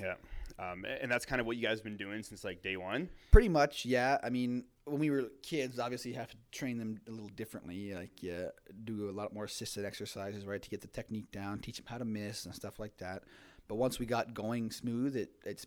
Yeah, 0.00 0.14
um, 0.58 0.84
and 1.00 1.08
that's 1.08 1.24
kind 1.24 1.40
of 1.40 1.46
what 1.46 1.56
you 1.56 1.62
guys 1.62 1.78
have 1.78 1.84
been 1.84 1.96
doing 1.96 2.24
since 2.24 2.42
like 2.42 2.62
day 2.62 2.76
one. 2.76 3.08
Pretty 3.30 3.48
much, 3.48 3.84
yeah. 3.84 4.18
I 4.24 4.30
mean, 4.30 4.64
when 4.86 4.98
we 4.98 5.10
were 5.10 5.24
kids, 5.42 5.78
obviously 5.78 6.10
you 6.12 6.16
have 6.18 6.30
to 6.30 6.36
train 6.52 6.78
them 6.78 7.00
a 7.08 7.10
little 7.10 7.28
differently. 7.28 7.94
Like, 7.94 8.22
yeah, 8.22 8.48
do 8.84 9.08
a 9.08 9.12
lot 9.12 9.32
more 9.32 9.44
assisted 9.44 9.84
exercises, 9.84 10.44
right, 10.44 10.60
to 10.60 10.70
get 10.70 10.82
the 10.82 10.88
technique 10.88 11.30
down, 11.30 11.58
teach 11.60 11.78
them 11.78 11.86
how 11.88 11.98
to 11.98 12.04
miss 12.04 12.44
and 12.44 12.54
stuff 12.54 12.78
like 12.78 12.98
that. 12.98 13.22
But 13.66 13.76
once 13.76 13.98
we 13.98 14.06
got 14.06 14.34
going 14.34 14.70
smooth, 14.70 15.16
it 15.16 15.30
it's 15.44 15.66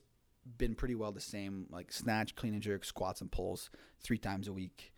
been 0.57 0.75
pretty 0.75 0.95
well 0.95 1.11
the 1.11 1.19
same. 1.19 1.65
Like 1.71 1.91
snatch, 1.91 2.35
clean 2.35 2.53
and 2.53 2.61
jerk, 2.61 2.85
squats 2.85 3.21
and 3.21 3.31
pulls, 3.31 3.69
three 4.01 4.19
times 4.19 4.47
a 4.47 4.53
week, 4.53 4.93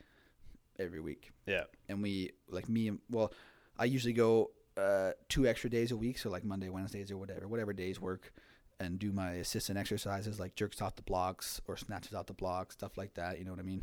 every 0.77 0.99
week. 0.99 1.31
Yeah, 1.45 1.63
And 1.87 2.03
we 2.03 2.31
like 2.49 2.67
me 2.67 2.89
and 2.89 2.99
well, 3.09 3.33
I 3.77 3.85
usually 3.85 4.13
go 4.13 4.51
uh, 4.75 5.11
two 5.29 5.47
extra 5.47 5.69
days 5.69 5.91
a 5.91 5.97
week, 5.97 6.17
so 6.17 6.29
like 6.29 6.43
Monday, 6.43 6.69
Wednesdays, 6.69 7.09
or 7.09 7.17
whatever, 7.17 7.47
whatever 7.47 7.71
days 7.71 8.01
work, 8.01 8.33
and 8.81 8.99
do 8.99 9.13
my 9.13 9.31
assistant 9.33 9.79
exercises 9.79 10.39
like 10.39 10.55
jerks 10.55 10.81
off 10.81 10.97
the 10.97 11.03
blocks 11.03 11.61
or 11.67 11.77
snatches 11.77 12.13
off 12.13 12.25
the 12.25 12.33
blocks, 12.33 12.75
stuff 12.75 12.97
like 12.97 13.13
that. 13.13 13.39
You 13.39 13.45
know 13.45 13.51
what 13.51 13.59
I 13.61 13.63
mean? 13.63 13.81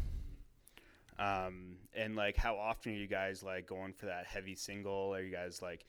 Um, 1.19 1.77
and 1.95 2.15
like, 2.15 2.37
how 2.37 2.57
often 2.57 2.93
are 2.93 2.97
you 2.97 3.07
guys 3.07 3.43
like 3.43 3.67
going 3.67 3.93
for 3.93 4.07
that 4.07 4.27
heavy 4.27 4.55
single? 4.55 5.15
Are 5.15 5.23
you 5.23 5.33
guys 5.33 5.63
like, 5.63 5.87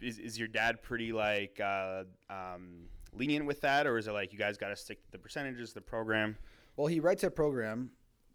is, 0.00 0.18
is 0.18 0.38
your 0.38 0.48
dad 0.48 0.82
pretty 0.82 1.12
like 1.12 1.60
uh, 1.60 2.04
um, 2.30 2.86
lenient 3.12 3.44
with 3.44 3.60
that, 3.60 3.86
or 3.86 3.98
is 3.98 4.08
it 4.08 4.12
like 4.12 4.32
you 4.32 4.38
guys 4.38 4.56
got 4.56 4.68
to 4.68 4.76
stick 4.76 5.04
to 5.04 5.10
the 5.12 5.18
percentages, 5.18 5.72
the 5.72 5.80
program? 5.80 6.36
Well, 6.76 6.86
he 6.86 7.00
writes 7.00 7.24
a 7.24 7.30
program. 7.30 7.90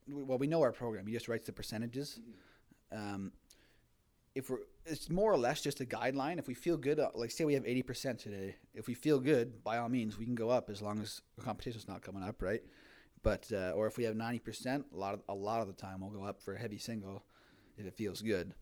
Well, 0.07 0.37
we 0.37 0.45
know 0.45 0.61
our 0.61 0.71
program. 0.71 1.07
He 1.07 1.13
just 1.13 1.27
writes 1.27 1.47
the 1.47 1.53
percentages. 1.53 2.19
Um, 2.91 3.31
if 4.35 4.49
we're, 4.49 4.59
it's 4.85 5.09
more 5.09 5.31
or 5.31 5.37
less 5.37 5.61
just 5.61 5.81
a 5.81 5.85
guideline. 5.85 6.37
If 6.37 6.47
we 6.47 6.53
feel 6.53 6.77
good, 6.77 6.99
uh, 6.99 7.09
like 7.15 7.31
say 7.31 7.45
we 7.45 7.55
have 7.55 7.65
eighty 7.65 7.81
percent 7.81 8.19
today. 8.19 8.55
If 8.75 8.85
we 8.85 8.93
feel 8.93 9.19
good, 9.19 9.63
by 9.63 9.79
all 9.79 9.89
means, 9.89 10.19
we 10.19 10.25
can 10.25 10.35
go 10.35 10.49
up 10.49 10.69
as 10.69 10.81
long 10.81 11.01
as 11.01 11.21
the 11.37 11.43
competition's 11.43 11.87
not 11.87 12.03
coming 12.03 12.21
up, 12.21 12.41
right? 12.41 12.61
But 13.25 13.51
uh, 13.51 13.71
or 13.71 13.87
if 13.87 13.97
we 13.97 14.03
have 14.03 14.15
ninety 14.15 14.37
percent, 14.37 14.85
a 14.93 14.97
lot 14.97 15.15
of 15.15 15.21
a 15.27 15.33
lot 15.33 15.59
of 15.59 15.67
the 15.67 15.73
time 15.73 15.99
we'll 15.99 16.11
go 16.11 16.23
up 16.23 16.39
for 16.39 16.53
a 16.53 16.59
heavy 16.59 16.77
single 16.77 17.23
if 17.75 17.87
it 17.87 17.95
feels 17.95 18.21
good. 18.21 18.53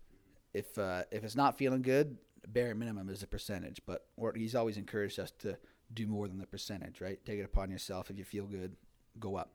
If 0.54 0.78
uh, 0.78 1.04
if 1.12 1.26
it's 1.26 1.36
not 1.36 1.58
feeling 1.58 1.82
good, 1.82 2.18
bare 2.48 2.74
minimum 2.74 3.10
is 3.10 3.24
a 3.24 3.28
percentage. 3.28 3.82
But 3.86 4.06
or 4.16 4.32
he's 4.34 4.56
always 4.56 4.78
encouraged 4.78 5.20
us 5.20 5.32
to 5.40 5.58
do 5.94 6.08
more 6.08 6.30
than 6.30 6.38
the 6.38 6.46
percentage, 6.46 7.02
right? 7.02 7.20
Take 7.26 7.40
it 7.40 7.44
upon 7.44 7.72
yourself. 7.72 8.10
If 8.10 8.18
you 8.18 8.24
feel 8.24 8.46
good, 8.46 8.78
go 9.20 9.36
up. 9.36 9.52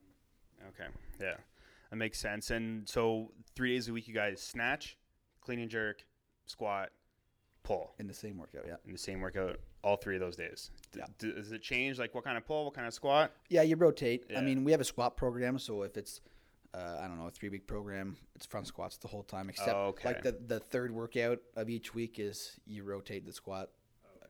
Okay. 0.74 0.90
Yeah. 1.18 1.36
That 1.88 1.96
makes 1.96 2.18
sense. 2.18 2.50
And 2.50 2.86
so 2.86 3.32
three 3.56 3.72
days 3.72 3.88
a 3.88 3.94
week, 3.94 4.08
you 4.08 4.14
guys 4.14 4.42
snatch, 4.42 4.98
clean 5.40 5.58
and 5.58 5.70
jerk, 5.70 6.04
squat, 6.44 6.90
pull 7.68 7.92
in 7.98 8.06
the 8.06 8.14
same 8.14 8.38
workout. 8.38 8.64
Yeah. 8.66 8.76
in 8.86 8.92
the 8.92 8.98
same 8.98 9.20
workout 9.20 9.60
all 9.84 9.96
three 9.96 10.16
of 10.16 10.20
those 10.20 10.36
days. 10.36 10.70
D- 10.92 11.00
Yeah. 11.00 11.06
d- 11.18 11.32
does 11.32 11.52
it 11.52 11.62
change? 11.62 11.98
Like 11.98 12.14
what 12.14 12.24
kind 12.24 12.36
of 12.38 12.46
pull, 12.46 12.64
what 12.64 12.74
kind 12.74 12.86
of 12.86 12.94
squat? 12.94 13.30
Yeah, 13.48 13.62
you 13.62 13.76
rotate. 13.76 14.24
Yeah. 14.30 14.38
I 14.38 14.42
mean, 14.42 14.64
we 14.64 14.72
have 14.72 14.80
a 14.80 14.84
squat 14.84 15.16
program, 15.16 15.58
so 15.58 15.82
if 15.82 15.96
it's 15.96 16.20
uh, 16.74 16.98
I 17.02 17.06
don't 17.08 17.18
know 17.18 17.26
a 17.26 17.30
three 17.30 17.48
week 17.50 17.66
program, 17.66 18.16
it's 18.34 18.46
front 18.46 18.66
squats 18.66 18.96
the 18.98 19.08
whole 19.08 19.22
time. 19.22 19.48
Except 19.50 19.68
Oh, 19.76 19.86
okay. 19.92 20.08
like 20.08 20.22
the 20.22 20.32
the 20.32 20.60
third 20.60 20.90
workout 20.90 21.38
of 21.56 21.68
each 21.68 21.94
week 21.94 22.18
is 22.18 22.58
you 22.66 22.84
rotate 22.84 23.24
the 23.26 23.32
squat. 23.32 23.70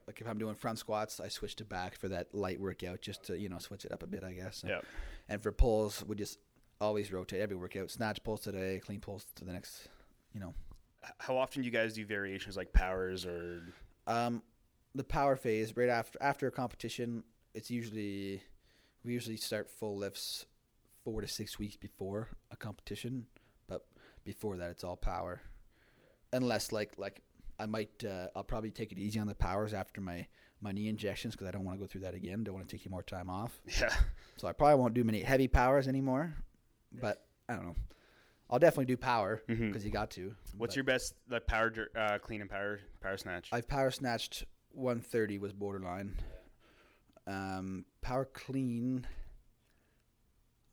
Like 0.07 0.21
if 0.23 0.27
I'm 0.27 0.39
doing 0.39 0.55
front 0.55 0.79
squats, 0.79 1.21
I 1.21 1.29
switch 1.29 1.55
to 1.57 1.65
back 1.65 1.95
for 1.97 2.09
that 2.09 2.35
light 2.35 2.59
workout 2.61 3.01
just 3.03 3.23
to 3.25 3.39
you 3.39 3.49
know 3.49 3.59
switch 3.59 3.85
it 3.85 3.93
up 3.93 4.03
a 4.03 4.07
bit, 4.07 4.25
I 4.25 4.33
guess. 4.33 4.65
Yeah. 4.67 4.81
And 5.29 5.43
for 5.43 5.53
pulls, 5.53 6.05
we 6.07 6.17
just 6.17 6.39
always 6.81 7.13
rotate 7.13 7.41
every 7.41 7.57
workout. 7.57 7.91
Snatch 7.91 8.23
pulls 8.25 8.41
today, 8.41 8.81
clean 8.85 9.01
pulls 9.01 9.27
to 9.37 9.45
the 9.45 9.53
next. 9.53 9.89
You 10.35 10.41
know, 10.41 10.55
How 11.19 11.37
often 11.37 11.63
do 11.63 11.67
you 11.67 11.73
guys 11.73 11.95
do 11.95 12.05
variations 12.05 12.57
like 12.57 12.73
powers 12.73 13.25
or? 13.25 13.63
um, 14.07 14.43
the 14.95 15.05
power 15.05 15.37
phase 15.37 15.77
right 15.77 15.89
after 15.89 16.19
after 16.21 16.47
a 16.47 16.51
competition. 16.51 17.25
It's 17.55 17.71
usually 17.71 18.43
we 19.05 19.13
usually 19.13 19.37
start 19.37 19.71
full 19.71 19.97
lifts 19.97 20.47
four 21.05 21.21
to 21.21 21.29
six 21.29 21.59
weeks 21.59 21.77
before 21.77 22.29
a 22.51 22.57
competition, 22.57 23.27
but 23.69 23.87
before 24.25 24.57
that 24.57 24.71
it's 24.71 24.85
all 24.85 24.97
power. 24.97 25.41
Unless 26.33 26.73
like 26.73 26.93
like 26.99 27.23
I 27.59 27.67
might 27.67 28.05
uh, 28.05 28.29
I'll 28.37 28.45
probably 28.45 28.71
take 28.71 28.93
it 28.93 28.99
easy 28.99 29.19
on 29.19 29.27
the 29.27 29.35
powers 29.35 29.73
after 29.73 30.01
my 30.01 30.27
my 30.61 30.73
knee 30.73 30.89
injections 30.89 31.35
because 31.35 31.47
I 31.47 31.53
don't 31.53 31.65
want 31.65 31.79
to 31.79 31.81
go 31.81 31.87
through 31.87 32.01
that 32.03 32.15
again. 32.15 32.43
Don't 32.43 32.55
want 32.55 32.69
to 32.69 32.77
take 32.77 32.85
you 32.85 32.91
more 32.91 33.03
time 33.03 33.31
off. 33.31 33.61
Yeah. 33.81 33.95
So 34.37 34.49
I 34.49 34.53
probably 34.53 34.77
won't 34.77 34.95
do 34.95 35.05
many 35.05 35.21
heavy 35.21 35.49
powers 35.49 35.89
anymore. 35.89 36.35
But 37.01 37.25
I 37.49 37.55
don't 37.55 37.67
know. 37.67 37.77
I'll 38.51 38.59
definitely 38.59 38.87
do 38.87 38.97
power 38.97 39.43
because 39.47 39.83
Mhm. 39.83 39.85
you 39.85 39.91
got 39.91 40.11
to. 40.13 40.35
What's 40.57 40.73
But 40.73 40.77
your 40.77 40.85
best 40.85 41.15
like 41.29 41.47
power 41.47 41.73
uh, 41.95 42.19
clean 42.19 42.41
and 42.41 42.49
power 42.51 42.81
power 43.01 43.17
snatch? 43.17 43.51
I've 43.53 43.69
power 43.69 43.91
snatched 43.91 44.45
130 44.73 45.39
was 45.39 45.53
borderline. 45.53 46.17
Um, 47.27 47.85
power 48.01 48.25
clean. 48.25 49.07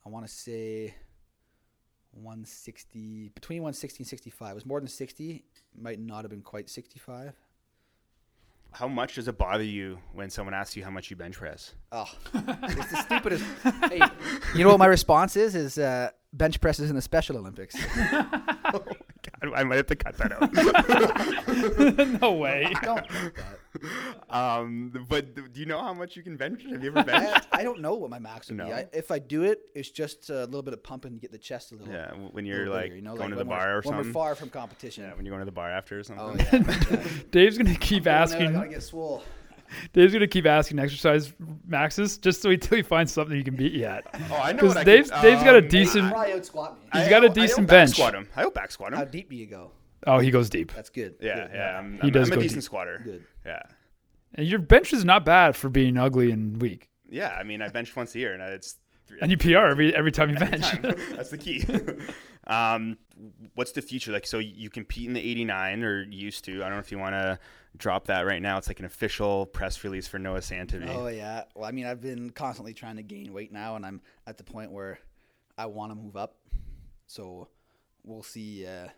I 0.04 0.08
want 0.08 0.26
to 0.26 0.32
say 0.32 0.94
160 2.12 3.30
between 3.34 3.62
160 3.62 4.02
and 4.02 4.08
65. 4.08 4.50
It 4.52 4.54
was 4.54 4.66
more 4.66 4.80
than 4.80 4.88
60. 4.88 5.44
Might 5.78 5.98
not 6.00 6.22
have 6.22 6.30
been 6.30 6.42
quite 6.42 6.70
65. 6.70 7.34
how 8.72 8.88
much 8.88 9.14
does 9.14 9.26
it 9.28 9.38
bother 9.38 9.64
you 9.64 9.98
when 10.12 10.28
someone 10.28 10.52
asks 10.54 10.76
you 10.76 10.84
how 10.84 10.90
much 10.90 11.10
you 11.10 11.16
bench 11.16 11.36
press? 11.36 11.72
Oh, 11.92 12.10
it's 12.34 12.90
the 12.90 13.02
stupidest. 13.02 13.44
hey, 13.90 14.02
you 14.54 14.64
know 14.64 14.70
what 14.70 14.78
my 14.78 14.86
response 14.86 15.34
is? 15.36 15.54
Is 15.54 15.78
uh, 15.78 16.10
bench 16.36 16.60
presses 16.60 16.90
in 16.90 16.96
the 16.96 17.02
Special 17.02 17.36
Olympics. 17.36 17.74
oh 17.76 18.70
God, 19.42 19.52
I 19.54 19.64
might 19.64 19.76
have 19.76 19.86
to 19.86 19.96
cut 19.96 20.16
that 20.18 20.32
out. 20.32 22.20
no 22.22 22.32
way. 22.32 22.72
don't 22.82 23.08
do 23.08 23.30
that. 23.36 24.34
um, 24.34 24.92
but 25.08 25.34
do 25.34 25.60
you 25.60 25.66
know 25.66 25.80
how 25.80 25.92
much 25.92 26.16
you 26.16 26.22
can 26.22 26.36
bench? 26.36 26.62
Have 26.70 26.82
you 26.82 26.90
ever 26.90 27.00
I, 27.00 27.02
benched? 27.02 27.48
I 27.52 27.62
don't 27.62 27.80
know 27.80 27.94
what 27.94 28.10
my 28.10 28.18
max 28.18 28.48
would 28.48 28.56
No. 28.58 28.66
be. 28.66 28.72
I, 28.72 28.86
if 28.92 29.10
I 29.10 29.18
do 29.18 29.42
it, 29.42 29.60
it's 29.74 29.90
just 29.90 30.30
a 30.30 30.44
little 30.46 30.62
bit 30.62 30.74
of 30.74 30.82
pumping 30.82 31.14
to 31.14 31.18
get 31.20 31.32
the 31.32 31.38
chest 31.38 31.72
a 31.72 31.76
little. 31.76 31.92
yeah, 31.92 32.12
when 32.12 32.44
you're 32.46 32.68
like 32.68 32.84
bigger, 32.84 32.96
you 32.96 33.02
know, 33.02 33.16
going 33.16 33.30
like 33.30 33.38
to 33.38 33.44
the 33.44 33.44
bar 33.44 33.72
or 33.72 33.74
when 33.76 33.82
something. 33.82 34.06
we're 34.06 34.12
far 34.12 34.34
from 34.34 34.50
competition. 34.50 35.04
Yeah, 35.04 35.14
when 35.14 35.24
you're 35.26 35.32
going 35.34 35.40
to 35.42 35.46
the 35.46 35.52
bar 35.52 35.70
after 35.70 35.98
or 35.98 36.02
something. 36.04 36.24
Oh 36.52 36.58
yeah. 36.58 36.64
yeah. 36.90 37.04
Dave's 37.30 37.58
gonna 37.58 37.74
keep 37.74 38.06
I 38.06 38.10
asking. 38.10 38.52
gotta 38.52 38.68
get 38.68 38.82
swole. 38.82 39.22
Dave's 39.92 40.12
gonna 40.12 40.26
keep 40.26 40.46
asking 40.46 40.78
exercise 40.78 41.32
maxes 41.66 42.18
just 42.18 42.42
so 42.42 42.50
until 42.50 42.76
he 42.76 42.82
finds 42.82 43.12
something 43.12 43.36
he 43.36 43.42
can 43.42 43.56
beat 43.56 43.72
you 43.72 43.84
at. 43.84 44.04
Oh, 44.30 44.34
I 44.36 44.52
know 44.52 44.56
Because 44.58 44.68
what 44.70 44.76
I 44.78 44.84
Dave's 44.84 45.10
could- 45.10 45.22
Dave's 45.22 45.42
got 45.42 45.54
a 45.54 45.58
um, 45.58 45.68
decent. 45.68 46.10
Probably 46.12 46.32
out 46.32 46.44
squat 46.46 46.78
me. 46.78 46.84
He's 46.92 47.02
I- 47.06 47.10
got 47.10 47.24
a 47.24 47.28
I- 47.28 47.30
I 47.30 47.34
decent 47.34 47.60
hope 47.60 47.68
bench. 47.68 47.90
Squat 47.90 48.14
him. 48.14 48.28
I 48.36 48.42
hope 48.42 48.54
back 48.54 48.70
squat 48.70 48.92
him. 48.92 48.98
How 48.98 49.04
deep 49.04 49.30
do 49.30 49.36
you 49.36 49.46
go? 49.46 49.70
Oh, 50.06 50.18
he 50.18 50.30
goes 50.30 50.48
deep. 50.50 50.72
That's 50.72 50.90
good. 50.90 51.16
yeah, 51.20 51.34
Good. 51.46 51.50
yeah. 51.54 51.78
I'm, 51.78 51.94
He 51.94 52.00
I'm, 52.08 52.10
does 52.10 52.30
I'm 52.30 52.38
a 52.38 52.42
decent 52.42 52.60
deep. 52.60 52.64
squatter. 52.64 53.00
Good. 53.02 53.24
Yeah. 53.44 53.62
And 54.34 54.46
your 54.46 54.58
bench 54.58 54.92
is 54.92 55.04
not 55.04 55.24
bad 55.24 55.56
for 55.56 55.68
being 55.68 55.96
ugly 55.96 56.30
and 56.30 56.60
weak. 56.60 56.88
Yeah, 57.08 57.28
I 57.30 57.42
mean, 57.42 57.62
I 57.62 57.68
bench 57.68 57.94
once 57.96 58.14
a 58.14 58.18
year, 58.18 58.34
and 58.34 58.42
it's 58.42 58.76
three, 59.06 59.18
And 59.22 59.30
you 59.30 59.36
PR 59.38 59.66
every 59.66 59.94
every 59.96 60.12
time 60.12 60.30
you 60.30 60.36
bench. 60.36 60.62
time. 60.62 60.82
That's 61.16 61.30
the 61.30 61.38
key. 61.38 61.64
um, 62.46 62.98
what's 63.54 63.72
the 63.72 63.82
future 63.82 64.12
like? 64.12 64.26
So 64.26 64.38
you 64.38 64.70
compete 64.70 65.06
in 65.06 65.14
the 65.14 65.20
89 65.20 65.82
or 65.84 66.02
used 66.04 66.44
to. 66.44 66.56
I 66.62 66.66
don't 66.66 66.72
know 66.72 66.78
if 66.78 66.92
you 66.92 66.98
want 66.98 67.14
to 67.14 67.38
drop 67.76 68.06
that 68.06 68.26
right 68.26 68.40
now. 68.42 68.58
It's 68.58 68.68
like 68.68 68.80
an 68.80 68.86
official 68.86 69.46
press 69.46 69.82
release 69.84 70.06
for 70.06 70.18
Noah 70.18 70.40
Santavy. 70.40 70.88
Oh 70.88 71.08
yeah. 71.08 71.44
Well, 71.54 71.66
I 71.68 71.72
mean, 71.72 71.86
I've 71.86 72.00
been 72.00 72.30
constantly 72.30 72.74
trying 72.74 72.96
to 72.96 73.02
gain 73.02 73.32
weight 73.32 73.52
now, 73.52 73.76
and 73.76 73.84
I'm 73.84 74.00
at 74.26 74.38
the 74.38 74.44
point 74.44 74.72
where 74.72 74.98
I 75.56 75.66
want 75.66 75.92
to 75.92 75.96
move 75.96 76.16
up. 76.16 76.36
So 77.06 77.48
we'll 78.04 78.22
see. 78.22 78.66
Uh, 78.66 78.88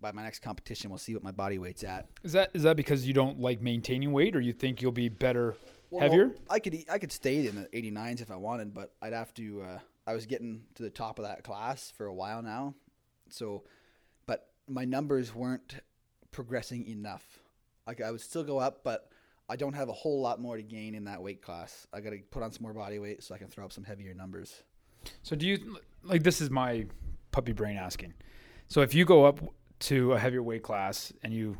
by 0.00 0.10
my 0.10 0.24
next 0.24 0.40
competition, 0.40 0.90
we'll 0.90 0.98
see 0.98 1.14
what 1.14 1.22
my 1.22 1.30
body 1.30 1.58
weight's 1.58 1.84
at. 1.84 2.08
Is 2.24 2.32
that 2.32 2.50
is 2.54 2.64
that 2.64 2.76
because 2.76 3.06
you 3.06 3.14
don't 3.14 3.40
like 3.40 3.62
maintaining 3.62 4.12
weight, 4.12 4.34
or 4.36 4.40
you 4.40 4.52
think 4.52 4.82
you'll 4.82 4.92
be 4.92 5.08
better 5.08 5.54
Well, 5.90 6.02
heavier? 6.02 6.32
I 6.50 6.58
could 6.58 6.76
I 6.90 6.98
could 6.98 7.12
stay 7.12 7.46
in 7.46 7.54
the 7.54 7.68
89s 7.72 8.20
if 8.20 8.30
I 8.30 8.36
wanted, 8.36 8.74
but 8.74 8.92
I'd 9.00 9.12
have 9.12 9.32
to. 9.34 9.62
Uh, 9.62 9.78
I 10.06 10.14
was 10.14 10.26
getting 10.26 10.62
to 10.74 10.82
the 10.82 10.90
top 10.90 11.20
of 11.20 11.24
that 11.24 11.44
class 11.44 11.92
for 11.96 12.06
a 12.06 12.12
while 12.14 12.42
now, 12.42 12.74
so, 13.32 13.64
but 14.26 14.48
my 14.68 14.84
numbers 14.84 15.34
weren't 15.34 15.76
progressing 16.30 16.86
enough. 16.86 17.24
Like 17.86 18.00
I 18.00 18.10
would 18.10 18.20
still 18.20 18.44
go 18.44 18.58
up, 18.58 18.84
but 18.84 19.10
I 19.48 19.56
don't 19.56 19.74
have 19.74 19.88
a 19.88 19.92
whole 19.92 20.20
lot 20.20 20.40
more 20.40 20.56
to 20.56 20.62
gain 20.62 20.94
in 20.94 21.04
that 21.04 21.22
weight 21.22 21.42
class. 21.42 21.86
I 21.92 22.00
got 22.00 22.10
to 22.10 22.18
put 22.30 22.42
on 22.42 22.52
some 22.52 22.62
more 22.62 22.72
body 22.72 22.98
weight 22.98 23.22
so 23.22 23.34
I 23.34 23.38
can 23.38 23.48
throw 23.48 23.64
up 23.64 23.72
some 23.72 23.84
heavier 23.84 24.14
numbers. 24.14 24.62
So 25.22 25.34
do 25.34 25.46
you 25.46 25.78
like 26.04 26.22
this 26.22 26.40
is 26.40 26.48
my 26.48 26.86
puppy 27.32 27.52
brain 27.52 27.76
asking. 27.76 28.14
So 28.68 28.82
if 28.82 28.94
you 28.94 29.04
go 29.04 29.24
up 29.24 29.40
to 29.80 30.12
a 30.12 30.18
heavier 30.18 30.42
weight 30.42 30.62
class 30.62 31.12
and 31.22 31.32
you 31.32 31.56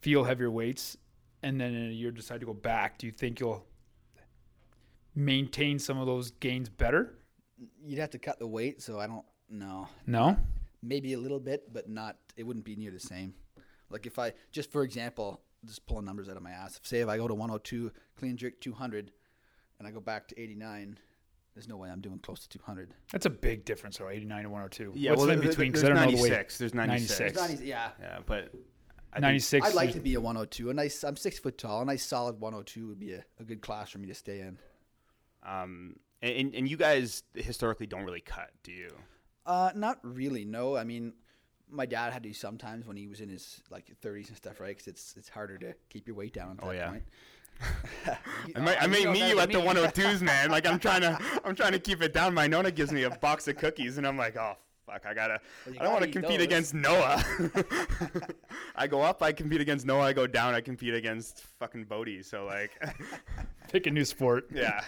feel 0.00 0.24
heavier 0.24 0.50
weights 0.50 0.98
and 1.42 1.60
then 1.60 1.74
in 1.74 1.88
a 1.88 1.92
year 1.92 2.10
decide 2.10 2.40
to 2.40 2.46
go 2.46 2.52
back, 2.52 2.98
do 2.98 3.06
you 3.06 3.12
think 3.12 3.40
you'll 3.40 3.64
maintain 5.14 5.78
some 5.78 5.98
of 5.98 6.06
those 6.06 6.32
gains 6.32 6.68
better? 6.68 7.14
You'd 7.82 7.98
have 7.98 8.10
to 8.10 8.18
cut 8.18 8.38
the 8.38 8.46
weight, 8.46 8.82
so 8.82 8.98
I 8.98 9.06
don't 9.06 9.24
know. 9.48 9.88
No? 10.06 10.36
Maybe 10.82 11.12
a 11.12 11.18
little 11.18 11.40
bit, 11.40 11.72
but 11.72 11.88
not. 11.88 12.16
It 12.36 12.44
wouldn't 12.44 12.64
be 12.64 12.76
near 12.76 12.90
the 12.90 13.00
same. 13.00 13.34
Like 13.90 14.06
if 14.06 14.18
I 14.18 14.32
just 14.50 14.72
for 14.72 14.82
example, 14.82 15.40
just 15.64 15.86
pulling 15.86 16.04
numbers 16.04 16.28
out 16.28 16.36
of 16.36 16.42
my 16.42 16.50
ass. 16.50 16.80
Say 16.82 17.00
if 17.00 17.08
I 17.08 17.16
go 17.16 17.28
to 17.28 17.34
102, 17.34 17.92
clean 18.16 18.36
jerk 18.36 18.60
200, 18.60 19.12
and 19.78 19.88
I 19.88 19.90
go 19.90 20.00
back 20.00 20.28
to 20.28 20.40
89, 20.40 20.98
there's 21.54 21.68
no 21.68 21.76
way 21.76 21.90
I'm 21.90 22.00
doing 22.00 22.18
close 22.18 22.40
to 22.40 22.48
200. 22.58 22.94
That's 23.12 23.26
a 23.26 23.30
big 23.30 23.64
difference, 23.64 23.98
though, 23.98 24.08
89 24.08 24.44
to 24.44 24.48
102. 24.48 24.92
yeah. 24.94 25.10
What's 25.10 25.20
well, 25.20 25.30
in 25.30 25.40
th- 25.40 25.50
between? 25.50 25.72
There's 25.72 25.82
Because 25.82 25.84
I 25.84 26.02
don't 26.02 26.12
know 26.12 26.16
the 26.16 26.22
weight. 26.22 26.30
96. 26.30 26.58
There's 26.58 26.74
96. 26.74 27.20
96. 27.20 27.40
It's 27.40 27.60
not 27.60 27.66
yeah. 27.66 27.90
Yeah, 28.00 28.18
but 28.24 28.52
I 29.12 29.20
96. 29.20 29.66
I'd 29.66 29.74
like 29.74 29.92
to 29.92 30.00
be 30.00 30.14
a 30.14 30.20
102. 30.20 30.70
A 30.70 30.74
nice. 30.74 31.04
I'm 31.04 31.16
six 31.16 31.38
foot 31.38 31.58
tall. 31.58 31.82
A 31.82 31.84
nice 31.84 32.04
solid 32.04 32.40
102 32.40 32.88
would 32.88 32.98
be 32.98 33.12
a, 33.12 33.24
a 33.38 33.44
good 33.44 33.60
class 33.60 33.90
for 33.90 33.98
me 33.98 34.08
to 34.08 34.14
stay 34.14 34.40
in. 34.40 34.58
Um, 35.44 35.96
and 36.22 36.54
and 36.54 36.70
you 36.70 36.76
guys 36.76 37.22
historically 37.34 37.86
don't 37.86 38.04
really 38.04 38.20
cut, 38.20 38.50
do 38.62 38.72
you? 38.72 38.90
Uh, 39.46 39.70
not 39.74 39.98
really. 40.02 40.44
No, 40.44 40.76
I 40.76 40.84
mean, 40.84 41.14
my 41.70 41.86
dad 41.86 42.12
had 42.12 42.22
to 42.22 42.32
sometimes 42.32 42.86
when 42.86 42.96
he 42.96 43.08
was 43.08 43.20
in 43.20 43.28
his 43.28 43.60
like 43.70 43.86
30s 44.02 44.28
and 44.28 44.36
stuff, 44.36 44.60
right? 44.60 44.68
Because 44.76 44.86
it's 44.88 45.14
it's 45.16 45.28
harder 45.28 45.58
to 45.58 45.74
keep 45.90 46.06
your 46.06 46.16
weight 46.16 46.32
down. 46.34 46.58
At 46.58 46.64
Oh, 46.64 46.68
that 46.68 46.74
yeah. 46.76 46.88
Point. 46.90 47.04
I 48.56 48.60
might, 48.60 48.80
I 48.80 48.84
You 48.86 48.90
may 48.90 49.06
meet 49.06 49.28
you 49.28 49.34
than 49.36 49.38
at 49.40 49.52
the 49.52 49.58
102s, 49.58 50.20
man. 50.22 50.50
Like 50.50 50.66
I'm 50.66 50.78
trying 50.78 51.02
to, 51.02 51.18
I'm 51.44 51.54
trying 51.54 51.72
to 51.72 51.78
keep 51.78 52.02
it 52.02 52.12
down. 52.12 52.34
My 52.34 52.46
Nona 52.46 52.70
gives 52.70 52.92
me 52.92 53.02
a 53.04 53.10
box 53.10 53.46
of 53.48 53.56
cookies, 53.56 53.98
and 53.98 54.06
I'm 54.06 54.16
like, 54.16 54.36
oh 54.36 54.54
fuck, 54.86 55.06
I 55.06 55.14
gotta, 55.14 55.40
Well, 55.66 55.76
I 55.78 55.84
don't 55.84 55.92
want 55.92 56.04
to 56.04 56.10
compete 56.10 56.38
those. 56.38 56.46
against 56.46 56.74
Noah. 56.74 57.22
I 58.76 58.86
go 58.86 59.02
up, 59.02 59.22
I 59.22 59.32
compete 59.32 59.60
against 59.60 59.86
Noah. 59.86 60.02
I 60.02 60.12
go 60.12 60.26
down, 60.26 60.54
I 60.54 60.60
compete 60.60 60.94
against 60.94 61.40
fucking 61.58 61.86
Boady. 61.86 62.24
So 62.24 62.46
like, 62.46 62.70
Pick 63.70 63.86
a 63.86 63.90
new 63.90 64.04
sport. 64.04 64.48
yeah, 64.52 64.80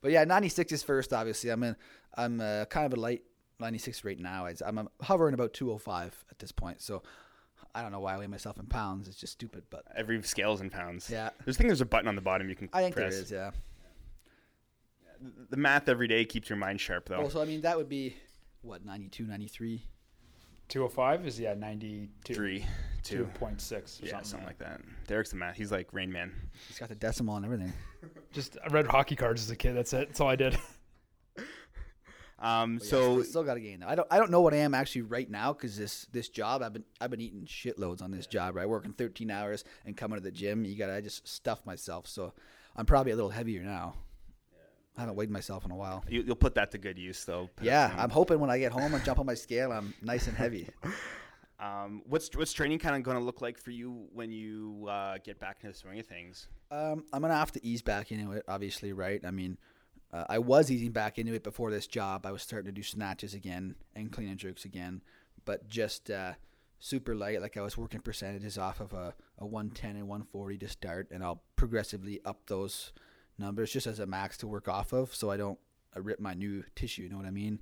But 0.00 0.10
yeah, 0.12 0.24
96 0.24 0.72
is 0.72 0.82
first. 0.82 1.12
Obviously, 1.12 1.50
I'm 1.50 1.62
in. 1.62 1.76
I'm 2.16 2.40
uh, 2.40 2.64
kind 2.66 2.86
of 2.86 2.96
a 2.96 3.00
light 3.00 3.22
96 3.60 4.04
right 4.04 4.18
now. 4.18 4.46
I'd- 4.46 4.62
I'm 4.64 4.88
hovering 5.00 5.34
about 5.34 5.52
205 5.52 6.24
at 6.30 6.38
this 6.38 6.52
point. 6.52 6.80
So 6.82 7.02
I 7.74 7.82
don't 7.82 7.92
know 7.92 8.00
why 8.00 8.14
I 8.14 8.18
weigh 8.18 8.26
myself 8.26 8.58
in 8.58 8.66
pounds. 8.66 9.08
It's 9.08 9.16
just 9.16 9.32
stupid. 9.34 9.64
But 9.70 9.84
every 9.96 10.22
scale's 10.22 10.60
in 10.60 10.70
pounds. 10.70 11.08
yeah, 11.10 11.30
There's 11.44 11.56
I 11.56 11.58
think 11.58 11.68
there's 11.68 11.80
a 11.80 11.86
button 11.86 12.08
on 12.08 12.14
the 12.14 12.20
bottom 12.20 12.48
you 12.48 12.54
can 12.56 12.68
I 12.72 12.82
think 12.82 12.94
press. 12.96 13.14
there 13.14 13.22
is. 13.22 13.30
Yeah. 13.30 13.50
The 15.50 15.56
math 15.56 15.88
every 15.88 16.06
day 16.08 16.24
keeps 16.24 16.48
your 16.50 16.58
mind 16.58 16.80
sharp, 16.80 17.08
though. 17.08 17.20
Well, 17.20 17.30
so 17.30 17.40
I 17.40 17.44
mean, 17.46 17.62
that 17.62 17.76
would 17.76 17.88
be 17.88 18.16
what 18.62 18.84
92, 18.84 19.24
93. 19.26 19.82
205 20.68 21.26
is, 21.26 21.38
yeah, 21.40 21.54
92. 21.54 22.34
Three, 22.34 22.64
two, 23.02 23.28
2.6 23.38 24.02
or 24.02 24.06
yeah, 24.06 24.10
something. 24.12 24.24
something 24.24 24.46
like 24.46 24.58
that. 24.58 24.80
Derek's 25.06 25.30
the 25.30 25.36
math. 25.36 25.56
He's 25.56 25.70
like 25.70 25.92
Rain 25.92 26.10
Man. 26.10 26.32
He's 26.68 26.78
got 26.78 26.88
the 26.88 26.94
decimal 26.94 27.36
and 27.36 27.44
everything. 27.44 27.72
Just 28.32 28.56
I 28.64 28.68
read 28.68 28.86
hockey 28.86 29.14
cards 29.16 29.42
as 29.42 29.50
a 29.50 29.56
kid. 29.56 29.74
That's 29.74 29.92
it. 29.92 30.08
That's 30.08 30.20
all 30.20 30.28
I 30.28 30.36
did. 30.36 30.56
Um, 32.38 32.74
yeah, 32.74 32.78
so 32.80 32.86
still, 32.86 33.24
still 33.24 33.44
got 33.44 33.54
to 33.54 33.60
gain. 33.60 33.82
I 33.82 33.94
don't 33.94 34.08
I 34.10 34.18
don't 34.18 34.30
know 34.30 34.40
what 34.40 34.54
I 34.54 34.58
am 34.58 34.74
actually 34.74 35.02
right 35.02 35.30
now 35.30 35.52
because 35.52 35.76
this 35.76 36.06
this 36.12 36.28
job 36.28 36.62
I've 36.62 36.72
been 36.72 36.84
I've 37.00 37.10
been 37.10 37.20
eating 37.20 37.44
shitloads 37.44 38.02
on 38.02 38.10
this 38.10 38.26
job. 38.26 38.56
Right, 38.56 38.68
working 38.68 38.92
13 38.92 39.30
hours 39.30 39.64
and 39.86 39.96
coming 39.96 40.18
to 40.18 40.22
the 40.22 40.32
gym. 40.32 40.64
You 40.64 40.76
got 40.76 40.90
I 40.90 41.00
just 41.00 41.26
stuff 41.26 41.64
myself. 41.64 42.06
So 42.06 42.32
I'm 42.76 42.86
probably 42.86 43.12
a 43.12 43.16
little 43.16 43.30
heavier 43.30 43.62
now. 43.62 43.94
I 44.96 45.00
haven't 45.00 45.16
weighed 45.16 45.30
myself 45.30 45.64
in 45.64 45.72
a 45.72 45.76
while. 45.76 46.04
you, 46.08 46.22
you'll 46.22 46.36
put 46.36 46.54
that 46.54 46.70
to 46.70 46.78
good 46.78 46.96
use, 46.98 47.24
though. 47.24 47.50
Yeah, 47.60 47.92
I'm 47.98 48.10
hoping 48.10 48.38
when 48.38 48.48
I 48.48 48.60
get 48.60 48.70
home 48.70 48.94
and 48.94 49.04
jump 49.04 49.18
on 49.18 49.26
my 49.26 49.34
scale, 49.34 49.72
I'm 49.72 49.92
nice 50.00 50.28
and 50.28 50.36
heavy. 50.36 50.68
Um, 51.60 52.02
what's 52.06 52.34
what's 52.36 52.52
training 52.52 52.80
kind 52.80 52.96
of 52.96 53.04
going 53.04 53.16
to 53.16 53.22
look 53.22 53.40
like 53.40 53.58
for 53.58 53.70
you 53.70 54.08
when 54.12 54.32
you 54.32 54.86
uh, 54.90 55.18
get 55.24 55.38
back 55.38 55.58
into 55.62 55.72
the 55.72 55.78
swing 55.78 56.00
of 56.00 56.06
things? 56.06 56.48
Um, 56.70 57.04
I'm 57.12 57.22
gonna 57.22 57.34
have 57.34 57.52
to 57.52 57.64
ease 57.64 57.80
back 57.80 58.10
into 58.10 58.32
it, 58.32 58.44
obviously, 58.48 58.92
right? 58.92 59.24
I 59.24 59.30
mean, 59.30 59.56
uh, 60.14 60.24
I 60.28 60.38
was 60.38 60.70
easing 60.70 60.92
back 60.92 61.18
into 61.18 61.34
it 61.34 61.42
before 61.42 61.72
this 61.72 61.88
job. 61.88 62.24
I 62.24 62.30
was 62.30 62.42
starting 62.42 62.66
to 62.66 62.72
do 62.72 62.84
snatches 62.84 63.34
again 63.34 63.74
and 63.96 64.12
clean 64.12 64.28
and 64.28 64.38
jerks 64.38 64.64
again, 64.64 65.02
but 65.44 65.68
just 65.68 66.08
uh, 66.08 66.34
super 66.78 67.16
light. 67.16 67.42
Like 67.42 67.56
I 67.56 67.62
was 67.62 67.76
working 67.76 68.00
percentages 68.00 68.56
off 68.56 68.78
of 68.78 68.92
a, 68.92 69.12
a 69.38 69.46
110 69.46 69.96
and 69.96 70.06
140 70.06 70.58
to 70.58 70.68
start, 70.68 71.08
and 71.10 71.24
I'll 71.24 71.42
progressively 71.56 72.20
up 72.24 72.46
those 72.46 72.92
numbers 73.38 73.72
just 73.72 73.88
as 73.88 73.98
a 73.98 74.06
max 74.06 74.36
to 74.38 74.46
work 74.46 74.68
off 74.68 74.92
of, 74.92 75.12
so 75.12 75.32
I 75.32 75.36
don't 75.36 75.58
uh, 75.96 76.00
rip 76.00 76.20
my 76.20 76.34
new 76.34 76.62
tissue. 76.76 77.02
You 77.02 77.08
know 77.08 77.16
what 77.16 77.26
I 77.26 77.32
mean? 77.32 77.60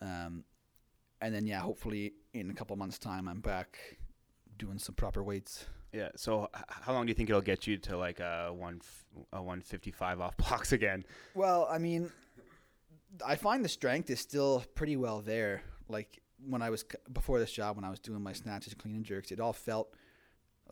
Um, 0.00 0.42
and 1.20 1.32
then 1.32 1.46
yeah, 1.46 1.60
hopefully 1.60 2.14
in 2.34 2.50
a 2.50 2.54
couple 2.54 2.74
months' 2.74 2.98
time, 2.98 3.28
I'm 3.28 3.40
back 3.40 3.78
doing 4.58 4.78
some 4.78 4.96
proper 4.96 5.22
weights. 5.22 5.66
Yeah. 5.92 6.08
So 6.16 6.48
h- 6.56 6.62
how 6.68 6.92
long 6.92 7.06
do 7.06 7.10
you 7.10 7.14
think 7.14 7.28
it'll 7.28 7.40
get 7.42 7.66
you 7.66 7.76
to 7.78 7.96
like 7.96 8.20
a 8.20 8.52
one 8.52 8.80
f- 8.82 9.04
a 9.32 9.42
one 9.42 9.60
fifty 9.60 9.90
five 9.90 10.20
off 10.20 10.36
blocks 10.38 10.72
again? 10.72 11.04
Well, 11.34 11.66
I 11.70 11.78
mean, 11.78 12.10
I 13.24 13.36
find 13.36 13.64
the 13.64 13.68
strength 13.68 14.08
is 14.10 14.20
still 14.20 14.64
pretty 14.74 14.96
well 14.96 15.20
there. 15.20 15.62
Like 15.88 16.20
when 16.48 16.62
I 16.62 16.70
was 16.70 16.80
c- 16.80 16.98
before 17.12 17.38
this 17.38 17.52
job, 17.52 17.76
when 17.76 17.84
I 17.84 17.90
was 17.90 18.00
doing 18.00 18.22
my 18.22 18.32
snatches, 18.32 18.74
clean 18.74 18.96
and 18.96 19.04
jerks, 19.04 19.30
it 19.32 19.40
all 19.40 19.52
felt 19.52 19.94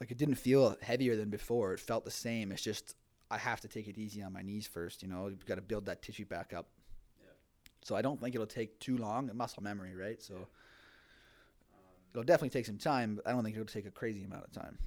like 0.00 0.10
it 0.10 0.16
didn't 0.18 0.36
feel 0.36 0.76
heavier 0.80 1.16
than 1.16 1.28
before. 1.28 1.74
It 1.74 1.80
felt 1.80 2.04
the 2.04 2.10
same. 2.10 2.50
It's 2.52 2.62
just 2.62 2.94
I 3.30 3.36
have 3.38 3.60
to 3.60 3.68
take 3.68 3.86
it 3.88 3.98
easy 3.98 4.22
on 4.22 4.32
my 4.32 4.42
knees 4.42 4.66
first. 4.66 5.02
You 5.02 5.08
know, 5.08 5.28
you've 5.28 5.44
got 5.46 5.56
to 5.56 5.62
build 5.62 5.86
that 5.86 6.02
tissue 6.02 6.24
back 6.24 6.54
up. 6.54 6.66
So 7.82 7.94
I 7.94 8.02
don't 8.02 8.20
think 8.20 8.34
it'll 8.34 8.46
take 8.46 8.78
too 8.80 8.96
long. 8.96 9.30
Muscle 9.34 9.62
memory, 9.62 9.94
right? 9.94 10.20
So 10.22 10.48
it'll 12.12 12.24
definitely 12.24 12.50
take 12.50 12.66
some 12.66 12.76
time, 12.78 13.16
but 13.16 13.26
I 13.26 13.32
don't 13.32 13.44
think 13.44 13.54
it'll 13.56 13.66
take 13.66 13.86
a 13.86 13.90
crazy 13.90 14.24
amount 14.24 14.44
of 14.44 14.52
time. 14.52 14.78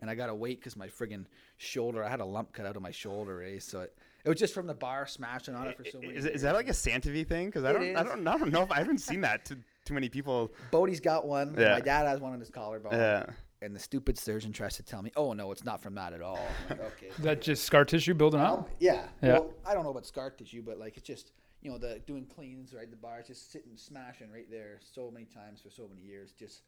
And 0.00 0.10
I 0.10 0.14
got 0.14 0.26
to 0.26 0.34
wait 0.34 0.60
because 0.60 0.76
my 0.76 0.88
friggin' 0.88 1.24
shoulder, 1.56 2.04
I 2.04 2.08
had 2.10 2.20
a 2.20 2.24
lump 2.24 2.52
cut 2.52 2.66
out 2.66 2.76
of 2.76 2.82
my 2.82 2.90
shoulder, 2.90 3.42
eh? 3.42 3.58
So 3.60 3.80
it, 3.80 3.96
it 4.24 4.28
was 4.28 4.38
just 4.38 4.52
from 4.52 4.66
the 4.66 4.74
bar 4.74 5.06
smashing 5.06 5.54
on 5.54 5.68
it 5.68 5.76
for 5.76 5.84
so 5.84 5.98
many 6.00 6.14
Is, 6.14 6.24
it- 6.24 6.28
is 6.28 6.32
years. 6.34 6.42
that 6.42 6.54
like 6.54 6.68
a 6.68 6.74
Santa 6.74 7.10
thing? 7.24 7.46
Because 7.46 7.64
I 7.64 7.72
don't, 7.72 7.96
I 7.96 8.02
don't, 8.02 8.26
I 8.28 8.36
don't 8.36 8.50
know 8.52 8.62
if 8.62 8.70
I 8.70 8.76
haven't 8.78 8.98
seen 8.98 9.22
that 9.22 9.44
to 9.46 9.56
too 9.84 9.94
many 9.94 10.08
people. 10.08 10.52
Boady's 10.70 11.00
got 11.00 11.26
one. 11.26 11.54
Yeah. 11.58 11.72
My 11.74 11.80
dad 11.80 12.06
has 12.06 12.20
one 12.20 12.32
on 12.32 12.40
his 12.40 12.50
collarbone. 12.50 12.92
Yeah. 12.92 13.26
And 13.62 13.74
the 13.74 13.78
stupid 13.80 14.18
surgeon 14.18 14.52
tries 14.52 14.76
to 14.76 14.82
tell 14.82 15.00
me, 15.00 15.10
oh, 15.16 15.32
no, 15.32 15.50
it's 15.50 15.64
not 15.64 15.80
from 15.80 15.94
that 15.94 16.12
at 16.12 16.20
all. 16.20 16.38
I'm 16.68 16.76
like, 16.78 16.86
okay. 17.02 17.08
That 17.20 17.40
just 17.40 17.64
scar 17.64 17.86
tissue 17.86 18.12
building 18.12 18.40
up? 18.40 18.58
Um, 18.58 18.64
yeah. 18.80 19.06
Yeah. 19.22 19.32
Well, 19.34 19.54
I 19.64 19.72
don't 19.72 19.82
know 19.84 19.90
about 19.90 20.04
scar 20.04 20.28
tissue, 20.30 20.62
but 20.62 20.78
like 20.78 20.98
it's 20.98 21.06
just 21.06 21.32
you 21.62 21.70
know 21.70 21.78
the 21.78 22.00
doing 22.06 22.26
cleans 22.26 22.74
right. 22.74 22.88
The 22.88 22.96
bar 22.96 23.22
just 23.26 23.50
sitting 23.50 23.72
smashing 23.76 24.30
right 24.30 24.48
there 24.50 24.78
so 24.92 25.10
many 25.10 25.24
times 25.24 25.62
for 25.62 25.70
so 25.70 25.88
many 25.88 26.02
years. 26.02 26.32
Just 26.38 26.62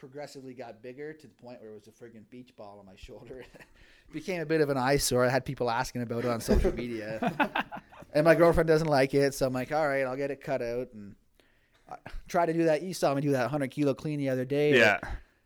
progressively 0.00 0.54
got 0.54 0.82
bigger 0.82 1.12
to 1.12 1.26
the 1.26 1.34
point 1.34 1.60
where 1.60 1.72
it 1.72 1.74
was 1.74 1.86
a 1.86 1.90
friggin' 1.90 2.28
beach 2.30 2.56
ball 2.56 2.78
on 2.80 2.86
my 2.86 2.96
shoulder. 2.96 3.44
Became 4.12 4.40
a 4.40 4.46
bit 4.46 4.62
of 4.62 4.70
an 4.70 4.78
eyesore. 4.78 5.26
I 5.26 5.28
had 5.28 5.44
people 5.44 5.70
asking 5.70 6.00
about 6.00 6.24
it 6.24 6.30
on 6.30 6.40
social 6.40 6.74
media, 6.74 7.20
and 8.14 8.24
my 8.24 8.34
girlfriend 8.34 8.66
doesn't 8.66 8.88
like 8.88 9.12
it. 9.12 9.34
So 9.34 9.46
I'm 9.46 9.52
like, 9.52 9.70
all 9.70 9.86
right, 9.86 10.02
I'll 10.02 10.16
get 10.16 10.32
it 10.32 10.42
cut 10.42 10.62
out 10.62 10.88
and. 10.94 11.14
I 11.88 11.96
try 12.28 12.46
to 12.46 12.52
do 12.52 12.64
that. 12.66 12.82
You 12.82 12.94
saw 12.94 13.12
me 13.14 13.20
do 13.20 13.32
that 13.32 13.42
100 13.42 13.68
kilo 13.72 13.94
clean 13.94 14.20
the 14.20 14.28
other 14.28 14.44
day. 14.44 14.78
Yeah. 14.78 15.00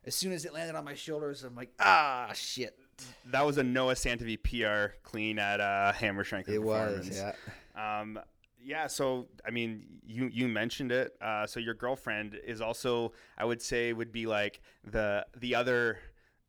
As 0.04 0.14
soon 0.14 0.30
as 0.32 0.44
it 0.44 0.52
landed 0.52 0.76
on 0.76 0.84
my 0.84 0.92
shoulders, 0.92 1.42
I'm 1.42 1.54
like, 1.54 1.70
ah, 1.80 2.32
shit. 2.34 2.78
That 3.24 3.46
was 3.46 3.56
a 3.56 3.62
Noah 3.62 3.96
Santa 3.96 4.26
PR 4.36 4.96
clean 5.02 5.38
at 5.38 5.62
uh, 5.62 5.92
Hammer 5.92 6.22
Strength. 6.22 6.50
It 6.50 6.58
was, 6.58 7.08
yeah. 7.10 8.00
Um, 8.00 8.20
yeah. 8.64 8.86
So 8.86 9.26
I 9.46 9.50
mean, 9.50 9.84
you 10.06 10.26
you 10.32 10.48
mentioned 10.48 10.90
it. 10.92 11.14
Uh, 11.20 11.46
so 11.46 11.60
your 11.60 11.74
girlfriend 11.74 12.38
is 12.46 12.60
also, 12.60 13.12
I 13.38 13.44
would 13.44 13.60
say, 13.62 13.92
would 13.92 14.10
be 14.12 14.26
like 14.26 14.60
the 14.84 15.26
the 15.36 15.54
other 15.54 15.98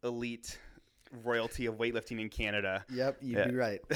elite 0.04 0.58
royalty 1.24 1.66
of 1.68 1.76
weightlifting 1.76 2.20
in 2.20 2.30
Canada. 2.30 2.84
Yep, 2.92 3.18
you'd 3.22 3.38
Yeah. 3.38 3.48
be 3.48 3.56
right. 3.56 3.82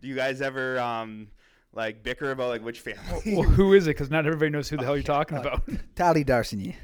Do 0.00 0.08
you 0.08 0.14
guys 0.14 0.40
ever 0.42 0.78
um 0.78 1.28
like 1.72 2.02
bicker 2.02 2.30
about 2.30 2.48
like 2.50 2.62
which 2.64 2.80
family? 2.80 3.22
well, 3.34 3.42
who 3.48 3.72
is 3.74 3.86
it? 3.86 3.90
Because 3.90 4.10
not 4.10 4.26
everybody 4.26 4.50
knows 4.50 4.68
who 4.68 4.76
the 4.76 4.84
hell 4.84 4.96
you're 4.96 5.02
talking 5.18 5.38
about. 5.38 5.62
Tali 5.96 6.24
Darsigny. 6.24 6.74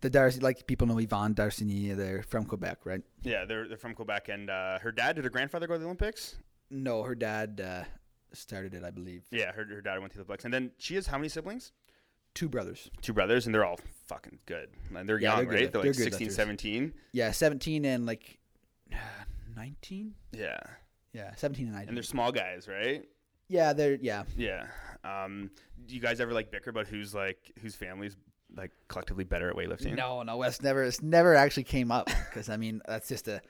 The 0.00 0.10
Darcy, 0.10 0.38
like 0.38 0.64
people 0.68 0.86
know 0.86 0.98
Yvan 0.98 1.34
Darsigny, 1.34 1.96
they're 1.96 2.22
from 2.22 2.44
Quebec, 2.44 2.78
right? 2.84 3.02
yeah, 3.24 3.44
they're 3.44 3.66
they're 3.66 3.76
from 3.76 3.94
Quebec, 3.94 4.28
and 4.28 4.48
uh, 4.48 4.78
her 4.78 4.92
dad 4.92 5.16
did 5.16 5.24
her 5.24 5.30
grandfather 5.30 5.66
go 5.66 5.72
to 5.74 5.78
the 5.80 5.86
Olympics? 5.86 6.36
No, 6.70 7.02
her 7.02 7.16
dad 7.16 7.60
uh, 7.64 7.82
started 8.32 8.74
it, 8.74 8.84
I 8.84 8.90
believe. 8.90 9.22
Yeah, 9.30 9.52
her, 9.52 9.64
her 9.64 9.80
dad 9.80 9.98
went 10.00 10.12
to 10.12 10.18
the 10.18 10.24
Olympics, 10.24 10.44
and 10.44 10.52
then 10.54 10.70
she 10.78 10.94
has 10.96 11.06
how 11.06 11.18
many 11.18 11.28
siblings? 11.28 11.72
Two 12.34 12.48
brothers. 12.48 12.90
Two 13.02 13.12
brothers, 13.12 13.46
and 13.46 13.54
they're 13.54 13.64
all 13.64 13.78
fucking 14.06 14.38
good. 14.46 14.68
And 14.94 15.08
they're 15.08 15.18
Yeah, 15.18 15.36
young, 15.36 15.44
they're 15.46 15.54
right? 15.54 15.60
lift- 15.62 15.72
They're 15.72 15.82
they're 15.82 15.90
like 15.92 15.96
good 15.98 16.04
16, 16.04 16.26
lifters. 16.28 16.36
17. 16.36 16.94
Yeah, 17.12 17.30
17 17.32 17.84
and 17.84 18.06
like 18.06 18.38
19? 19.56 20.14
Yeah, 20.32 20.58
Yeah, 21.12 21.34
17 21.34 21.66
and 21.66 21.74
19. 21.74 21.88
and 21.88 21.96
they're 21.96 22.02
small 22.02 22.32
guys, 22.32 22.68
right? 22.68 23.04
yeah, 23.48 23.72
they're, 23.72 23.94
yeah. 24.00 24.24
Yeah. 24.36 24.66
Um, 25.04 25.50
do 25.86 25.94
you 25.94 26.00
guys 26.00 26.20
ever 26.20 26.32
like 26.32 26.50
bicker 26.50 26.70
about 26.70 26.86
who's 26.86 27.14
like 27.14 27.38
whose 27.62 27.74
family's 27.74 28.14
like 28.54 28.72
collectively 28.88 29.24
better 29.24 29.48
at 29.48 29.56
weightlifting? 29.56 29.96
No, 29.96 30.22
no, 30.22 30.42
it's 30.42 30.60
never, 30.60 30.82
it's 30.84 31.02
never 31.02 31.34
actually 31.34 31.64
came 31.64 31.90
up 31.90 32.06
because 32.28 32.48
I 32.50 32.56
mean, 32.56 32.82
that's 32.86 33.08
just 33.08 33.26
a. 33.28 33.40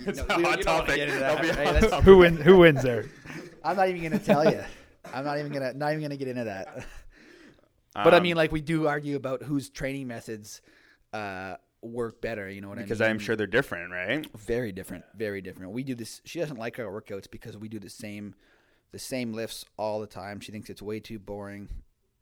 You 0.00 0.08
It's 0.08 0.18
know, 0.18 0.26
a 0.28 0.32
hot 0.32 0.38
you 0.38 0.44
don't 0.44 0.52
wanna 0.52 0.62
topic. 0.62 0.96
get 0.96 1.08
into 1.08 1.20
That'll 1.20 1.42
be 1.42 1.48
a 1.48 1.54
right? 1.54 1.80
hot 1.82 1.90
topic. 1.90 2.04
who 2.04 2.18
wins? 2.18 2.40
Who 2.42 2.58
wins 2.58 2.82
there? 2.82 3.06
I'm 3.64 3.76
not 3.76 3.88
even 3.88 4.02
gonna 4.02 4.18
tell 4.18 4.44
you. 4.50 4.60
I'm 5.12 5.24
not 5.24 5.38
even 5.38 5.52
gonna 5.52 5.72
not 5.74 5.90
even 5.92 6.02
gonna 6.02 6.16
get 6.16 6.28
into 6.28 6.44
that. 6.44 6.84
But 7.92 8.14
I 8.14 8.18
Um, 8.18 8.22
mean, 8.22 8.36
like 8.36 8.52
we 8.52 8.60
do 8.60 8.86
argue 8.86 9.16
about 9.16 9.42
whose 9.42 9.68
training 9.68 10.06
methods 10.06 10.62
uh, 11.12 11.56
work 11.82 12.20
better. 12.20 12.48
You 12.48 12.60
know 12.60 12.68
what 12.68 12.74
I 12.78 12.82
mean? 12.82 12.84
Because 12.86 13.00
I'm 13.00 13.18
sure 13.18 13.34
they're 13.34 13.48
different, 13.48 13.90
right? 13.90 14.24
very 14.38 14.70
different, 14.70 15.04
very 15.16 15.40
different. 15.40 15.72
We 15.72 15.82
do 15.82 15.96
this. 15.96 16.20
She 16.24 16.38
doesn't 16.38 16.56
like 16.56 16.78
our 16.78 16.84
workouts 16.86 17.28
because 17.28 17.56
we 17.58 17.68
do 17.68 17.80
the 17.80 17.90
same, 17.90 18.36
the 18.92 18.98
same 19.00 19.32
lifts 19.32 19.64
all 19.76 19.98
the 20.00 20.06
time. 20.06 20.38
She 20.38 20.52
thinks 20.52 20.70
it's 20.70 20.80
way 20.80 21.00
too 21.00 21.18
boring. 21.18 21.68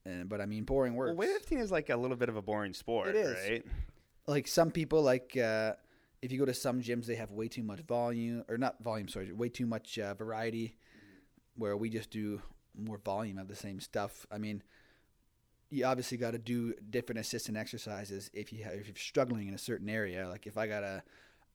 And 0.06 0.26
but 0.30 0.40
I 0.40 0.46
mean, 0.46 0.64
boring 0.64 0.94
works. 0.94 1.14
Well, 1.14 1.28
weightlifting 1.28 1.60
is 1.60 1.70
like 1.70 1.90
a 1.90 1.96
little 1.98 2.16
bit 2.16 2.30
of 2.30 2.36
a 2.36 2.42
boring 2.42 2.72
sport, 2.72 3.08
It 3.08 3.16
is. 3.16 3.36
right? 3.50 3.64
like 4.26 4.48
some 4.48 4.70
people, 4.70 5.02
like 5.02 5.36
uh, 5.36 5.74
if 6.22 6.32
you 6.32 6.38
go 6.38 6.46
to 6.46 6.54
some 6.54 6.80
gyms, 6.80 7.04
they 7.04 7.16
have 7.16 7.30
way 7.30 7.46
too 7.48 7.62
much 7.62 7.80
volume 7.80 8.42
or 8.48 8.56
not 8.56 8.82
volume. 8.82 9.06
Sorry, 9.08 9.30
way 9.34 9.50
too 9.50 9.66
much 9.66 9.98
uh, 9.98 10.14
variety. 10.14 10.76
Where 11.58 11.76
we 11.76 11.90
just 11.90 12.10
do 12.10 12.40
more 12.74 12.98
volume 12.98 13.38
of 13.38 13.48
the 13.48 13.56
same 13.56 13.80
stuff. 13.80 14.26
I 14.30 14.38
mean, 14.38 14.62
you 15.70 15.84
obviously 15.84 16.16
got 16.16 16.30
to 16.30 16.38
do 16.38 16.74
different 16.90 17.18
assistant 17.18 17.58
exercises 17.58 18.30
if 18.32 18.52
you 18.52 18.64
have, 18.64 18.74
if 18.74 18.86
you're 18.86 18.96
struggling 18.96 19.48
in 19.48 19.54
a 19.54 19.58
certain 19.58 19.88
area. 19.88 20.28
Like 20.28 20.46
if 20.46 20.56
I 20.56 20.66
got 20.66 20.82
a 20.82 21.02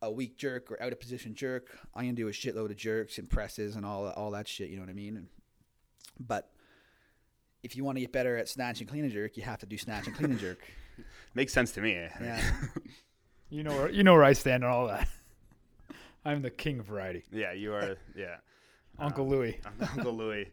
a 0.02 0.12
weak 0.12 0.38
jerk 0.38 0.70
or 0.70 0.82
out 0.84 0.92
of 0.92 1.00
position 1.00 1.34
jerk, 1.34 1.80
I'm 1.96 2.04
gonna 2.04 2.14
do 2.14 2.28
a 2.28 2.32
shitload 2.32 2.72
of 2.72 2.76
jerks 2.76 3.18
and 3.18 3.30
presses 3.30 3.76
and 3.76 3.86
all 3.86 4.10
all 4.10 4.32
that 4.32 4.48
shit. 4.48 4.70
You 4.70 4.76
know 4.76 4.84
what 4.84 4.90
I 4.90 4.94
mean? 4.94 5.16
And, 5.18 5.28
but 6.20 6.52
if 7.64 7.78
you 7.78 7.86
want 7.86 7.96
to 7.96 8.02
get 8.02 8.12
better 8.12 8.38
at 8.38 8.50
snatch 8.50 8.82
and 8.82 8.90
clean 8.90 9.06
and 9.06 9.14
jerk, 9.14 9.38
you 9.38 9.44
have 9.44 9.60
to 9.60 9.66
do 9.66 9.78
snatch 9.78 10.06
and 10.06 10.16
clean 10.16 10.32
and 10.32 10.40
jerk. 10.40 10.60
Makes 11.34 11.54
sense 11.54 11.72
to 11.72 11.82
me. 11.82 11.94
Yeah. 11.94 12.42
You 13.54 13.62
know 13.62 13.76
where 13.76 13.92
you 13.92 14.02
know 14.02 14.14
where 14.14 14.24
I 14.24 14.34
stand 14.34 14.64
on 14.64 14.72
all 14.72 14.88
that. 14.88 15.08
I'm 16.26 16.42
the 16.42 16.50
king 16.50 16.80
of 16.80 16.88
variety, 16.88 17.24
yeah, 17.32 17.54
you 17.54 17.72
are. 17.76 17.98
Yeah, 18.16 18.38
Uncle 19.00 19.24
Um, 19.26 19.30
Louis. 19.30 19.60
Uncle 19.98 20.14
Louis. 20.14 20.48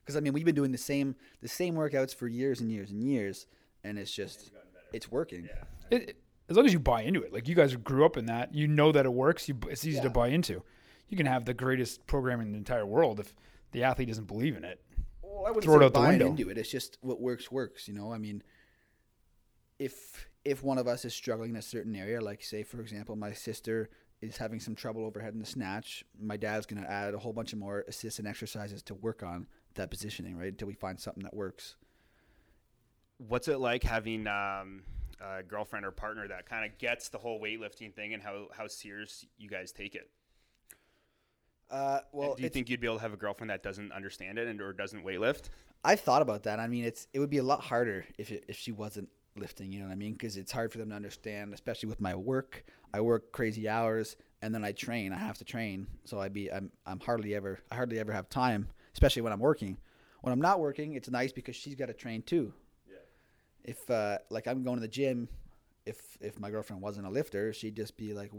Because 0.00 0.16
I 0.16 0.20
mean, 0.20 0.32
we've 0.32 0.44
been 0.44 0.54
doing 0.54 0.72
the 0.72 0.78
same 0.78 1.14
the 1.42 1.48
same 1.48 1.74
workouts 1.74 2.14
for 2.14 2.26
years 2.28 2.60
and 2.60 2.70
years 2.70 2.90
and 2.90 3.02
years, 3.02 3.46
and 3.84 3.98
it's 3.98 4.12
just 4.12 4.50
it's 4.92 5.10
working. 5.10 5.48
It, 5.90 6.16
as 6.48 6.56
long 6.56 6.64
as 6.64 6.72
you 6.72 6.78
buy 6.80 7.02
into 7.02 7.22
it, 7.22 7.32
like 7.32 7.46
you 7.46 7.54
guys 7.54 7.76
grew 7.76 8.06
up 8.06 8.16
in 8.16 8.26
that, 8.26 8.54
you 8.54 8.66
know 8.66 8.90
that 8.92 9.04
it 9.04 9.12
works. 9.12 9.48
You, 9.48 9.58
it's 9.68 9.84
easy 9.84 9.96
Yeah. 9.98 10.04
to 10.04 10.10
buy 10.10 10.28
into. 10.28 10.62
You 11.08 11.16
can 11.16 11.26
have 11.26 11.44
the 11.44 11.52
greatest 11.54 12.06
program 12.06 12.40
in 12.40 12.52
the 12.52 12.58
entire 12.58 12.86
world 12.86 13.20
if 13.20 13.34
the 13.72 13.82
athlete 13.84 14.08
doesn't 14.08 14.26
believe 14.26 14.56
in 14.56 14.64
it. 14.64 14.80
Well, 15.22 15.44
I 15.46 15.50
wouldn't 15.50 15.64
Throw 15.64 15.76
it 15.76 15.80
say 15.80 15.84
out 15.86 15.92
the 15.92 15.98
buying 15.98 16.18
window. 16.18 16.26
into 16.28 16.48
it. 16.50 16.56
It's 16.56 16.70
just 16.70 16.96
what 17.02 17.20
works 17.20 17.50
works. 17.52 17.86
You 17.86 17.92
know, 17.94 18.10
I 18.12 18.16
mean, 18.18 18.42
if 19.78 20.28
if 20.44 20.62
one 20.62 20.78
of 20.78 20.86
us 20.88 21.04
is 21.04 21.12
struggling 21.14 21.50
in 21.50 21.56
a 21.56 21.62
certain 21.62 21.94
area, 21.94 22.20
like 22.20 22.42
say 22.42 22.62
for 22.62 22.80
example, 22.80 23.14
my 23.16 23.32
sister 23.32 23.90
is 24.20 24.36
having 24.36 24.60
some 24.60 24.74
trouble 24.74 25.04
overhead 25.04 25.32
in 25.32 25.38
the 25.38 25.46
snatch, 25.46 26.04
my 26.20 26.36
dad's 26.36 26.66
gonna 26.66 26.86
add 26.86 27.14
a 27.14 27.18
whole 27.18 27.32
bunch 27.32 27.52
of 27.52 27.58
more 27.58 27.84
assists 27.88 28.18
and 28.18 28.26
exercises 28.26 28.82
to 28.82 28.94
work 28.94 29.22
on 29.22 29.46
that 29.74 29.90
positioning, 29.90 30.36
right? 30.36 30.48
Until 30.48 30.68
we 30.68 30.74
find 30.74 30.98
something 30.98 31.22
that 31.22 31.34
works. 31.34 31.76
What's 33.18 33.48
it 33.48 33.58
like 33.58 33.82
having 33.82 34.26
um, 34.26 34.82
a 35.20 35.42
girlfriend 35.42 35.84
or 35.84 35.90
partner 35.90 36.28
that 36.28 36.46
kind 36.46 36.64
of 36.64 36.78
gets 36.78 37.08
the 37.08 37.18
whole 37.18 37.40
weightlifting 37.40 37.94
thing 37.94 38.14
and 38.14 38.22
how 38.22 38.48
how 38.56 38.66
serious 38.66 39.24
you 39.36 39.48
guys 39.48 39.72
take 39.72 39.94
it? 39.94 40.10
Uh, 41.70 42.00
well, 42.12 42.34
do 42.34 42.42
you 42.42 42.48
think 42.48 42.70
you'd 42.70 42.80
be 42.80 42.86
able 42.86 42.96
to 42.96 43.02
have 43.02 43.12
a 43.12 43.16
girlfriend 43.16 43.50
that 43.50 43.62
doesn't 43.62 43.92
understand 43.92 44.38
it 44.38 44.48
and 44.48 44.60
or 44.60 44.72
doesn't 44.72 45.04
weightlift? 45.04 45.50
I've 45.84 46.00
thought 46.00 46.22
about 46.22 46.44
that. 46.44 46.58
I 46.58 46.66
mean, 46.66 46.84
it's 46.84 47.06
it 47.12 47.20
would 47.20 47.30
be 47.30 47.38
a 47.38 47.42
lot 47.42 47.60
harder 47.60 48.04
if 48.16 48.32
it, 48.32 48.44
if 48.48 48.56
she 48.56 48.72
wasn't 48.72 49.08
lifting. 49.38 49.72
You 49.72 49.80
know 49.80 49.86
what 49.86 49.92
I 49.92 49.96
mean? 49.96 50.12
Because 50.12 50.36
it's 50.36 50.52
hard 50.52 50.72
for 50.72 50.78
them 50.78 50.90
to 50.90 50.94
understand, 50.96 51.52
especially 51.54 51.88
with 51.88 52.00
my 52.00 52.14
work. 52.14 52.64
I 52.92 53.00
work 53.00 53.32
crazy 53.32 53.68
hours, 53.68 54.16
and 54.42 54.54
then 54.54 54.64
I 54.64 54.72
train. 54.72 55.12
I 55.12 55.18
have 55.18 55.38
to 55.38 55.44
train, 55.44 55.86
so 56.04 56.20
I 56.20 56.28
be 56.28 56.50
I'm 56.52 56.70
I'm 56.86 57.00
hardly 57.00 57.34
ever 57.34 57.58
I 57.70 57.74
hardly 57.76 57.98
ever 57.98 58.12
have 58.12 58.28
time, 58.28 58.68
especially 58.92 59.22
when 59.22 59.32
I'm 59.32 59.40
working. 59.40 59.76
When 60.22 60.32
I'm 60.32 60.40
not 60.40 60.58
working, 60.60 60.94
it's 60.94 61.08
nice 61.10 61.32
because 61.32 61.54
she's 61.56 61.74
got 61.74 61.86
to 61.86 61.94
train 61.94 62.22
too. 62.22 62.52
Yeah. 62.90 62.96
If 63.64 63.88
uh, 63.90 64.18
like 64.30 64.46
I'm 64.48 64.62
going 64.64 64.76
to 64.76 64.80
the 64.82 64.88
gym, 64.88 65.28
if 65.86 66.16
if 66.20 66.40
my 66.40 66.50
girlfriend 66.50 66.82
wasn't 66.82 67.06
a 67.06 67.10
lifter, 67.10 67.52
she'd 67.52 67.76
just 67.76 67.96
be 67.96 68.12
like. 68.14 68.30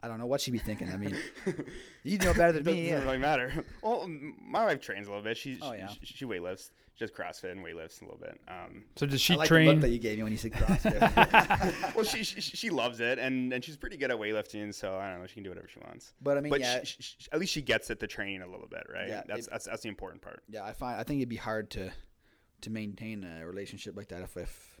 I 0.00 0.06
don't 0.06 0.20
know 0.20 0.26
what 0.26 0.40
she'd 0.40 0.52
be 0.52 0.58
thinking. 0.60 0.88
I 0.92 0.96
mean, 0.96 1.16
you 2.04 2.18
know 2.18 2.32
better 2.32 2.52
than 2.52 2.62
Doesn't 2.62 2.80
me. 2.80 2.88
Yeah. 2.88 3.02
really 3.02 3.18
matter. 3.18 3.64
Well, 3.82 4.08
my 4.40 4.64
wife 4.66 4.80
trains 4.80 5.08
a 5.08 5.10
little 5.10 5.24
bit. 5.24 5.36
She 5.36 5.58
Oh, 5.60 5.72
she, 5.72 5.78
yeah. 5.78 5.88
she, 5.88 5.98
she 6.18 6.24
weightlifts. 6.24 6.70
She 6.98 7.04
does 7.06 7.12
CrossFit 7.12 7.52
and 7.52 7.64
weightlifts 7.64 8.00
a 8.02 8.04
little 8.04 8.18
bit. 8.18 8.40
Um, 8.48 8.82
So 8.96 9.06
does 9.06 9.14
I 9.14 9.18
she 9.18 9.36
like 9.36 9.48
the 9.48 9.54
look 9.54 9.64
train? 9.66 9.80
that 9.80 9.90
you 9.90 9.98
gave 10.00 10.16
me 10.18 10.24
when 10.24 10.32
you 10.32 10.38
said 10.38 10.52
CrossFit. 10.52 11.94
well, 11.94 12.04
she, 12.04 12.24
she 12.24 12.40
she 12.40 12.70
loves 12.70 12.98
it, 12.98 13.20
and, 13.20 13.52
and 13.52 13.64
she's 13.64 13.76
pretty 13.76 13.96
good 13.96 14.10
at 14.10 14.18
weightlifting. 14.18 14.74
So 14.74 14.96
I 14.96 15.10
don't 15.10 15.20
know. 15.20 15.26
She 15.28 15.34
can 15.34 15.44
do 15.44 15.50
whatever 15.50 15.68
she 15.72 15.78
wants. 15.86 16.12
but 16.20 16.36
I 16.36 16.40
mean, 16.40 16.50
but 16.50 16.58
yeah, 16.60 16.80
she, 16.80 16.96
she, 17.00 17.14
she- 17.18 17.28
at 17.32 17.38
least 17.38 17.52
she 17.52 17.62
gets 17.62 17.90
at 17.92 18.00
the 18.00 18.08
training 18.08 18.42
a 18.42 18.48
little 18.48 18.66
bit, 18.68 18.84
right? 18.92 19.06
Yeah, 19.08 19.22
that's, 19.28 19.46
it- 19.46 19.50
that's 19.50 19.66
that's 19.66 19.82
the 19.82 19.88
important 19.88 20.22
part. 20.22 20.42
Yeah, 20.48 20.64
I 20.64 20.72
find 20.72 20.98
I 20.98 21.04
think 21.04 21.18
it'd 21.20 21.28
be 21.28 21.36
hard 21.36 21.70
to 21.70 21.92
to 22.62 22.70
maintain 22.70 23.22
a 23.22 23.46
relationship 23.46 23.96
like 23.96 24.08
that 24.08 24.22
if 24.22 24.36
if, 24.36 24.80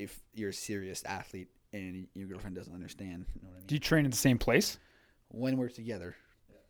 if 0.00 0.20
you're 0.34 0.50
a 0.50 0.52
serious 0.54 1.04
athlete 1.04 1.46
and 1.72 2.08
your 2.14 2.26
girlfriend 2.26 2.56
doesn't 2.56 2.74
understand. 2.74 3.26
You 3.36 3.42
know 3.42 3.48
what 3.50 3.54
I 3.54 3.58
mean? 3.58 3.66
Do 3.68 3.74
you 3.76 3.80
train 3.80 4.04
at 4.04 4.10
the 4.10 4.16
same 4.18 4.38
place? 4.38 4.78
when 5.34 5.56
we're 5.56 5.68
together, 5.68 6.14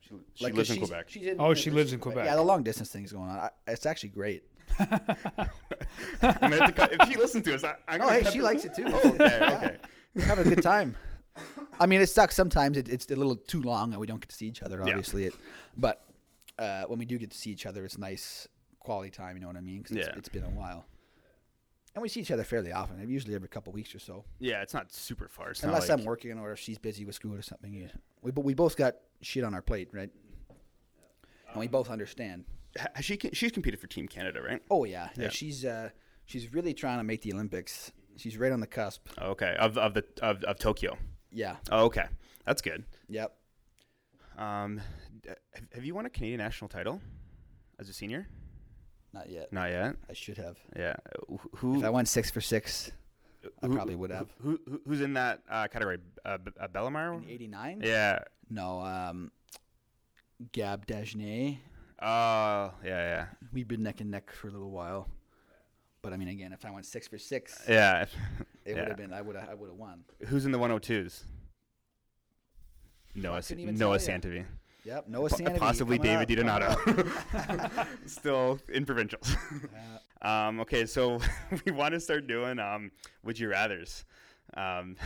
She, 0.02 0.10
she 0.34 0.44
Like, 0.44 0.52
'cause 0.52 0.58
lives 0.68 0.70
in 0.70 0.78
Quebec. 0.78 1.04
she's 1.08 1.26
in- 1.26 1.40
Oh, 1.40 1.52
she 1.54 1.70
lives 1.70 1.92
in 1.92 1.98
Quebec. 1.98 2.24
Yeah, 2.26 2.36
the 2.36 2.42
long 2.42 2.62
distance 2.62 2.90
thing's 2.90 3.10
going 3.10 3.28
on. 3.28 3.38
I, 3.38 3.50
it's 3.66 3.86
actually 3.86 4.10
great. 4.10 4.44
I'm 4.78 4.88
gonna 6.40 6.56
have 6.56 6.66
to 6.66 6.72
cut, 6.72 6.92
if 6.92 7.08
she 7.08 7.16
listens 7.16 7.44
to 7.44 7.54
us, 7.54 7.64
I, 7.64 7.74
I'm 7.88 8.00
Oh, 8.00 8.04
gonna 8.04 8.12
hey, 8.12 8.22
cut 8.22 8.32
she 8.32 8.38
the- 8.38 8.44
likes 8.44 8.64
it 8.64 8.74
too. 8.74 8.84
Oh, 8.86 9.08
okay, 9.10 9.24
okay. 9.52 9.76
Have 10.26 10.38
a 10.38 10.44
good 10.44 10.62
time. 10.62 10.94
I 11.80 11.86
mean, 11.86 12.00
it 12.02 12.08
sucks 12.08 12.34
sometimes. 12.34 12.76
It, 12.76 12.88
it's 12.88 13.10
a 13.10 13.16
little 13.16 13.36
too 13.36 13.62
long 13.62 13.92
and 13.92 14.00
we 14.00 14.06
don't 14.06 14.20
get 14.20 14.28
to 14.28 14.36
see 14.36 14.46
each 14.46 14.62
other. 14.62 14.82
Obviously, 14.82 15.24
it, 15.24 15.34
but 15.76 16.04
uh, 16.58 16.84
when 16.84 16.98
we 16.98 17.06
do 17.06 17.16
get 17.18 17.30
to 17.30 17.38
see 17.38 17.50
each 17.50 17.64
other, 17.64 17.84
it's 17.84 17.96
nice 17.96 18.46
quality 18.78 19.10
time. 19.10 19.36
You 19.36 19.40
know 19.40 19.46
what 19.46 19.56
I 19.56 19.60
mean? 19.62 19.82
'Cause 19.82 19.96
it's, 19.96 20.06
Yeah. 20.06 20.14
it's 20.16 20.28
been 20.28 20.44
a 20.44 20.50
while. 20.50 20.84
And 21.94 22.02
we 22.02 22.08
see 22.08 22.20
each 22.20 22.30
other 22.30 22.44
fairly 22.44 22.72
often, 22.72 23.06
usually 23.08 23.34
every 23.34 23.48
couple 23.48 23.72
weeks 23.72 23.94
or 23.94 23.98
so. 23.98 24.24
Yeah, 24.38 24.62
it's 24.62 24.72
not 24.74 24.92
super 24.92 25.28
far. 25.28 25.50
It's 25.50 25.62
not 25.62 25.68
Unless 25.70 25.88
like, 25.90 25.98
I'm 25.98 26.04
working 26.06 26.38
or 26.38 26.52
if 26.52 26.58
she's 26.58 26.78
busy 26.78 27.04
with 27.04 27.14
school 27.14 27.34
or 27.34 27.42
something. 27.42 27.72
Yeah. 27.74 27.88
We, 28.22 28.30
but 28.32 28.44
we 28.44 28.54
both 28.54 28.76
got 28.76 28.96
shit 29.20 29.44
on 29.44 29.54
our 29.54 29.60
plate, 29.62 29.88
right? 29.92 30.10
And 31.50 31.56
we 31.60 31.68
both 31.68 31.90
understand. 31.90 32.44
She 33.00 33.18
she's 33.32 33.52
competed 33.52 33.80
for 33.80 33.86
Team 33.86 34.08
Canada, 34.08 34.40
right? 34.42 34.60
Oh 34.70 34.84
yeah, 34.84 35.08
yeah. 35.16 35.24
Yeah. 35.24 35.28
She's 35.30 35.64
uh, 35.64 35.90
she's 36.24 36.52
really 36.52 36.74
trying 36.74 36.98
to 36.98 37.04
make 37.04 37.22
the 37.22 37.32
Olympics. 37.32 37.92
She's 38.16 38.36
right 38.36 38.52
on 38.52 38.60
the 38.60 38.66
cusp. 38.66 39.08
Okay, 39.20 39.54
of 39.58 39.76
of 39.78 39.94
the 39.94 40.04
of, 40.22 40.42
of 40.44 40.58
Tokyo. 40.58 40.96
Yeah. 41.30 41.56
Oh, 41.70 41.84
okay, 41.86 42.06
that's 42.46 42.62
good. 42.62 42.84
Yep. 43.08 43.34
Um, 44.38 44.80
have, 45.74 45.84
you 45.84 45.94
won 45.94 46.06
a 46.06 46.10
Canadian 46.10 46.38
national 46.38 46.68
title 46.68 47.00
as 47.78 47.88
a 47.88 47.92
senior? 47.92 48.26
Not 49.12 49.28
yet. 49.28 49.52
Not 49.52 49.70
yet. 49.70 49.96
I 50.08 50.14
should 50.14 50.38
have. 50.38 50.56
Yeah. 50.76 50.96
Who? 51.56 51.78
If 51.78 51.84
I 51.84 51.90
went 51.90 52.08
six 52.08 52.30
for 52.30 52.40
six 52.40 52.90
I 53.62 53.66
who- 53.66 53.74
probably 53.74 53.94
would 53.94 54.10
have. 54.10 54.28
Who, 54.42 54.58
who 54.66 54.80
who's 54.86 55.00
in 55.02 55.14
that 55.14 55.40
uh, 55.50 55.68
category? 55.68 55.98
Uh, 56.24 56.38
uh, 56.58 56.68
Bellemare? 56.68 57.22
in 57.22 57.28
'89, 57.28 57.82
Yeah. 57.84 58.20
no. 58.48 58.80
Um, 58.80 59.30
Gab 60.52 60.86
Dagenais. 60.86 61.58
Oh, 62.02 62.72
yeah, 62.84 62.84
yeah, 62.84 63.26
We've 63.52 63.68
been 63.68 63.82
neck 63.82 64.00
and 64.00 64.10
neck 64.10 64.32
for 64.32 64.48
a 64.48 64.50
little 64.50 64.70
while. 64.70 65.08
But 66.02 66.12
I 66.12 66.16
mean, 66.16 66.28
again, 66.28 66.52
if 66.52 66.64
I 66.64 66.70
went 66.72 66.84
six 66.84 67.06
for 67.06 67.16
six, 67.16 67.62
yeah. 67.68 68.02
it 68.02 68.08
yeah. 68.66 68.74
would 68.74 68.88
have 68.88 68.96
been. 68.96 69.12
I 69.12 69.22
would 69.22 69.36
have. 69.36 69.48
I 69.48 69.54
would 69.54 69.68
have 69.68 69.78
won. 69.78 70.02
Who's 70.26 70.44
in 70.44 70.50
the 70.50 70.58
102s? 70.58 71.22
Noah, 73.14 73.42
couldn't 73.42 73.60
even 73.60 73.78
Noah 73.78 73.98
tell. 73.98 74.18
Santavy. 74.18 74.44
Yep. 74.84 75.08
Noah 75.08 75.28
Po- 75.28 75.36
Sanity. 75.36 75.58
possibly 75.60 75.98
coming 75.98 76.26
David 76.26 76.48
up. 76.48 76.58
DiDonato. 76.60 77.86
Still 78.06 78.58
in 78.68 78.84
provincials. 78.84 79.36
um, 80.22 80.60
okay, 80.60 80.86
so 80.86 81.20
we 81.64 81.70
want 81.70 81.94
to 81.94 82.00
start 82.00 82.26
doing 82.26 82.58
um, 82.58 82.90
would 83.22 83.38
you 83.38 83.48
rather's. 83.48 84.04
Um, 84.54 84.96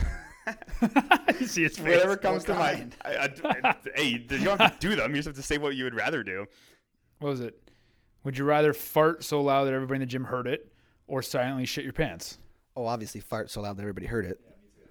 you 1.39 1.47
see 1.47 1.63
his 1.63 1.77
face. 1.77 1.85
whatever 1.85 2.17
comes 2.17 2.43
to 2.45 2.53
mind. 2.55 2.95
I, 3.05 3.15
I, 3.15 3.29
I- 3.63 3.75
hey, 3.95 4.07
you 4.07 4.19
don't 4.19 4.59
have 4.59 4.79
to 4.79 4.89
do 4.89 4.95
them. 4.95 5.11
You 5.11 5.17
just 5.17 5.27
have 5.27 5.35
to 5.35 5.43
say 5.43 5.57
what 5.57 5.75
you 5.75 5.83
would 5.83 5.95
rather 5.95 6.23
do. 6.23 6.47
What 7.19 7.29
was 7.29 7.41
it? 7.41 7.59
Would 8.23 8.37
you 8.37 8.45
rather 8.45 8.73
fart 8.73 9.23
so 9.23 9.41
loud 9.41 9.65
that 9.65 9.73
everybody 9.73 9.97
in 9.97 10.01
the 10.01 10.05
gym 10.05 10.25
heard 10.25 10.47
it, 10.47 10.71
or 11.07 11.21
silently 11.21 11.65
shit 11.65 11.83
your 11.83 11.93
pants? 11.93 12.37
Oh, 12.75 12.85
obviously, 12.85 13.21
fart 13.21 13.49
so 13.49 13.61
loud 13.61 13.77
that 13.77 13.81
everybody 13.81 14.05
heard 14.05 14.25
it. 14.25 14.39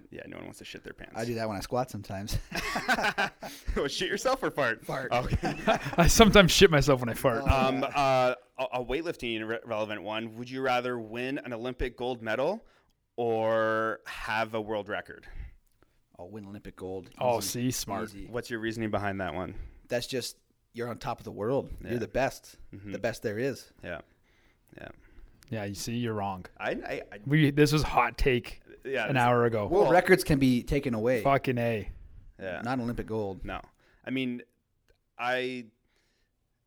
Yeah, 0.09 0.21
no 0.27 0.37
one 0.37 0.45
wants 0.45 0.59
to 0.59 0.65
shit 0.65 0.83
their 0.83 0.93
pants. 0.93 1.13
I 1.17 1.25
do 1.25 1.33
that 1.35 1.47
when 1.47 1.57
I 1.57 1.59
squat 1.59 1.91
sometimes. 1.91 2.37
oh, 3.77 3.87
shit 3.87 4.07
yourself 4.09 4.41
or 4.41 4.49
fart? 4.51 4.85
Fart. 4.85 5.11
Okay. 5.11 5.55
I 5.97 6.07
sometimes 6.07 6.51
shit 6.51 6.71
myself 6.71 7.01
when 7.01 7.09
I 7.09 7.13
fart. 7.13 7.43
um, 7.47 7.83
uh, 7.83 8.33
a, 8.57 8.63
a 8.79 8.85
weightlifting 8.85 9.45
re- 9.47 9.59
relevant 9.65 10.01
one. 10.01 10.35
Would 10.37 10.49
you 10.49 10.61
rather 10.61 10.97
win 10.97 11.39
an 11.39 11.51
Olympic 11.53 11.97
gold 11.97 12.21
medal 12.21 12.63
or 13.17 13.99
have 14.05 14.53
a 14.53 14.61
world 14.61 14.87
record? 14.89 15.27
I'll 16.17 16.29
win 16.29 16.45
Olympic 16.45 16.77
gold. 16.77 17.09
oh, 17.19 17.39
Easy. 17.39 17.47
see, 17.47 17.71
smart. 17.71 18.05
Easy. 18.05 18.27
What's 18.31 18.49
your 18.49 18.59
reasoning 18.59 18.89
behind 18.89 19.19
that 19.21 19.35
one? 19.35 19.55
That's 19.89 20.07
just 20.07 20.37
you're 20.77 20.87
on 20.89 20.97
top 20.97 21.19
of 21.19 21.25
the 21.25 21.31
world. 21.31 21.69
Yeah. 21.83 21.91
You're 21.91 21.99
the 21.99 22.07
best. 22.07 22.55
Mhm. 22.73 22.91
The 22.91 22.99
best 22.99 23.23
there 23.23 23.39
is. 23.39 23.71
Yeah, 23.83 24.01
yeah. 24.79 24.89
Yeah, 25.49 25.63
you 25.63 25.75
see, 25.75 25.93
you're 25.95 26.13
wrong. 26.13 26.45
I, 26.59 26.71
I, 26.71 27.01
I 27.11 27.17
We 27.25 27.51
this 27.51 27.71
was 27.71 27.81
hot 27.81 28.17
take 28.17 28.61
yeah. 28.85 29.07
an 29.07 29.17
hour 29.17 29.45
ago. 29.45 29.65
World 29.67 29.83
Well- 29.85 29.91
records 29.91 30.23
can 30.23 30.39
be 30.39 30.61
taken 30.63 30.93
away. 30.93 31.23
Fucking 31.23 31.57
a. 31.57 31.89
Yeah. 32.39 32.61
Not 32.63 32.79
Olympic 32.79 33.07
gold. 33.07 33.43
No, 33.43 33.59
I 34.05 34.11
mean, 34.11 34.41
I. 35.17 35.65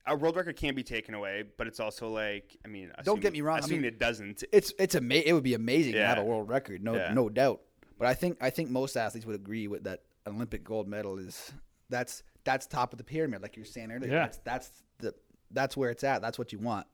A 0.06 0.16
world 0.16 0.34
record 0.34 0.56
can 0.56 0.74
be 0.74 0.82
taken 0.82 1.14
away, 1.14 1.44
but 1.58 1.66
it's 1.66 1.78
also 1.78 2.08
like 2.08 2.56
I 2.64 2.68
mean, 2.68 2.90
Don't 3.04 3.20
get 3.20 3.32
me 3.32 3.42
wrong, 3.42 3.60
I 3.62 3.66
mean- 3.66 3.84
it 3.84 3.98
doesn't, 3.98 4.42
It's 4.50 4.72
it's 4.78 4.94
ama- 4.96 5.14
It 5.24 5.32
would 5.34 5.44
be 5.44 5.54
amazing 5.54 5.92
to 5.92 6.04
have 6.04 6.18
a 6.18 6.24
world 6.24 6.48
record. 6.48 6.82
No 6.82 6.96
Yeah. 6.96 7.12
no 7.14 7.28
doubt. 7.28 7.60
But 7.98 8.08
I 8.08 8.14
think 8.14 8.38
I 8.40 8.50
think 8.50 8.70
most 8.70 8.96
athletes 8.96 9.26
would 9.26 9.36
agree 9.36 9.68
with 9.68 9.84
that. 9.84 10.02
An 10.26 10.34
Olympic 10.34 10.64
gold 10.64 10.88
medal 10.88 11.18
is 11.18 11.52
that's 11.90 12.22
that's 12.44 12.66
top 12.66 12.92
of 12.92 12.98
the 12.98 13.04
pyramid, 13.04 13.42
like 13.42 13.56
you 13.56 13.62
were 13.62 13.66
saying 13.66 13.90
earlier. 13.90 14.10
Yeah. 14.10 14.18
That's 14.20 14.38
that's 14.38 14.70
the 14.98 15.14
that's 15.50 15.76
where 15.76 15.90
it's 15.90 16.04
at. 16.04 16.22
That's 16.22 16.38
what 16.38 16.52
you 16.52 16.58
want. 16.58 16.86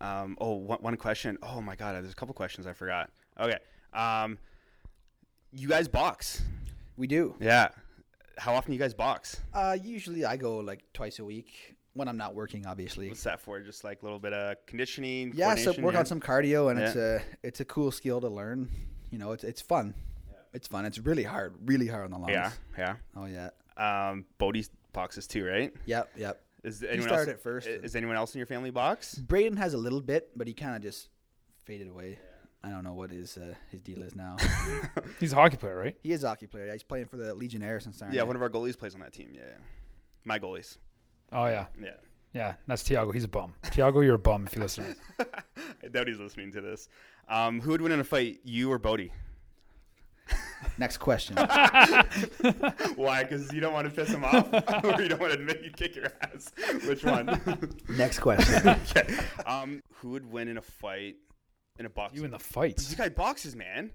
Um, 0.00 0.36
oh, 0.40 0.54
one, 0.54 0.78
one 0.80 0.96
question. 0.96 1.38
Oh 1.42 1.60
my 1.60 1.76
god, 1.76 1.94
there's 1.94 2.12
a 2.12 2.16
couple 2.16 2.34
questions 2.34 2.66
I 2.66 2.72
forgot. 2.72 3.10
Okay. 3.40 3.58
Um, 3.92 4.38
you 5.52 5.68
guys 5.68 5.88
box? 5.88 6.42
We 6.96 7.06
do. 7.06 7.34
Yeah. 7.40 7.68
How 8.36 8.54
often 8.54 8.72
do 8.72 8.74
you 8.74 8.80
guys 8.80 8.94
box? 8.94 9.40
Uh, 9.52 9.76
usually 9.80 10.24
I 10.24 10.36
go 10.36 10.58
like 10.58 10.82
twice 10.92 11.20
a 11.20 11.24
week 11.24 11.76
when 11.94 12.08
I'm 12.08 12.16
not 12.16 12.34
working, 12.34 12.66
obviously. 12.66 13.08
What's 13.08 13.22
that 13.22 13.40
for? 13.40 13.60
Just 13.60 13.84
like 13.84 14.02
a 14.02 14.04
little 14.04 14.18
bit 14.18 14.32
of 14.32 14.56
conditioning. 14.66 15.32
Yeah, 15.34 15.54
so 15.54 15.72
work 15.80 15.94
yeah? 15.94 16.00
on 16.00 16.06
some 16.06 16.20
cardio, 16.20 16.70
and 16.70 16.80
it's 16.80 16.96
a 16.96 17.22
it's 17.42 17.60
a 17.60 17.64
cool 17.64 17.90
skill 17.90 18.20
to 18.20 18.28
learn. 18.28 18.68
You 19.10 19.18
know, 19.18 19.32
it's 19.32 19.44
it's 19.44 19.60
fun. 19.60 19.94
Yeah. 20.28 20.36
It's 20.52 20.66
fun. 20.66 20.84
It's 20.84 20.98
really 20.98 21.22
hard, 21.22 21.54
really 21.64 21.86
hard 21.86 22.04
on 22.06 22.10
the 22.10 22.18
lungs. 22.18 22.32
Yeah, 22.32 22.50
yeah. 22.76 22.96
Oh 23.16 23.26
yeah. 23.26 23.50
Um, 23.76 24.24
Boady 24.38 24.68
boxes 24.92 25.26
too, 25.26 25.44
right? 25.44 25.72
Yep. 25.86 26.10
Yep. 26.16 26.40
Is 26.64 26.82
anyone 26.82 27.08
started 27.08 27.28
else, 27.32 27.38
it 27.38 27.42
first. 27.42 27.66
Is 27.66 27.94
anyone 27.94 28.16
else 28.16 28.34
in 28.34 28.38
your 28.38 28.46
family 28.46 28.70
box? 28.70 29.16
Braden 29.16 29.58
has 29.58 29.74
a 29.74 29.78
little 29.78 30.00
bit, 30.00 30.30
but 30.34 30.46
he 30.46 30.54
kind 30.54 30.74
of 30.74 30.82
just 30.82 31.10
faded 31.64 31.88
away. 31.88 32.18
I 32.62 32.70
don't 32.70 32.82
know 32.82 32.94
what 32.94 33.10
his 33.10 33.36
uh, 33.36 33.54
his 33.70 33.82
deal 33.82 34.02
is 34.02 34.16
now. 34.16 34.36
He's 35.20 35.34
a 35.34 35.36
hockey 35.36 35.58
player, 35.58 35.76
right? 35.76 35.94
he 36.02 36.12
is 36.12 36.24
a 36.24 36.28
hockey 36.28 36.46
player. 36.46 36.66
Yeah, 36.66 36.72
He's 36.72 36.82
playing 36.82 37.06
for 37.06 37.18
the 37.18 37.34
Legionnaires 37.34 37.84
since 37.84 38.02
Yeah, 38.10 38.22
one 38.22 38.36
of 38.36 38.42
our 38.42 38.48
goalies 38.48 38.78
plays 38.78 38.94
on 38.94 39.00
that 39.02 39.12
team. 39.12 39.28
Yeah, 39.34 39.42
yeah. 39.46 39.56
my 40.24 40.38
goalies. 40.38 40.78
Oh 41.30 41.44
yeah, 41.44 41.66
Yeah, 41.78 41.90
yeah. 42.32 42.54
That's 42.66 42.82
Tiago. 42.82 43.12
He's 43.12 43.24
a 43.24 43.28
bum. 43.28 43.52
Tiago, 43.70 44.00
you're 44.00 44.14
a 44.14 44.18
bum 44.18 44.46
if 44.46 44.56
you 44.56 44.62
listen. 44.62 44.96
I 45.20 45.88
doubt 45.90 46.08
he's 46.08 46.18
listening 46.18 46.52
to 46.52 46.62
this. 46.62 46.88
Um, 47.28 47.60
who 47.60 47.72
would 47.72 47.82
win 47.82 47.92
in 47.92 48.00
a 48.00 48.04
fight, 48.04 48.40
you 48.44 48.72
or 48.72 48.78
Boady? 48.78 49.10
Next 50.78 50.98
question. 50.98 51.36
Why? 52.96 53.22
Because 53.22 53.52
you 53.52 53.60
don't 53.60 53.72
want 53.72 53.88
to 53.88 53.94
piss 53.94 54.08
him 54.08 54.24
off, 54.24 54.52
or 54.84 55.02
you 55.02 55.08
don't 55.08 55.20
want 55.20 55.32
to 55.32 55.38
admit 55.38 55.62
you 55.62 55.70
kick 55.70 55.94
your 55.96 56.06
ass. 56.22 56.52
Which 56.86 57.04
one? 57.04 57.40
Next 57.88 58.20
question. 58.20 58.68
okay. 58.68 59.14
Um, 59.46 59.82
who 59.96 60.10
would 60.10 60.30
win 60.30 60.48
in 60.48 60.56
a 60.56 60.62
fight 60.62 61.16
in 61.78 61.86
a 61.86 61.90
box? 61.90 62.14
You 62.14 62.24
in 62.24 62.30
the 62.30 62.38
fights? 62.38 62.88
This 62.88 62.96
guy 62.96 63.08
boxes, 63.08 63.54
man. 63.54 63.92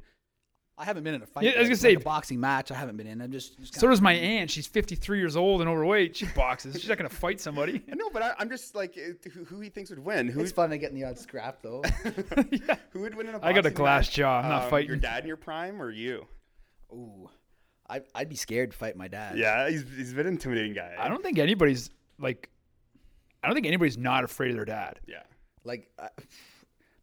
I 0.80 0.86
haven't 0.86 1.03
been 1.03 1.13
in 1.13 1.21
a 1.21 1.25
fight. 1.25 1.43
Yeah, 1.43 1.51
I 1.51 1.59
was 1.59 1.67
gonna 1.67 1.75
say- 1.75 1.89
Like 1.89 2.01
a 2.01 2.05
boxing 2.05 2.39
match. 2.39 2.71
I 2.71 2.75
haven't 2.75 2.95
been 2.95 3.05
in. 3.05 3.21
I'm 3.21 3.32
just. 3.32 3.57
just 3.59 3.80
So 3.80 3.89
does 3.89 3.99
my 4.01 4.13
aunt. 4.13 4.49
She's 4.49 4.65
53 4.65 5.19
years 5.19 5.36
old 5.36 5.59
and 5.59 5.69
overweight. 5.69 6.15
She 6.15 6.25
boxes. 6.27 6.80
She's 6.80 6.88
not 6.88 6.97
gonna 6.97 7.09
fight 7.09 7.41
somebody. 7.41 7.84
I 7.91 7.95
know, 7.95 8.09
but 8.13 8.21
I, 8.23 8.34
I'm 8.39 8.49
just 8.49 8.75
like, 8.75 8.97
uh, 8.97 9.30
who, 9.32 9.43
who 9.43 9.59
he 9.59 9.69
thinks 9.69 9.89
would 9.89 9.99
win? 9.99 10.27
Who's 10.30 10.51
fun 10.53 10.69
to 10.69 10.77
get 10.77 10.91
in 10.91 10.95
the 10.95 11.03
odd 11.05 11.19
scrap 11.19 11.61
though. 11.61 11.82
Who 12.91 13.01
would 13.01 13.13
win 13.15 13.27
in 13.27 13.36
a 13.36 13.39
I 13.45 13.51
got 13.53 13.65
a 13.65 13.71
glass 13.71 14.05
match? 14.07 14.15
jaw. 14.15 14.39
I'm 14.41 14.49
not 14.49 14.63
Um, 14.63 14.69
fighting. 14.69 14.88
Your 14.88 14.97
dad 14.97 15.23
in 15.23 15.27
your 15.27 15.38
prime 15.38 15.82
or 15.82 15.91
you? 15.91 16.25
Ooh, 16.93 17.30
I, 17.89 18.01
I'd 18.15 18.30
be 18.30 18.36
scared 18.36 18.71
to 18.71 18.77
fight 18.77 18.95
my 18.95 19.07
dad. 19.07 19.38
Yeah, 19.38 19.69
he's, 19.69 19.84
he's 19.95 20.11
a 20.13 20.15
bit 20.15 20.25
intimidating 20.25 20.73
guy. 20.73 20.95
I 20.97 21.07
don't 21.09 21.21
think 21.21 21.38
anybody's 21.39 21.89
like 22.19 22.49
I 23.43 23.47
don't 23.47 23.55
think 23.55 23.67
anybody's 23.67 23.97
not 23.97 24.23
afraid 24.23 24.49
of 24.51 24.55
their 24.55 24.65
dad. 24.65 24.99
Yeah. 25.07 25.23
Like, 25.63 25.89
uh, 25.99 26.07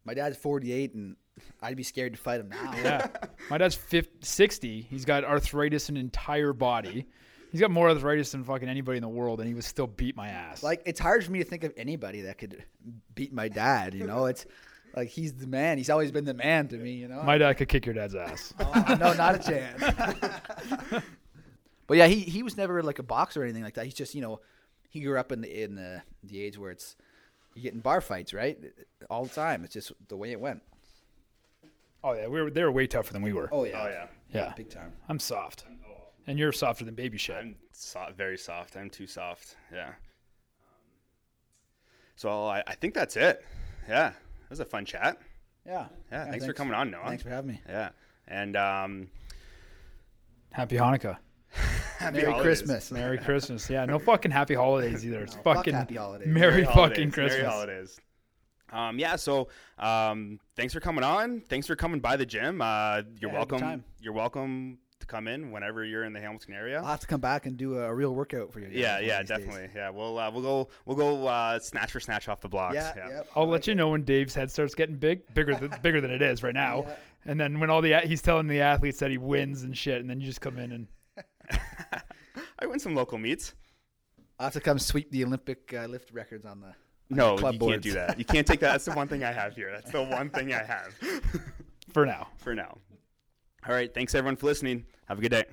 my 0.03 0.13
dad's 0.13 0.37
48, 0.37 0.93
and 0.95 1.15
I'd 1.61 1.77
be 1.77 1.83
scared 1.83 2.13
to 2.13 2.19
fight 2.19 2.39
him 2.39 2.49
now. 2.49 2.73
Yeah. 2.75 3.07
My 3.49 3.57
dad's 3.57 3.75
50, 3.75 4.25
60. 4.25 4.81
He's 4.81 5.05
got 5.05 5.23
arthritis 5.23 5.89
in 5.89 5.97
entire 5.97 6.53
body. 6.53 7.07
He's 7.51 7.61
got 7.61 7.71
more 7.71 7.89
arthritis 7.89 8.31
than 8.31 8.43
fucking 8.43 8.67
anybody 8.67 8.97
in 8.97 9.01
the 9.01 9.09
world, 9.09 9.39
and 9.39 9.47
he 9.47 9.53
would 9.53 9.63
still 9.63 9.87
beat 9.87 10.15
my 10.15 10.29
ass. 10.29 10.63
Like, 10.63 10.81
it's 10.85 10.99
hard 10.99 11.23
for 11.23 11.31
me 11.31 11.39
to 11.39 11.45
think 11.45 11.63
of 11.63 11.73
anybody 11.77 12.21
that 12.21 12.37
could 12.37 12.63
beat 13.15 13.33
my 13.33 13.47
dad. 13.47 13.93
You 13.93 14.05
know, 14.05 14.25
it's 14.25 14.45
like 14.95 15.09
he's 15.09 15.33
the 15.33 15.47
man. 15.47 15.77
He's 15.77 15.89
always 15.89 16.11
been 16.11 16.25
the 16.25 16.33
man 16.33 16.67
to 16.69 16.77
me. 16.77 16.93
You 16.93 17.07
know. 17.07 17.23
my 17.23 17.37
dad 17.37 17.53
could 17.53 17.69
kick 17.69 17.85
your 17.85 17.95
dad's 17.95 18.15
ass. 18.15 18.53
Oh, 18.59 18.95
no, 18.99 19.13
not 19.13 19.35
a 19.35 19.39
chance. 19.39 19.81
but 21.87 21.97
yeah, 21.97 22.07
he 22.07 22.19
he 22.19 22.43
was 22.43 22.57
never 22.57 22.83
like 22.83 22.99
a 22.99 23.03
boxer 23.03 23.41
or 23.41 23.43
anything 23.45 23.63
like 23.63 23.75
that. 23.75 23.85
He's 23.85 23.93
just 23.93 24.13
you 24.13 24.21
know, 24.21 24.41
he 24.89 25.01
grew 25.01 25.17
up 25.17 25.31
in 25.31 25.41
the 25.41 25.63
in 25.63 25.75
the 25.75 26.01
the 26.23 26.41
age 26.41 26.57
where 26.57 26.71
it's 26.71 26.95
you 27.55 27.61
get 27.61 27.73
in 27.73 27.79
bar 27.79 28.01
fights, 28.01 28.33
right? 28.33 28.57
All 29.09 29.23
the 29.25 29.33
time. 29.33 29.63
It's 29.63 29.73
just 29.73 29.91
the 30.07 30.17
way 30.17 30.31
it 30.31 30.39
went. 30.39 30.61
Oh 32.03 32.13
yeah, 32.13 32.27
we 32.27 32.41
were 32.41 32.49
they 32.51 32.63
were 32.63 32.71
way 32.71 32.87
tougher 32.87 33.13
than 33.13 33.21
we 33.21 33.33
were. 33.33 33.49
Oh 33.51 33.63
yeah. 33.65 33.81
Oh 33.81 33.87
yeah. 33.87 34.07
yeah, 34.33 34.53
Big 34.55 34.69
time. 34.69 34.93
I'm 35.09 35.19
soft, 35.19 35.65
and 36.27 36.37
you're 36.39 36.51
softer 36.51 36.85
than 36.85 36.95
baby 36.95 37.17
shit. 37.17 37.35
I'm 37.35 37.55
so- 37.71 38.07
very 38.15 38.37
soft. 38.37 38.75
I'm 38.77 38.89
too 38.89 39.07
soft. 39.07 39.55
Yeah. 39.73 39.91
So 42.15 42.45
I, 42.45 42.63
I 42.65 42.75
think 42.75 42.93
that's 42.93 43.15
it. 43.15 43.45
Yeah. 43.87 44.09
That 44.09 44.49
was 44.49 44.59
a 44.59 44.65
fun 44.65 44.85
chat. 44.85 45.17
Yeah. 45.65 45.87
Yeah. 46.11 46.29
thanks, 46.29 46.45
for 46.45 46.53
coming 46.53 46.73
on, 46.73 46.89
Noah. 46.89 47.03
Thanks 47.07 47.23
for 47.23 47.29
having 47.29 47.51
me. 47.51 47.61
Yeah. 47.67 47.89
And 48.27 48.55
um, 48.55 49.07
Happy 50.51 50.77
Hanukkah, 50.77 51.17
happy 51.99 52.17
Merry 52.17 52.31
holidays. 52.31 52.41
Christmas. 52.61 52.91
Merry 52.91 53.17
Christmas. 53.17 53.69
Yeah, 53.69 53.85
no 53.85 53.99
fucking 53.99 54.31
happy 54.31 54.55
holidays 54.55 55.05
either. 55.05 55.21
It's 55.23 55.35
fucking 55.35 55.73
happy 55.73 55.95
holidays. 55.95 56.27
Merry, 56.27 56.51
Merry 56.51 56.63
fucking 56.65 56.73
holidays. 56.75 57.13
Christmas. 57.13 57.33
Merry 57.41 57.45
holidays. 57.49 57.99
Um, 58.71 58.99
yeah, 58.99 59.15
so 59.15 59.47
um, 59.79 60.39
thanks 60.55 60.73
for 60.73 60.79
coming 60.79 61.03
on. 61.03 61.41
Thanks 61.41 61.67
for 61.67 61.75
coming 61.75 61.99
by 61.99 62.17
the 62.17 62.25
gym. 62.25 62.61
Uh, 62.61 63.01
you're 63.19 63.31
Yeah, 63.31 63.37
welcome. 63.37 63.59
time. 63.59 63.83
You're 64.01 64.13
welcome 64.13 64.77
to 64.99 65.05
come 65.07 65.27
in 65.27 65.51
whenever 65.51 65.85
you're 65.85 66.03
in 66.03 66.11
the 66.13 66.19
Hamilton 66.19 66.53
area. 66.53 66.79
I'll 66.79 66.85
have 66.85 66.99
to 67.01 67.07
come 67.07 67.21
back 67.21 67.45
and 67.45 67.55
do 67.55 67.77
a 67.77 67.93
real 67.93 68.13
workout 68.13 68.51
for 68.51 68.59
you. 68.59 68.65
Guys 68.67 68.75
yeah, 68.75 68.99
yeah, 68.99 69.19
of 69.21 69.27
these 69.27 69.37
days. 69.37 69.45
definitely. 69.47 69.69
Yeah, 69.75 69.89
we'll 69.91 70.17
uh, 70.19 70.29
we'll 70.31 70.41
go 70.41 70.69
we'll 70.85 70.97
go 70.97 71.27
uh, 71.27 71.59
snatch 71.59 71.91
for 71.91 71.99
snatch 71.99 72.27
off 72.27 72.41
the 72.41 72.49
blocks. 72.49 72.75
Yeah, 72.75 72.93
yeah. 72.97 73.09
yep. 73.09 73.27
I'll 73.35 73.47
let 73.47 73.67
you 73.67 73.75
know 73.75 73.89
when 73.89 74.03
Dave's 74.03 74.33
head 74.35 74.51
starts 74.51 74.75
getting 74.75 74.95
big, 74.97 75.21
bigger 75.33 75.55
than 75.55 75.73
bigger 75.81 76.01
than 76.01 76.11
it 76.11 76.21
is 76.21 76.43
right 76.43 76.53
now. 76.53 76.83
Yeah. 76.87 76.95
And 77.25 77.39
then 77.39 77.59
when 77.59 77.69
all 77.69 77.81
the 77.81 77.97
he's 78.05 78.21
telling 78.21 78.47
the 78.47 78.61
athletes 78.61 78.99
that 78.99 79.11
he 79.11 79.17
wins 79.17 79.63
and 79.63 79.77
shit, 79.77 80.01
and 80.01 80.09
then 80.09 80.19
you 80.19 80.25
just 80.27 80.41
come 80.41 80.57
in 80.57 80.71
and 80.71 80.87
I 82.59 82.65
win 82.65 82.79
some 82.79 82.95
local 82.95 83.17
meets. 83.17 83.53
I'll 84.39 84.45
have 84.47 84.53
to 84.53 84.59
come 84.61 84.77
sweep 84.79 85.09
the 85.11 85.23
Olympic 85.25 85.73
uh, 85.73 85.85
lift 85.85 86.11
records 86.11 86.45
on 86.45 86.61
the. 86.61 86.73
No, 87.09 87.33
you 87.33 87.37
club 87.39 87.59
can't 87.59 87.81
do 87.81 87.93
that. 87.93 88.17
You 88.19 88.25
can't 88.25 88.45
take 88.45 88.59
that. 88.59 88.71
That's 88.71 88.85
the 88.85 88.91
one 88.91 89.07
thing 89.07 89.23
I 89.23 89.31
have 89.31 89.55
here. 89.55 89.71
That's 89.71 89.91
the 89.91 90.03
one 90.03 90.29
thing 90.29 90.53
I 90.53 90.63
have 90.63 90.93
for 91.93 92.05
now. 92.05 92.27
for 92.37 92.53
now. 92.53 92.77
All 93.67 93.73
right. 93.73 93.93
Thanks 93.93 94.13
everyone 94.15 94.35
for 94.35 94.45
listening. 94.47 94.85
Have 95.07 95.19
a 95.19 95.21
good 95.21 95.31
day. 95.31 95.45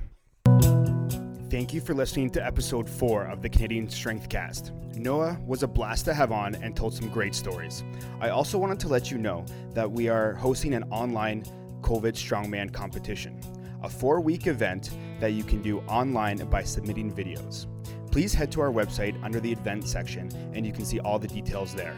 Thank 1.50 1.72
you 1.72 1.80
for 1.80 1.94
listening 1.94 2.30
to 2.30 2.44
episode 2.44 2.90
four 2.90 3.26
of 3.26 3.40
the 3.40 3.48
Canadian 3.48 3.88
Strength 3.88 4.28
Cast. 4.28 4.72
Noah 4.96 5.38
was 5.46 5.62
a 5.62 5.68
blast 5.68 6.04
to 6.06 6.14
have 6.14 6.32
on 6.32 6.56
and 6.56 6.74
told 6.74 6.94
some 6.94 7.08
great 7.08 7.34
stories. 7.34 7.84
I 8.20 8.30
also 8.30 8.58
wanted 8.58 8.80
to 8.80 8.88
let 8.88 9.12
you 9.12 9.18
know 9.18 9.44
that 9.72 9.88
we 9.88 10.08
are 10.08 10.34
hosting 10.34 10.74
an 10.74 10.82
online 10.90 11.44
COVID 11.82 12.14
Strongman 12.14 12.72
competition, 12.72 13.40
a 13.84 13.88
four 13.88 14.20
week 14.20 14.48
event 14.48 14.90
that 15.20 15.32
you 15.32 15.44
can 15.44 15.62
do 15.62 15.78
online 15.82 16.38
by 16.48 16.64
submitting 16.64 17.12
videos. 17.12 17.66
Please 18.14 18.32
head 18.32 18.52
to 18.52 18.60
our 18.60 18.70
website 18.70 19.20
under 19.24 19.40
the 19.40 19.50
event 19.50 19.88
section 19.88 20.30
and 20.54 20.64
you 20.64 20.72
can 20.72 20.84
see 20.84 21.00
all 21.00 21.18
the 21.18 21.26
details 21.26 21.74
there. 21.74 21.96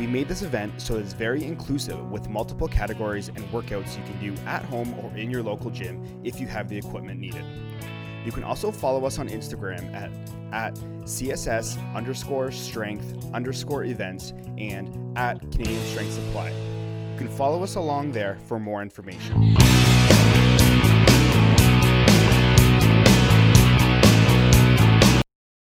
We 0.00 0.08
made 0.08 0.26
this 0.26 0.42
event 0.42 0.82
so 0.82 0.96
it's 0.96 1.12
very 1.12 1.44
inclusive 1.44 2.10
with 2.10 2.28
multiple 2.28 2.66
categories 2.66 3.28
and 3.28 3.38
workouts 3.52 3.96
you 3.96 4.02
can 4.02 4.18
do 4.18 4.42
at 4.42 4.64
home 4.64 4.92
or 4.98 5.16
in 5.16 5.30
your 5.30 5.44
local 5.44 5.70
gym 5.70 6.04
if 6.24 6.40
you 6.40 6.48
have 6.48 6.68
the 6.68 6.76
equipment 6.76 7.20
needed. 7.20 7.44
You 8.24 8.32
can 8.32 8.42
also 8.42 8.72
follow 8.72 9.04
us 9.04 9.20
on 9.20 9.28
Instagram 9.28 9.94
at, 9.94 10.10
at 10.52 10.74
CSS 11.04 11.78
underscore 11.94 12.50
strength 12.50 13.32
underscore 13.32 13.84
events 13.84 14.32
and 14.58 15.16
at 15.16 15.40
Canadian 15.52 15.86
Strength 15.90 16.14
Supply. 16.14 16.50
You 16.50 17.18
can 17.18 17.28
follow 17.28 17.62
us 17.62 17.76
along 17.76 18.10
there 18.10 18.36
for 18.48 18.58
more 18.58 18.82
information. 18.82 19.54